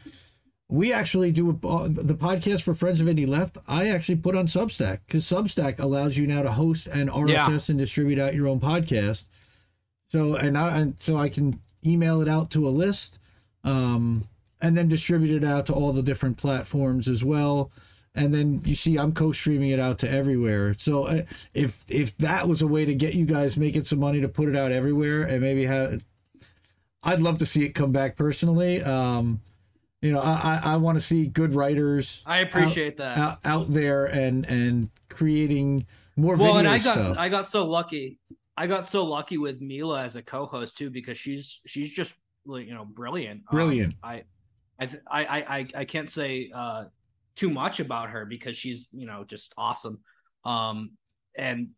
we 0.71 0.95
actually 0.95 1.31
do 1.31 1.51
a, 1.51 1.67
uh, 1.67 1.89
the 1.89 2.15
podcast 2.15 2.63
for 2.63 2.75
Friends 2.75 3.03
of 3.03 3.07
Indie 3.07 3.29
Left. 3.29 3.59
I 3.69 3.89
actually 3.91 4.17
put 4.17 4.35
on 4.35 4.47
Substack 4.47 5.01
because 5.07 5.25
Substack 5.25 5.79
allows 5.79 6.17
you 6.17 6.27
now 6.27 6.41
to 6.41 6.51
host 6.51 6.87
and 6.87 7.11
RSS 7.11 7.69
and 7.69 7.79
distribute 7.79 8.19
out 8.19 8.35
your 8.35 8.49
own 8.49 8.61
podcast. 8.61 9.27
So 10.09 10.37
and 10.37 10.57
I 10.57 10.79
and 10.79 10.97
so 10.99 11.19
I 11.19 11.29
can 11.29 11.53
email 11.85 12.23
it 12.23 12.29
out 12.29 12.51
to 12.53 12.67
a 12.67 12.71
list, 12.71 13.19
um, 13.63 14.25
and 14.59 14.75
then 14.75 14.89
distribute 14.89 15.43
it 15.43 15.47
out 15.47 15.67
to 15.67 15.75
all 15.75 15.93
the 15.93 16.03
different 16.03 16.39
platforms 16.39 17.09
as 17.09 17.23
well. 17.23 17.71
And 18.15 18.33
then 18.33 18.63
you 18.65 18.75
see 18.75 18.97
I'm 18.97 19.13
co-streaming 19.13 19.69
it 19.69 19.81
out 19.81 19.99
to 19.99 20.11
everywhere. 20.11 20.75
So 20.79 21.05
uh, 21.05 21.23
if 21.53 21.85
if 21.91 22.17
that 22.19 22.49
was 22.49 22.63
a 22.63 22.67
way 22.67 22.87
to 22.87 22.95
get 22.95 23.13
you 23.13 23.27
guys 23.27 23.59
making 23.59 23.85
some 23.85 23.99
money 23.99 24.23
to 24.23 24.29
put 24.29 24.49
it 24.49 24.57
out 24.57 24.73
everywhere 24.73 25.25
and 25.25 25.43
maybe 25.43 25.67
have, 25.67 26.03
I'd 27.05 27.21
love 27.21 27.39
to 27.39 27.47
see 27.47 27.65
it 27.65 27.71
come 27.71 27.93
back 27.93 28.17
personally. 28.17 28.83
Um, 28.83 29.41
you 30.03 30.13
know, 30.13 30.21
I 30.21 30.61
I, 30.65 30.73
I 30.73 30.77
want 30.77 30.99
to 30.99 31.03
see 31.05 31.27
good 31.27 31.55
writers. 31.55 32.23
I 32.27 32.39
appreciate 32.39 32.97
that. 32.99 33.17
out, 33.19 33.39
out 33.45 33.73
there 33.73 34.07
and 34.07 34.45
and 34.47 34.91
creating 35.09 35.87
more 36.17 36.37
well 36.37 36.59
and 36.59 36.69
i 36.69 36.79
got 36.79 37.01
stuff. 37.01 37.19
i 37.19 37.29
got 37.29 37.45
so 37.47 37.67
lucky 37.67 38.19
i 38.57 38.67
got 38.69 38.87
so 38.87 39.05
lucky 39.05 39.37
with 39.37 39.61
mila 39.61 40.03
as 40.03 40.15
a 40.17 40.23
co-host 40.23 40.77
too 40.79 40.89
because 40.91 41.19
she's 41.19 41.61
she's 41.67 41.91
just 41.91 42.15
like 42.47 42.67
you 42.67 42.75
know 42.75 42.85
brilliant 42.85 43.41
Um, 43.49 43.57
Brilliant. 43.57 43.95
i 44.03 44.23
I, 44.79 44.87
th- 44.87 45.03
I 45.11 45.25
i 45.25 45.39
I- 45.59 45.67
i 45.77 45.85
can't 45.85 46.09
say 46.11 46.51
uh 46.55 46.85
too 47.35 47.51
much 47.51 47.81
about 47.81 48.11
her 48.11 48.25
because 48.27 48.57
she's 48.57 48.89
you 48.93 49.07
know 49.07 49.25
just 49.25 49.53
awesome 49.59 50.01
um 50.45 50.93
and 51.37 51.69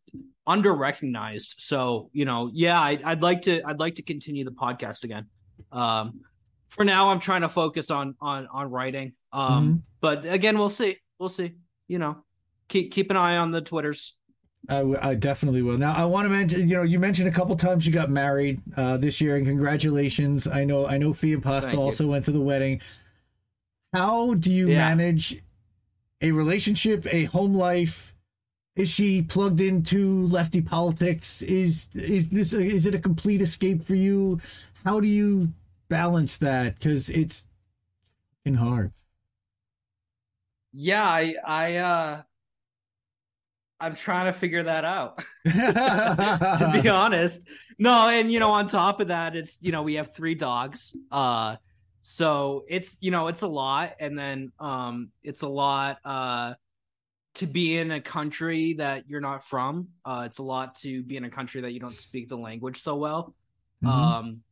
under 0.46 0.72
recognized 0.74 1.54
so 1.58 2.08
you 2.12 2.24
know 2.24 2.50
yeah 2.52 2.80
I, 2.80 2.98
i'd 3.04 3.22
like 3.22 3.42
to 3.42 3.62
i'd 3.66 3.80
like 3.80 3.96
to 3.96 4.02
continue 4.02 4.44
the 4.44 4.50
podcast 4.52 5.02
again 5.04 5.26
um 5.72 6.20
for 6.68 6.84
now 6.84 7.10
i'm 7.10 7.20
trying 7.20 7.40
to 7.42 7.48
focus 7.48 7.90
on 7.90 8.14
on 8.20 8.46
on 8.52 8.70
writing 8.70 9.12
um 9.32 9.82
but 10.00 10.24
again 10.26 10.58
we'll 10.58 10.68
see 10.70 10.98
we'll 11.18 11.28
see 11.28 11.54
you 11.88 11.98
know 11.98 12.18
keep 12.68 12.92
keep 12.92 13.10
an 13.10 13.16
eye 13.16 13.36
on 13.36 13.50
the 13.50 13.60
twitters 13.60 14.14
I, 14.68 14.78
w- 14.78 14.98
I 15.00 15.14
definitely 15.14 15.62
will. 15.62 15.78
Now, 15.78 15.92
I 15.94 16.04
want 16.06 16.24
to 16.24 16.28
mention, 16.28 16.68
you 16.68 16.74
know, 16.74 16.82
you 16.82 16.98
mentioned 16.98 17.28
a 17.28 17.30
couple 17.30 17.54
times 17.54 17.86
you 17.86 17.92
got 17.92 18.10
married 18.10 18.60
uh, 18.76 18.96
this 18.96 19.20
year, 19.20 19.36
and 19.36 19.46
congratulations. 19.46 20.48
I 20.48 20.64
know, 20.64 20.88
I 20.88 20.98
know, 20.98 21.12
Fee 21.12 21.34
and 21.34 21.42
Pasta 21.42 21.68
Thank 21.68 21.78
you. 21.78 21.84
also 21.84 22.08
went 22.08 22.24
to 22.24 22.32
the 22.32 22.40
wedding. 22.40 22.80
How 23.92 24.34
do 24.34 24.52
you 24.52 24.68
Yeah. 24.70 24.78
manage 24.78 25.40
a 26.20 26.32
relationship, 26.32 27.06
a 27.12 27.24
home 27.26 27.54
life? 27.54 28.12
Is 28.76 28.90
she 28.90 29.22
plugged 29.22 29.60
into 29.60 30.26
lefty 30.26 30.60
politics? 30.60 31.42
Is 31.42 31.88
is 31.94 32.28
this 32.30 32.52
a, 32.52 32.60
is 32.60 32.84
it 32.86 32.94
a 32.94 32.98
complete 32.98 33.40
escape 33.40 33.82
for 33.82 33.94
you? 33.94 34.38
How 34.84 35.00
do 35.00 35.08
you 35.08 35.52
balance 35.88 36.36
that? 36.38 36.78
Because 36.78 37.08
it's 37.08 37.46
fucking 38.44 38.58
hard. 38.58 38.92
Yeah, 40.72 41.04
I 41.04 41.34
I 41.44 41.76
uh 41.76 42.22
I'm 43.78 43.94
trying 43.94 44.26
to 44.26 44.38
figure 44.38 44.62
that 44.62 44.84
out. 44.84 45.22
to 45.44 46.70
be 46.72 46.88
honest. 46.88 47.42
No, 47.78 48.08
and 48.08 48.32
you 48.32 48.40
know, 48.40 48.50
on 48.50 48.68
top 48.68 49.00
of 49.00 49.08
that, 49.08 49.36
it's 49.36 49.58
you 49.60 49.72
know, 49.72 49.82
we 49.82 49.94
have 49.94 50.14
three 50.14 50.34
dogs. 50.34 50.94
Uh 51.10 51.56
so 52.02 52.64
it's 52.68 52.96
you 53.00 53.10
know, 53.10 53.28
it's 53.28 53.42
a 53.42 53.48
lot 53.48 53.94
and 54.00 54.18
then 54.18 54.52
um 54.58 55.10
it's 55.22 55.42
a 55.42 55.48
lot 55.48 55.98
uh 56.04 56.54
to 57.36 57.46
be 57.46 57.76
in 57.78 57.90
a 57.90 58.00
country 58.00 58.74
that 58.74 59.04
you're 59.08 59.20
not 59.20 59.44
from. 59.44 59.88
Uh 60.04 60.24
it's 60.26 60.38
a 60.38 60.42
lot 60.42 60.74
to 60.76 61.02
be 61.02 61.16
in 61.16 61.24
a 61.24 61.30
country 61.30 61.60
that 61.62 61.72
you 61.72 61.80
don't 61.80 61.96
speak 61.96 62.28
the 62.28 62.36
language 62.36 62.82
so 62.82 62.96
well. 62.96 63.34
Mhm. 63.82 63.88
Um 63.88 64.42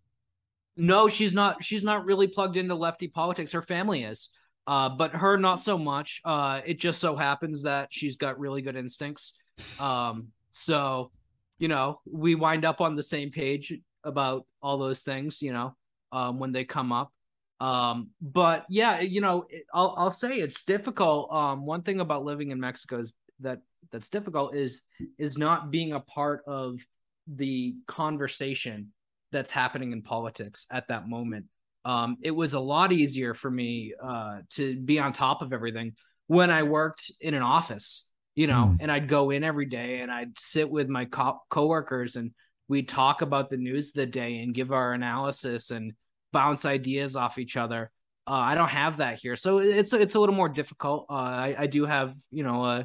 no, 0.77 1.09
she's 1.09 1.33
not 1.33 1.63
she's 1.63 1.83
not 1.83 2.05
really 2.05 2.27
plugged 2.27 2.57
into 2.57 2.75
lefty 2.75 3.09
politics. 3.09 3.53
Her 3.53 3.63
family 3.63 4.05
is. 4.05 4.29
Uh, 4.67 4.89
but 4.89 5.13
her 5.15 5.37
not 5.37 5.61
so 5.61 5.77
much. 5.77 6.23
Uh, 6.25 6.63
it 6.65 6.79
just 6.79 6.99
so 6.99 7.15
happens 7.17 7.65
that 7.65 7.89
she's 7.91 8.17
got 8.17 8.39
really 8.39 8.63
good 8.63 8.77
instincts. 8.77 9.35
Um, 9.79 10.29
so 10.51 11.11
you 11.59 11.69
know, 11.69 12.01
we 12.11 12.35
wind 12.35 12.65
up 12.65 12.81
on 12.81 12.97
the 12.97 13.03
same 13.03 13.31
page 13.31 13.73
about 14.03 14.47
all 14.61 14.79
those 14.79 15.03
things, 15.03 15.41
you 15.41 15.53
know, 15.53 15.77
um, 16.13 16.39
when 16.39 16.53
they 16.53 16.65
come 16.65 16.93
up. 16.93 17.13
Um, 17.61 18.11
but 18.21 18.67
yeah, 18.69 19.01
you 19.01 19.21
know, 19.21 19.47
it, 19.49 19.65
I'll 19.73 19.95
I'll 19.97 20.11
say 20.11 20.37
it's 20.39 20.65
difficult. 20.65 21.33
Um, 21.33 21.65
one 21.67 21.83
thing 21.83 22.01
about 22.01 22.25
living 22.25 22.51
in 22.51 22.61
Mexico 22.61 23.01
is 23.01 23.13
that 23.41 23.61
that's 23.93 24.09
difficult 24.09 24.55
is 24.55 24.83
is 25.19 25.39
not 25.39 25.71
being 25.71 25.93
a 25.93 26.01
part 26.01 26.43
of 26.47 26.79
the 27.27 27.75
conversation 27.87 28.93
that's 29.33 29.51
happening 29.51 29.93
in 29.93 30.03
politics 30.03 30.67
at 30.71 30.89
that 30.89 31.09
moment. 31.09 31.47
Um, 31.85 32.17
it 32.23 32.31
was 32.31 32.55
a 32.55 32.61
lot 32.61 32.93
easier 32.93 33.35
for 33.35 33.51
me 33.51 33.95
uh, 34.03 34.39
to 34.51 34.77
be 34.81 34.99
on 34.99 35.13
top 35.13 35.43
of 35.43 35.53
everything 35.53 35.95
when 36.27 36.51
I 36.51 36.63
worked 36.63 37.11
in 37.21 37.35
an 37.35 37.43
office, 37.43 38.11
you 38.35 38.47
know, 38.47 38.71
Mm. 38.73 38.77
and 38.81 38.93
I'd 38.93 39.09
go 39.09 39.31
in 39.31 39.45
every 39.45 39.67
day 39.67 40.01
and 40.01 40.11
I'd 40.11 40.39
sit 40.39 40.71
with 40.71 40.89
my 40.89 41.05
co- 41.05 41.41
coworkers 41.51 42.17
and 42.17 42.31
we'd 42.69 42.89
talk 42.89 43.21
about 43.21 43.51
the 43.51 43.59
news 43.59 43.89
of 43.89 43.95
the 43.95 44.07
day 44.07 44.39
and 44.39 44.55
give 44.55 44.73
our 44.73 44.95
analysis 44.95 45.71
and 45.71 45.93
bounce 46.35 46.67
ideas 46.67 47.17
off 47.17 47.39
each 47.39 47.57
other. 47.57 47.91
Uh, 48.27 48.33
I 48.33 48.55
don't 48.55 48.69
have 48.69 48.99
that 48.99 49.19
here, 49.19 49.37
so 49.37 49.59
it's 49.59 49.93
it's 49.93 50.15
a 50.15 50.21
little 50.21 50.35
more 50.35 50.49
difficult. 50.49 51.07
Uh, 51.09 51.15
I 51.15 51.55
I 51.61 51.67
do 51.67 51.87
have 51.87 52.15
you 52.31 52.43
know 52.43 52.65
uh, 52.65 52.85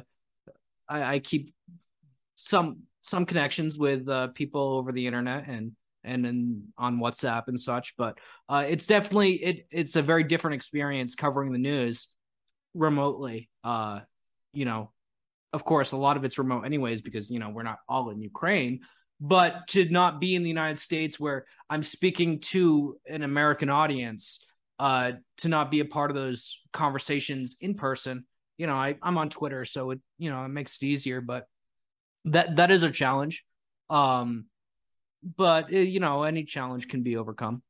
I, 0.88 1.14
I 1.14 1.18
keep 1.18 1.52
some 2.36 2.84
some 3.02 3.26
connections 3.26 3.78
with 3.78 4.08
uh, 4.08 4.28
people 4.28 4.76
over 4.78 4.92
the 4.92 5.06
internet 5.06 5.48
and 5.48 5.72
and 6.04 6.24
then 6.24 6.72
on 6.78 6.98
WhatsApp 6.98 7.48
and 7.48 7.60
such, 7.60 7.94
but 7.98 8.18
uh, 8.48 8.64
it's 8.66 8.86
definitely 8.86 9.32
it 9.34 9.66
it's 9.70 9.96
a 9.96 10.02
very 10.02 10.24
different 10.24 10.54
experience 10.54 11.14
covering 11.14 11.52
the 11.52 11.58
news 11.58 12.08
remotely. 12.74 13.50
Uh, 13.64 14.00
you 14.52 14.64
know, 14.64 14.92
of 15.52 15.64
course, 15.64 15.92
a 15.92 15.96
lot 15.96 16.16
of 16.16 16.24
it's 16.24 16.38
remote 16.38 16.62
anyways 16.62 17.00
because 17.00 17.30
you 17.30 17.38
know 17.38 17.50
we're 17.50 17.62
not 17.62 17.78
all 17.88 18.10
in 18.10 18.20
Ukraine, 18.20 18.80
but 19.20 19.68
to 19.68 19.84
not 19.90 20.20
be 20.20 20.34
in 20.34 20.42
the 20.42 20.48
United 20.48 20.78
States 20.78 21.20
where 21.20 21.44
I'm 21.68 21.82
speaking 21.82 22.40
to 22.40 22.98
an 23.06 23.22
American 23.22 23.68
audience, 23.68 24.46
uh, 24.78 25.12
to 25.38 25.48
not 25.48 25.70
be 25.70 25.80
a 25.80 25.84
part 25.84 26.10
of 26.10 26.16
those 26.16 26.58
conversations 26.72 27.56
in 27.60 27.74
person. 27.74 28.24
You 28.56 28.66
know, 28.66 28.74
I, 28.74 28.96
I'm 29.02 29.18
on 29.18 29.28
Twitter, 29.28 29.64
so 29.64 29.90
it 29.90 30.00
you 30.18 30.30
know 30.30 30.44
it 30.44 30.48
makes 30.48 30.76
it 30.76 30.86
easier, 30.86 31.20
but 31.20 31.46
that 32.24 32.56
that 32.56 32.70
is 32.70 32.82
a 32.82 32.90
challenge. 32.90 33.44
Um, 33.90 34.46
but 35.36 35.72
uh, 35.72 35.76
you 35.78 36.00
know, 36.00 36.22
any 36.22 36.44
challenge 36.44 36.88
can 36.88 37.02
be 37.02 37.16
overcome. 37.16 37.62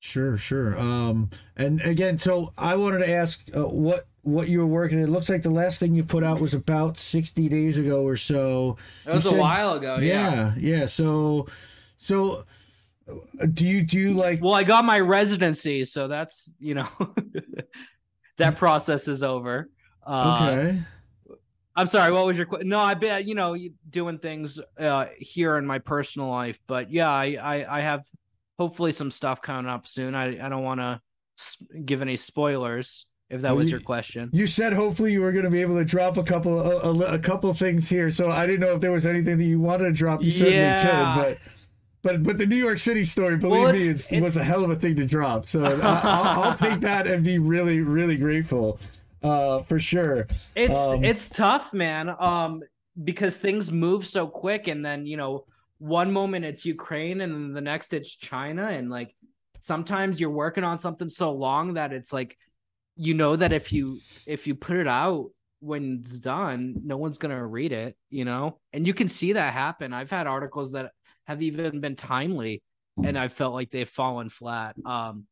Sure, 0.00 0.36
sure. 0.36 0.78
Um, 0.78 1.30
and 1.56 1.80
again, 1.82 2.18
so 2.18 2.50
I 2.58 2.74
wanted 2.74 2.98
to 2.98 3.10
ask 3.10 3.40
uh, 3.56 3.66
what 3.66 4.06
what 4.22 4.48
you 4.48 4.60
were 4.60 4.66
working. 4.66 4.98
It 4.98 5.08
looks 5.08 5.28
like 5.28 5.42
the 5.42 5.50
last 5.50 5.78
thing 5.78 5.94
you 5.94 6.04
put 6.04 6.24
out 6.24 6.40
was 6.40 6.54
about 6.54 6.98
sixty 6.98 7.48
days 7.48 7.78
ago 7.78 8.04
or 8.04 8.16
so. 8.16 8.76
It 9.06 9.12
was 9.12 9.24
You 9.24 9.32
a 9.32 9.40
while 9.40 9.74
ago. 9.74 9.98
Yeah. 9.98 10.54
Yeah, 10.56 10.78
yeah. 10.78 10.86
So, 10.86 11.46
so 11.98 12.44
uh, 13.08 13.46
do 13.52 13.66
you 13.66 13.82
do 13.82 13.98
you 13.98 14.14
like? 14.14 14.40
Well, 14.42 14.54
I 14.54 14.62
got 14.62 14.84
my 14.84 15.00
residency, 15.00 15.84
so 15.84 16.08
that's 16.08 16.52
you 16.58 16.74
know 16.74 16.88
that 18.38 18.56
process 18.56 19.08
is 19.08 19.22
over. 19.22 19.68
Uh, 20.04 20.38
Okay. 20.40 20.80
I'm 21.74 21.86
sorry. 21.86 22.12
What 22.12 22.26
was 22.26 22.36
your 22.36 22.44
question? 22.46 22.68
No, 22.68 22.78
I 22.78 22.94
bet 22.94 23.26
you 23.26 23.34
know 23.34 23.56
doing 23.88 24.18
things 24.18 24.60
uh, 24.78 25.06
here 25.18 25.56
in 25.56 25.64
my 25.66 25.78
personal 25.78 26.28
life, 26.28 26.60
but 26.66 26.90
yeah, 26.90 27.10
I 27.10 27.38
I, 27.40 27.78
I 27.78 27.80
have 27.80 28.04
hopefully 28.58 28.92
some 28.92 29.10
stuff 29.10 29.40
coming 29.40 29.70
up 29.70 29.86
soon. 29.86 30.14
I 30.14 30.44
I 30.44 30.48
don't 30.50 30.62
want 30.62 30.80
to 30.80 31.00
give 31.84 32.02
any 32.02 32.16
spoilers 32.16 33.06
if 33.32 33.40
that 33.42 33.48
Well, 33.48 33.56
was 33.56 33.66
you- 33.68 33.72
your 33.72 33.80
question. 33.80 34.30
You 34.32 34.46
said 34.46 34.72
hopefully 34.72 35.12
you 35.12 35.20
were 35.22 35.32
going 35.32 35.44
to 35.44 35.50
be 35.50 35.62
able 35.62 35.76
to 35.78 35.84
drop 35.84 36.16
a 36.18 36.22
couple 36.22 36.60
a, 36.60 36.76
a, 36.92 37.14
a 37.14 37.18
couple 37.18 37.52
things 37.54 37.88
here. 37.88 38.10
So 38.10 38.30
I 38.30 38.46
didn't 38.46 38.60
know 38.60 38.74
if 38.74 38.80
there 38.80 38.92
was 38.92 39.06
anything 39.06 39.38
that 39.38 39.44
you 39.44 39.58
wanted 39.58 39.84
to 39.84 39.92
drop. 39.92 40.22
You 40.22 40.30
certainly 40.30 40.58
Yeah. 40.58 41.14
could, 41.14 41.22
but. 41.22 41.38
But, 42.04 42.24
but 42.24 42.36
the 42.36 42.46
New 42.46 42.56
York 42.56 42.80
City 42.80 43.04
story, 43.04 43.36
believe 43.36 43.62
Well, 43.62 43.72
me, 43.72 43.82
it's- 43.82 44.10
it's, 44.12 44.20
was 44.20 44.36
a 44.36 44.42
hell 44.42 44.64
of 44.64 44.70
a 44.70 44.74
thing 44.74 44.96
to 44.96 45.06
drop. 45.06 45.46
So 45.46 45.64
I, 45.64 45.70
I'll, 45.74 46.42
I'll 46.50 46.56
take 46.56 46.80
that 46.90 47.06
and 47.06 47.22
be 47.22 47.38
really, 47.38 47.80
really 47.80 48.16
grateful, 48.16 48.80
uh, 49.22 49.62
for 49.62 49.78
sure. 49.78 50.26
It's 50.56 50.74
Um, 50.76 51.04
it's 51.04 51.30
tough, 51.30 51.72
man. 51.72 52.12
Um, 52.18 52.62
because 53.04 53.36
things 53.36 53.70
move 53.70 54.04
so 54.04 54.26
quick, 54.26 54.66
and 54.66 54.84
then 54.84 55.06
you 55.06 55.16
know, 55.16 55.44
one 55.78 56.12
moment 56.12 56.44
it's 56.44 56.64
Ukraine, 56.66 57.20
and 57.20 57.32
then 57.32 57.52
the 57.52 57.60
next 57.60 57.94
it's 57.94 58.10
China, 58.12 58.64
and 58.66 58.90
like 58.90 59.14
sometimes 59.60 60.18
you're 60.20 60.28
working 60.30 60.64
on 60.64 60.78
something 60.78 61.08
so 61.08 61.30
long 61.30 61.74
that 61.74 61.92
it's 61.92 62.12
like, 62.12 62.36
you 62.96 63.14
know, 63.14 63.36
that 63.36 63.52
if 63.52 63.72
you 63.72 63.98
if 64.26 64.46
you 64.46 64.54
put 64.54 64.76
it 64.76 64.88
out 64.88 65.30
when 65.60 66.00
it's 66.00 66.18
done, 66.18 66.76
no 66.84 66.96
one's 66.96 67.18
gonna 67.18 67.44
read 67.46 67.72
it, 67.72 67.96
you 68.10 68.24
know, 68.24 68.58
and 68.72 68.86
you 68.86 68.94
can 68.94 69.08
see 69.08 69.34
that 69.34 69.52
happen. 69.54 69.92
I've 69.92 70.10
had 70.10 70.26
articles 70.26 70.72
that 70.72 70.92
have 71.26 71.42
even 71.42 71.80
been 71.80 71.96
timely, 71.96 72.62
and 73.02 73.16
I 73.18 73.28
felt 73.28 73.54
like 73.54 73.70
they've 73.70 73.88
fallen 73.88 74.28
flat. 74.28 74.76
Um, 74.84 75.26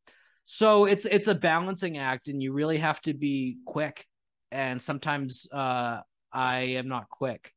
so 0.47 0.85
it's 0.87 1.05
it's 1.07 1.27
a 1.29 1.35
balancing 1.35 1.99
act, 1.99 2.29
and 2.29 2.43
you 2.43 2.53
really 2.53 2.79
have 2.79 3.01
to 3.03 3.15
be 3.15 3.59
quick 3.67 4.07
and 4.53 4.81
sometimes 4.83 5.47
uh 5.53 6.01
I 6.33 6.61
am 6.79 6.89
not 6.89 7.09
quick. 7.09 7.53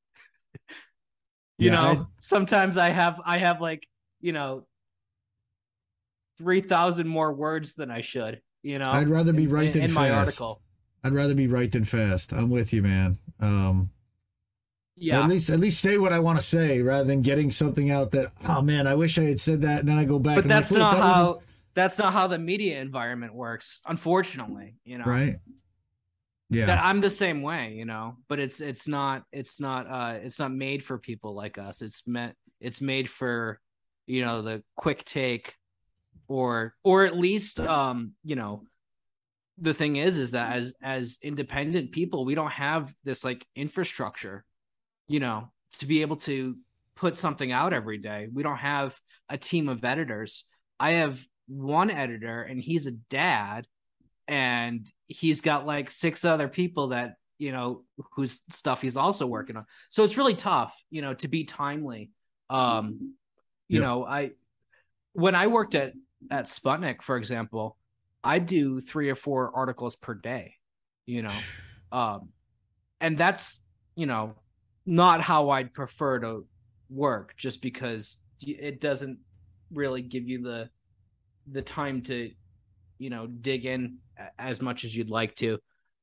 you 1.58 1.70
Yeah, 1.70 1.72
know, 1.72 2.02
I- 2.02 2.06
sometimes 2.22 2.78
I 2.78 2.90
have 2.90 3.20
I 3.26 3.38
have 3.38 3.62
like, 3.62 3.88
you 4.22 4.34
know, 4.34 4.66
3000 6.38 7.08
more 7.08 7.34
words 7.34 7.74
than 7.76 7.92
I 7.92 8.02
should, 8.02 8.42
you 8.64 8.80
know. 8.80 8.90
I'd 8.90 9.08
rather 9.10 9.34
be 9.34 9.46
right 9.48 9.68
in, 9.68 9.74
than 9.74 9.84
in 9.84 9.94
my 9.94 10.10
fast. 10.10 10.42
article. 10.42 10.62
I'd 11.04 11.14
rather 11.14 11.36
be 11.36 11.48
right 11.48 11.72
than 11.72 11.84
fast. 11.84 12.34
I'm 12.34 12.50
with 12.50 12.74
you, 12.74 12.82
man. 12.82 13.20
Um, 13.40 13.92
Yeah. 14.96 15.22
At 15.22 15.30
least, 15.30 15.50
at 15.50 15.60
least 15.60 15.82
say 15.82 15.98
what 15.98 16.14
I 16.14 16.20
want 16.20 16.40
to 16.40 16.46
say 16.46 16.82
rather 16.82 17.04
than 17.04 17.22
getting 17.22 17.52
something 17.52 17.92
out 17.92 18.12
that, 18.12 18.32
oh 18.48 18.62
man, 18.62 18.88
I 18.88 18.96
wish 18.96 19.18
I 19.18 19.24
had 19.24 19.40
said 19.40 19.62
that, 19.64 19.82
and 19.82 19.90
then 19.90 19.98
I 19.98 20.06
go 20.06 20.18
back. 20.20 20.38
but 20.38 20.48
that's 20.48 20.72
like, 20.72 20.80
not 20.80 20.92
that 20.94 21.00
wasn't-" 21.00 21.16
how 21.16 21.42
that's 21.76 21.98
not 21.98 22.14
how 22.14 22.28
the 22.28 22.38
media 22.38 22.80
environment 22.80 23.34
works, 23.34 23.80
unfortunately, 23.86 24.76
you 24.86 24.98
know. 24.98 25.06
Right. 25.06 25.40
Yeah. 26.50 26.68
that 26.68 26.84
I'm 26.84 27.02
the 27.02 27.10
same 27.10 27.42
way, 27.42 27.74
you 27.74 27.86
know, 27.86 28.18
but 28.28 28.40
it's 28.40 28.62
it's 28.62 28.88
not 28.88 29.24
it's 29.32 29.60
not 29.60 29.88
uh 29.88 30.20
it's 30.22 30.38
not 30.38 30.52
made 30.54 30.84
for 30.84 31.00
people 31.00 31.34
like 31.34 31.58
us. 31.58 31.82
It's 31.82 32.08
meant 32.08 32.36
it's 32.62 32.80
made 32.80 33.10
for 33.10 33.60
you 34.06 34.24
know 34.24 34.44
the 34.44 34.64
quick 34.76 35.04
take 35.04 35.56
or 36.34 36.74
or 36.84 37.06
at 37.06 37.16
least 37.18 37.60
um 37.60 38.14
you 38.24 38.36
know 38.36 38.64
the 39.60 39.74
thing 39.74 39.96
is 39.98 40.18
is 40.18 40.32
that 40.32 40.56
as 40.56 40.74
as 40.82 41.20
independent 41.22 41.92
people 41.92 42.26
we 42.26 42.36
don't 42.36 42.52
have 42.52 42.94
this 43.04 43.24
like 43.24 43.46
infrastructure 43.56 44.44
you 45.08 45.20
know 45.20 45.52
to 45.80 45.86
be 45.86 46.02
able 46.02 46.16
to 46.16 46.56
put 46.96 47.16
something 47.16 47.52
out 47.52 47.74
every 47.74 47.98
day. 47.98 48.28
We 48.32 48.44
don't 48.44 48.58
have 48.58 48.98
a 49.28 49.38
team 49.38 49.68
of 49.68 49.84
editors. 49.84 50.46
I 50.80 50.92
have 50.94 51.20
one 51.48 51.90
editor 51.90 52.44
and 52.44 52.62
he's 52.62 52.86
a 52.86 52.92
dad 52.92 53.68
and 54.28 54.88
he's 55.08 55.42
got 55.42 55.66
like 55.66 55.90
six 55.90 56.24
other 56.24 56.48
people 56.48 56.90
that 56.90 57.16
you 57.38 57.52
know 57.52 57.84
whose 58.16 58.40
stuff 58.52 58.82
he's 58.82 58.96
also 58.96 59.28
working 59.28 59.58
on 59.58 59.66
so 59.90 60.04
it's 60.06 60.16
really 60.16 60.36
tough 60.36 60.74
you 60.90 61.02
know 61.02 61.14
to 61.14 61.28
be 61.28 61.44
timely 61.44 62.10
um 62.50 63.14
you 63.68 63.80
Yep. 63.80 63.84
know 63.84 64.06
i 64.06 64.32
when 65.12 65.36
i 65.36 65.48
worked 65.48 65.76
at 65.76 65.92
at 66.32 66.46
sputnik 66.46 67.02
for 67.02 67.18
example 67.18 67.78
i 68.24 68.40
do 68.40 68.80
three 68.80 69.10
or 69.10 69.16
four 69.16 69.52
articles 69.56 69.96
per 69.96 70.14
day 70.14 70.56
you 71.06 71.22
know? 71.22 71.30
Um 71.92 72.30
and 73.00 73.20
that's 73.20 73.62
you 73.96 74.08
know 74.08 74.34
not 74.84 75.22
how 75.22 75.52
i'd 75.52 75.76
prefer 75.76 76.18
to 76.22 76.48
work 76.90 77.36
just 77.38 77.62
because 77.62 78.18
it 78.42 78.82
doesn't 78.82 79.20
really 79.72 80.02
give 80.02 80.28
you 80.28 80.42
the 80.42 80.70
the 81.52 81.62
time 81.62 82.02
to 82.04 82.32
you 82.98 83.10
know 83.10 83.28
dig 83.28 83.66
in 83.66 83.98
as 84.40 84.62
much 84.62 84.86
as 84.86 84.96
you'd 84.96 85.10
like 85.10 85.36
to. 85.36 85.60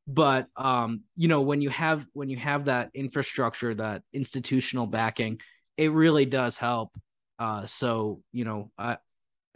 But 0.07 0.47
um 0.57 1.03
you 1.17 1.29
know 1.29 1.41
when 1.41 1.61
you 1.61 1.71
have 1.71 2.05
when 2.13 2.29
you 2.29 2.37
have 2.37 2.67
that 2.67 2.91
infrastructure 2.95 3.75
that 3.75 4.03
institutional 4.13 4.87
backing 4.87 5.41
it 5.77 5.93
really 5.93 6.27
does 6.27 6.57
help. 6.57 6.91
Uh 7.39 7.67
so 7.67 8.23
you 8.33 8.45
know 8.45 8.71
uh, 8.79 8.97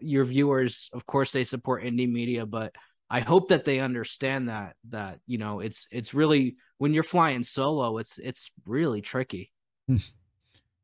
your 0.05 0.25
viewers 0.25 0.91
of 0.93 1.07
course 1.07 1.33
they 1.33 1.45
support 1.45 1.83
indie 1.85 2.11
media 2.11 2.45
but 2.47 2.75
i 3.11 3.21
hope 3.21 3.49
that 3.49 3.65
they 3.65 3.81
understand 3.81 4.49
that 4.49 4.75
that 4.91 5.19
you 5.27 5.39
know 5.39 5.61
it's 5.61 5.87
it's 5.91 6.15
really 6.15 6.57
when 6.79 6.93
you're 6.95 7.03
flying 7.03 7.43
solo 7.43 7.99
it's 7.99 8.19
it's 8.19 8.51
really 8.67 9.01
tricky 9.03 9.51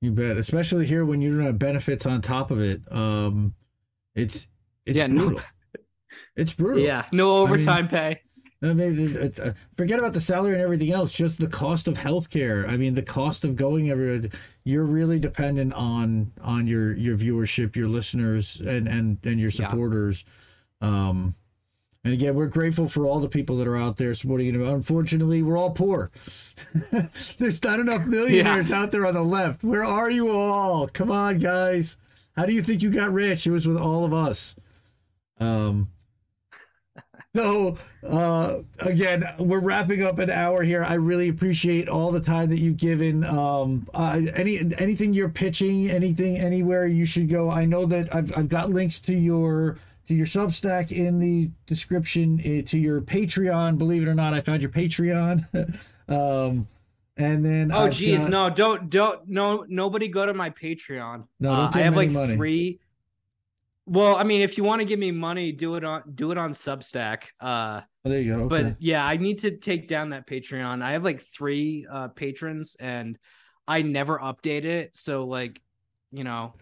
You 0.03 0.13
bet, 0.13 0.39
especially 0.39 0.87
here 0.87 1.05
when 1.05 1.21
you 1.21 1.37
don't 1.37 1.45
have 1.45 1.59
benefits 1.59 2.07
on 2.07 2.23
top 2.23 2.51
of 2.51 2.59
it. 2.59 2.81
Um, 2.91 3.53
it's 4.15 4.49
it's 4.87 4.97
Yeah, 4.99 5.09
no- 5.09 5.27
brutal. 5.27 5.43
It's 6.37 6.55
brutal. 6.55 6.83
yeah 6.83 7.05
no 7.13 7.37
overtime 7.37 7.87
pay 7.87 8.21
I 8.63 8.73
mean, 8.73 8.99
it- 8.99 9.17
it's, 9.17 9.39
uh, 9.41 9.53
forget 9.75 9.99
about 9.99 10.13
the 10.15 10.21
salary 10.21 10.55
and 10.55 10.63
everything 10.63 10.91
else. 10.91 11.13
Just 11.13 11.39
the 11.39 11.47
cost 11.49 11.87
of 11.89 11.97
healthcare. 11.99 12.67
I 12.69 12.77
mean, 12.79 12.95
the 12.95 13.03
cost 13.03 13.45
of 13.45 13.57
going 13.57 13.91
everywhere. 13.91 14.31
You're 14.71 14.85
really 14.85 15.19
dependent 15.19 15.73
on 15.75 16.33
on 16.41 16.67
your 16.69 16.95
your 16.97 17.17
viewership, 17.17 17.75
your 17.75 17.89
listeners, 17.89 18.61
and 18.61 18.87
and 18.87 19.19
and 19.25 19.41
your 19.41 19.51
Yeah. 19.51 19.69
supporters. 19.69 20.25
Um, 20.81 21.35
and 22.05 22.15
again, 22.15 22.35
we're 22.35 22.47
grateful 22.47 22.89
for 22.89 23.05
all 23.05 23.21
the 23.21 23.29
people 23.29 23.57
that 23.59 23.69
are 23.69 23.77
out 23.77 23.97
there 23.99 24.15
supporting 24.15 24.55
it. 24.55 24.61
Unfortunately, 24.61 25.43
we're 25.43 25.59
all 25.59 25.73
poor. 25.73 26.11
There's 27.39 27.63
not 27.63 27.79
enough 27.81 28.07
millionaires 28.07 28.73
out 28.73 28.91
there 28.91 29.05
on 29.07 29.15
the 29.15 29.23
left. 29.23 29.63
Where 29.63 29.85
are 29.85 30.09
you 30.11 30.31
all? 30.31 30.89
Come 30.89 31.11
on, 31.11 31.39
guys. 31.39 31.97
How 32.37 32.47
do 32.47 32.53
you 32.55 32.63
think 32.63 32.83
you 32.83 32.91
got 32.91 33.13
rich? 33.13 33.47
It 33.47 33.51
was 33.51 33.67
with 33.67 33.77
all 33.77 34.05
of 34.05 34.15
us. 34.15 34.55
Um. 35.39 35.89
So, 37.37 37.79
uh, 38.05 38.59
again, 38.81 39.23
we're 39.39 39.61
wrapping 39.61 40.03
up 40.03 40.19
an 40.19 40.31
hour 40.31 40.65
here. 40.65 40.83
I 40.83 40.95
really 40.95 41.29
appreciate 41.29 41.89
all 41.89 42.11
the 42.11 42.19
time 42.21 42.51
that 42.51 42.59
you've 42.59 42.77
given. 42.77 43.23
Um, 43.23 43.87
uh, 43.95 44.21
any 44.35 44.59
anything 44.79 45.13
you're 45.13 45.29
pitching, 45.29 45.89
anything 45.89 46.39
anywhere 46.39 46.89
you 46.89 47.05
should 47.07 47.29
go. 47.29 47.49
I 47.49 47.67
know 47.67 47.87
that 47.87 48.13
I've 48.13 48.37
I've 48.37 48.49
got 48.49 48.71
links 48.71 48.99
to 49.03 49.15
your 49.15 49.79
to 50.07 50.15
your 50.15 50.27
Substack 50.27 50.91
in 50.91 51.21
the 51.21 51.51
description, 51.67 52.41
uh, 52.41 52.69
to 52.69 52.77
your 52.79 53.01
Patreon. 53.01 53.79
Believe 53.79 54.03
it 54.03 54.09
or 54.09 54.15
not, 54.15 54.35
I 54.35 54.41
found 54.41 54.61
your 54.61 54.73
Patreon. 54.73 55.45
um, 56.09 56.67
and 57.17 57.45
then 57.47 57.71
Oh 57.71 57.85
I've 57.87 57.93
geez, 57.93 58.23
got- 58.23 58.31
no, 58.31 58.51
don't 58.51 58.91
don't 58.91 59.29
no 59.29 59.65
nobody 59.69 60.09
go 60.09 60.27
to 60.27 60.35
my 60.35 60.51
Patreon. 60.51 61.29
No, 61.39 61.53
Uh, 61.53 61.71
I 61.73 61.79
have 61.83 61.95
like 61.95 62.11
money. 62.11 62.35
three. 62.35 62.81
Well, 63.91 64.15
I 64.15 64.23
mean, 64.23 64.41
if 64.41 64.57
you 64.57 64.63
want 64.63 64.81
to 64.81 64.85
give 64.85 65.01
me 65.01 65.11
money, 65.11 65.51
do 65.51 65.75
it 65.75 65.83
on 65.83 66.03
do 66.15 66.31
it 66.31 66.39
on 66.39 66.53
Substack. 66.53 67.25
Uh, 67.41 67.81
Oh, 68.05 68.09
there 68.09 68.21
you 68.21 68.35
go. 68.37 68.45
Okay. 68.45 68.63
but 68.63 68.77
yeah, 68.79 69.05
I 69.05 69.17
need 69.19 69.41
to 69.41 69.57
take 69.59 69.87
down 69.89 70.11
that 70.11 70.27
Patreon. 70.27 70.81
I 70.81 70.93
have 70.93 71.05
like 71.05 71.21
three 71.21 71.87
uh 71.91 72.09
patrons, 72.09 72.77
and 72.79 73.19
I 73.69 73.83
never 73.83 74.19
update 74.19 74.65
it. 74.65 74.97
So 74.97 75.25
like, 75.27 75.61
you 76.13 76.23
know, 76.25 76.55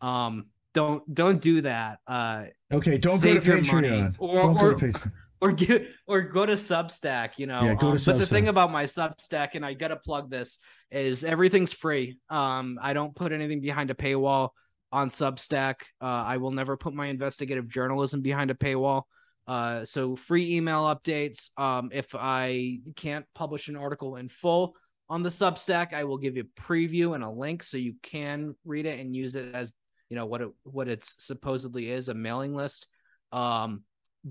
um, 0.00 0.46
don't 0.74 1.02
don't 1.12 1.42
do 1.42 1.60
that. 1.62 1.98
Uh, 2.06 2.44
okay, 2.72 2.96
don't 2.96 3.18
save 3.18 3.44
go 3.44 3.54
your 3.56 3.62
to 3.64 3.72
money. 3.74 3.88
Patreon. 3.88 4.14
Or- 4.18 4.34
don't 4.36 4.56
or- 4.56 4.72
go 4.72 4.78
to 4.78 4.86
Patreon. 4.92 5.12
or 5.40 5.52
get 5.52 5.88
or 6.06 6.22
go 6.22 6.46
to 6.46 6.52
Substack, 6.54 7.30
you 7.38 7.46
know. 7.48 7.60
Yeah, 7.64 7.74
go 7.74 7.88
to 7.94 7.98
Um, 7.98 8.02
But 8.06 8.18
the 8.18 8.26
thing 8.26 8.46
about 8.48 8.70
my 8.70 8.84
Substack, 8.84 9.56
and 9.56 9.66
I 9.66 9.74
gotta 9.74 9.96
plug 9.96 10.30
this, 10.30 10.58
is 10.92 11.24
everything's 11.24 11.72
free. 11.72 12.18
Um, 12.30 12.78
I 12.80 12.92
don't 12.92 13.14
put 13.16 13.32
anything 13.32 13.60
behind 13.60 13.90
a 13.90 13.94
paywall 13.94 14.50
on 14.90 15.08
Substack. 15.08 15.74
Uh, 16.00 16.04
I 16.04 16.36
will 16.38 16.50
never 16.50 16.76
put 16.76 16.94
my 16.94 17.06
investigative 17.06 17.68
journalism 17.68 18.22
behind 18.22 18.50
a 18.50 18.54
paywall. 18.54 19.02
Uh, 19.46 19.84
so 19.84 20.16
free 20.16 20.56
email 20.56 20.82
updates. 20.82 21.50
Um, 21.58 21.90
if 21.92 22.14
I 22.14 22.80
can't 22.96 23.24
publish 23.34 23.68
an 23.68 23.76
article 23.76 24.16
in 24.16 24.28
full 24.28 24.74
on 25.08 25.22
the 25.22 25.30
Substack, 25.30 25.94
I 25.94 26.04
will 26.04 26.18
give 26.18 26.36
you 26.36 26.44
a 26.44 26.60
preview 26.60 27.14
and 27.14 27.24
a 27.24 27.30
link 27.30 27.62
so 27.62 27.76
you 27.76 27.94
can 28.02 28.54
read 28.64 28.86
it 28.86 29.00
and 29.00 29.16
use 29.16 29.36
it 29.36 29.54
as 29.54 29.72
you 30.10 30.16
know 30.16 30.26
what 30.26 30.40
it 30.40 30.48
what 30.64 30.88
it's 30.88 31.16
supposedly 31.18 31.90
is 31.90 32.08
a 32.08 32.14
mailing 32.14 32.54
list. 32.54 32.88
Um, 33.32 33.84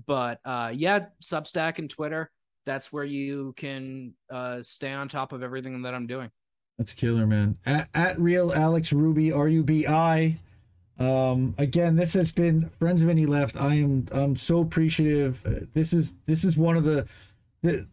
but 0.06 0.38
uh, 0.44 0.72
yeah, 0.74 1.06
Substack 1.22 1.78
and 1.78 1.90
Twitter. 1.90 2.30
That's 2.66 2.92
where 2.92 3.04
you 3.04 3.54
can 3.56 4.14
uh, 4.30 4.62
stay 4.62 4.92
on 4.92 5.08
top 5.08 5.32
of 5.32 5.42
everything 5.42 5.82
that 5.82 5.94
I'm 5.94 6.06
doing. 6.06 6.30
That's 6.76 6.92
killer, 6.92 7.26
man. 7.26 7.56
At, 7.66 7.88
at 7.94 8.20
real 8.20 8.52
Alex 8.52 8.92
Ruby 8.92 9.32
R 9.32 9.48
U 9.48 9.64
B 9.64 9.86
I. 9.86 10.36
Um, 10.98 11.54
again, 11.58 11.96
this 11.96 12.12
has 12.14 12.32
been 12.32 12.70
Friends 12.78 13.02
of 13.02 13.08
Indie 13.08 13.28
Left. 13.28 13.56
I 13.56 13.74
am 13.74 14.06
I'm 14.10 14.36
so 14.36 14.60
appreciative. 14.60 15.44
Uh, 15.46 15.66
This 15.72 15.92
is 15.92 16.14
this 16.26 16.44
is 16.44 16.56
one 16.56 16.76
of 16.76 16.84
the, 16.84 17.06
the 17.62 17.86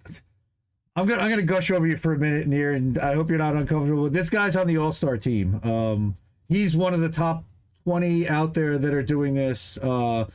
I'm 0.96 1.06
gonna 1.08 1.22
I'm 1.22 1.30
gonna 1.30 1.44
gush 1.44 1.70
over 1.72 1.86
you 1.86 1.98
for 1.98 2.14
a 2.14 2.18
minute 2.18 2.48
here, 2.48 2.72
and 2.74 2.98
I 2.98 3.14
hope 3.14 3.30
you're 3.30 3.38
not 3.38 3.56
uncomfortable. 3.56 4.10
This 4.10 4.30
guy's 4.30 4.56
on 4.56 4.66
the 4.68 4.78
All 4.78 4.92
Star 4.92 5.18
team. 5.18 5.60
Um, 5.64 6.18
he's 6.48 6.76
one 6.76 6.94
of 6.94 7.00
the 7.00 7.10
top 7.10 7.44
twenty 7.84 8.28
out 8.28 8.54
there 8.56 8.78
that 8.78 8.94
are 8.94 9.04
doing 9.04 9.36
this. 9.36 9.78
Uh, 9.78 10.26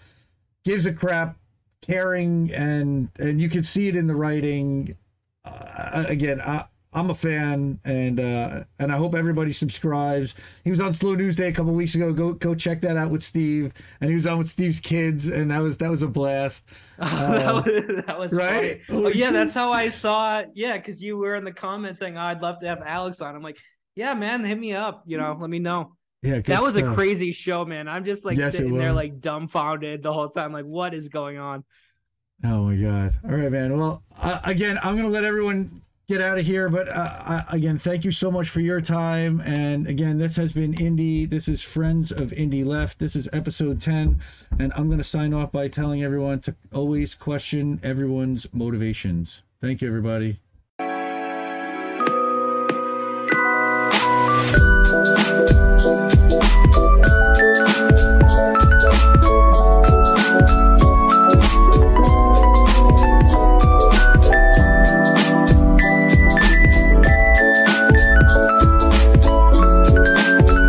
gives 0.65 0.87
a 0.87 0.93
crap, 0.93 1.37
caring, 1.81 2.53
and 2.53 3.09
and 3.19 3.41
you 3.41 3.49
can 3.49 3.63
see 3.65 3.89
it 3.89 3.97
in 3.97 4.07
the 4.07 4.15
writing. 4.15 4.97
Uh, 5.45 6.05
again, 6.07 6.41
I. 6.41 6.67
I'm 6.93 7.09
a 7.11 7.15
fan, 7.15 7.79
and 7.85 8.19
uh, 8.19 8.65
and 8.81 8.91
I 8.93 8.97
hope 8.97 9.15
everybody 9.15 9.53
subscribes. 9.53 10.35
He 10.65 10.71
was 10.71 10.81
on 10.81 10.93
Slow 10.93 11.15
News 11.15 11.37
Day 11.37 11.49
a 11.49 11.53
couple 11.53 11.73
weeks 11.73 11.95
ago. 11.95 12.13
Go 12.13 12.33
go 12.33 12.55
check 12.55 12.81
that 12.81 12.97
out 12.97 13.13
with 13.13 13.23
Steve, 13.23 13.73
and 14.01 14.09
he 14.11 14.15
was 14.15 14.27
on 14.27 14.39
with 14.39 14.49
Steve's 14.49 14.81
kids, 14.81 15.29
and 15.29 15.53
that 15.53 15.61
was 15.61 15.79
that 15.79 15.91
was 15.91 16.03
a 16.03 16.09
blast. 16.09 16.69
that 16.99 17.47
Um, 17.47 17.63
was, 17.65 18.03
that 18.07 18.19
was 18.19 18.33
right? 18.33 18.81
Oh, 18.89 19.09
yeah, 19.09 19.27
shit. 19.27 19.33
that's 19.33 19.55
how 19.55 19.73
I 19.73 19.89
saw 19.89 20.41
it. 20.41 20.51
Yeah, 20.55 20.77
because 20.77 21.01
you 21.03 21.17
were 21.17 21.37
in 21.37 21.45
the 21.45 21.53
comments 21.53 22.01
saying, 22.01 22.17
oh, 22.17 22.21
"I'd 22.23 22.43
love 22.43 22.59
to 22.61 22.67
have 22.67 22.83
Alex 22.85 23.21
on." 23.21 23.37
I'm 23.37 23.43
like, 23.43 23.59
"Yeah, 23.95 24.15
man, 24.15 24.45
hit 24.45 24.59
me 24.59 24.73
up. 24.73 25.05
You 25.07 25.19
know, 25.19 25.37
let 25.41 25.49
me 25.51 25.61
know." 25.61 25.97
Yeah, 26.23 26.41
that 26.41 26.61
was 26.61 26.77
a 26.77 26.83
crazy 26.95 27.33
show, 27.33 27.65
man. 27.65 27.89
I'm 27.89 28.05
just 28.05 28.25
like 28.25 28.37
Yes, 28.37 28.53
sitting 28.53 28.77
there, 28.77 28.93
like 28.93 29.21
dumbfounded 29.21 30.03
the 30.03 30.13
whole 30.13 30.29
time. 30.29 30.53
Like, 30.53 30.67
what 30.67 30.93
is 30.93 31.09
going 31.09 31.39
on? 31.39 31.65
Oh 32.45 32.65
my 32.65 32.77
god! 32.77 33.17
All 33.25 33.31
right, 33.31 33.51
man. 33.53 33.77
Well, 33.77 34.03
uh, 34.19 34.41
again, 34.45 34.79
I'm 34.83 34.97
gonna 34.97 35.09
let 35.09 35.25
everyone 35.25 35.83
get 36.11 36.21
out 36.21 36.39
of 36.39 36.45
here, 36.45 36.69
but 36.69 36.89
uh, 36.89 37.45
again, 37.51 37.79
thank 37.79 38.05
you 38.05 38.11
so 38.11 38.33
much 38.33 38.49
for 38.49 38.59
your 38.59 38.81
time. 38.81 39.41
And 39.43 39.87
again, 39.87 40.19
this 40.19 40.35
has 40.35 40.51
been 40.51 40.75
Indie. 40.75 41.31
This 41.31 41.47
is 41.47 41.63
Friends 41.63 42.11
of 42.11 42.33
Indie 42.33 42.67
Left. 42.67 42.99
This 42.99 43.15
is 43.15 43.29
episode 43.33 43.81
10, 43.81 44.21
and 44.59 44.73
I'm 44.75 44.91
gonna 44.91 45.05
sign 45.05 45.33
off 45.33 45.53
by 45.53 45.69
telling 45.69 46.03
everyone 46.03 46.41
to 46.41 46.57
always 46.75 47.15
question 47.15 47.79
everyone's 47.85 48.53
motivations. 48.53 49.45
Thank 49.61 49.83
you, 49.83 49.87
everybody. 49.87 50.41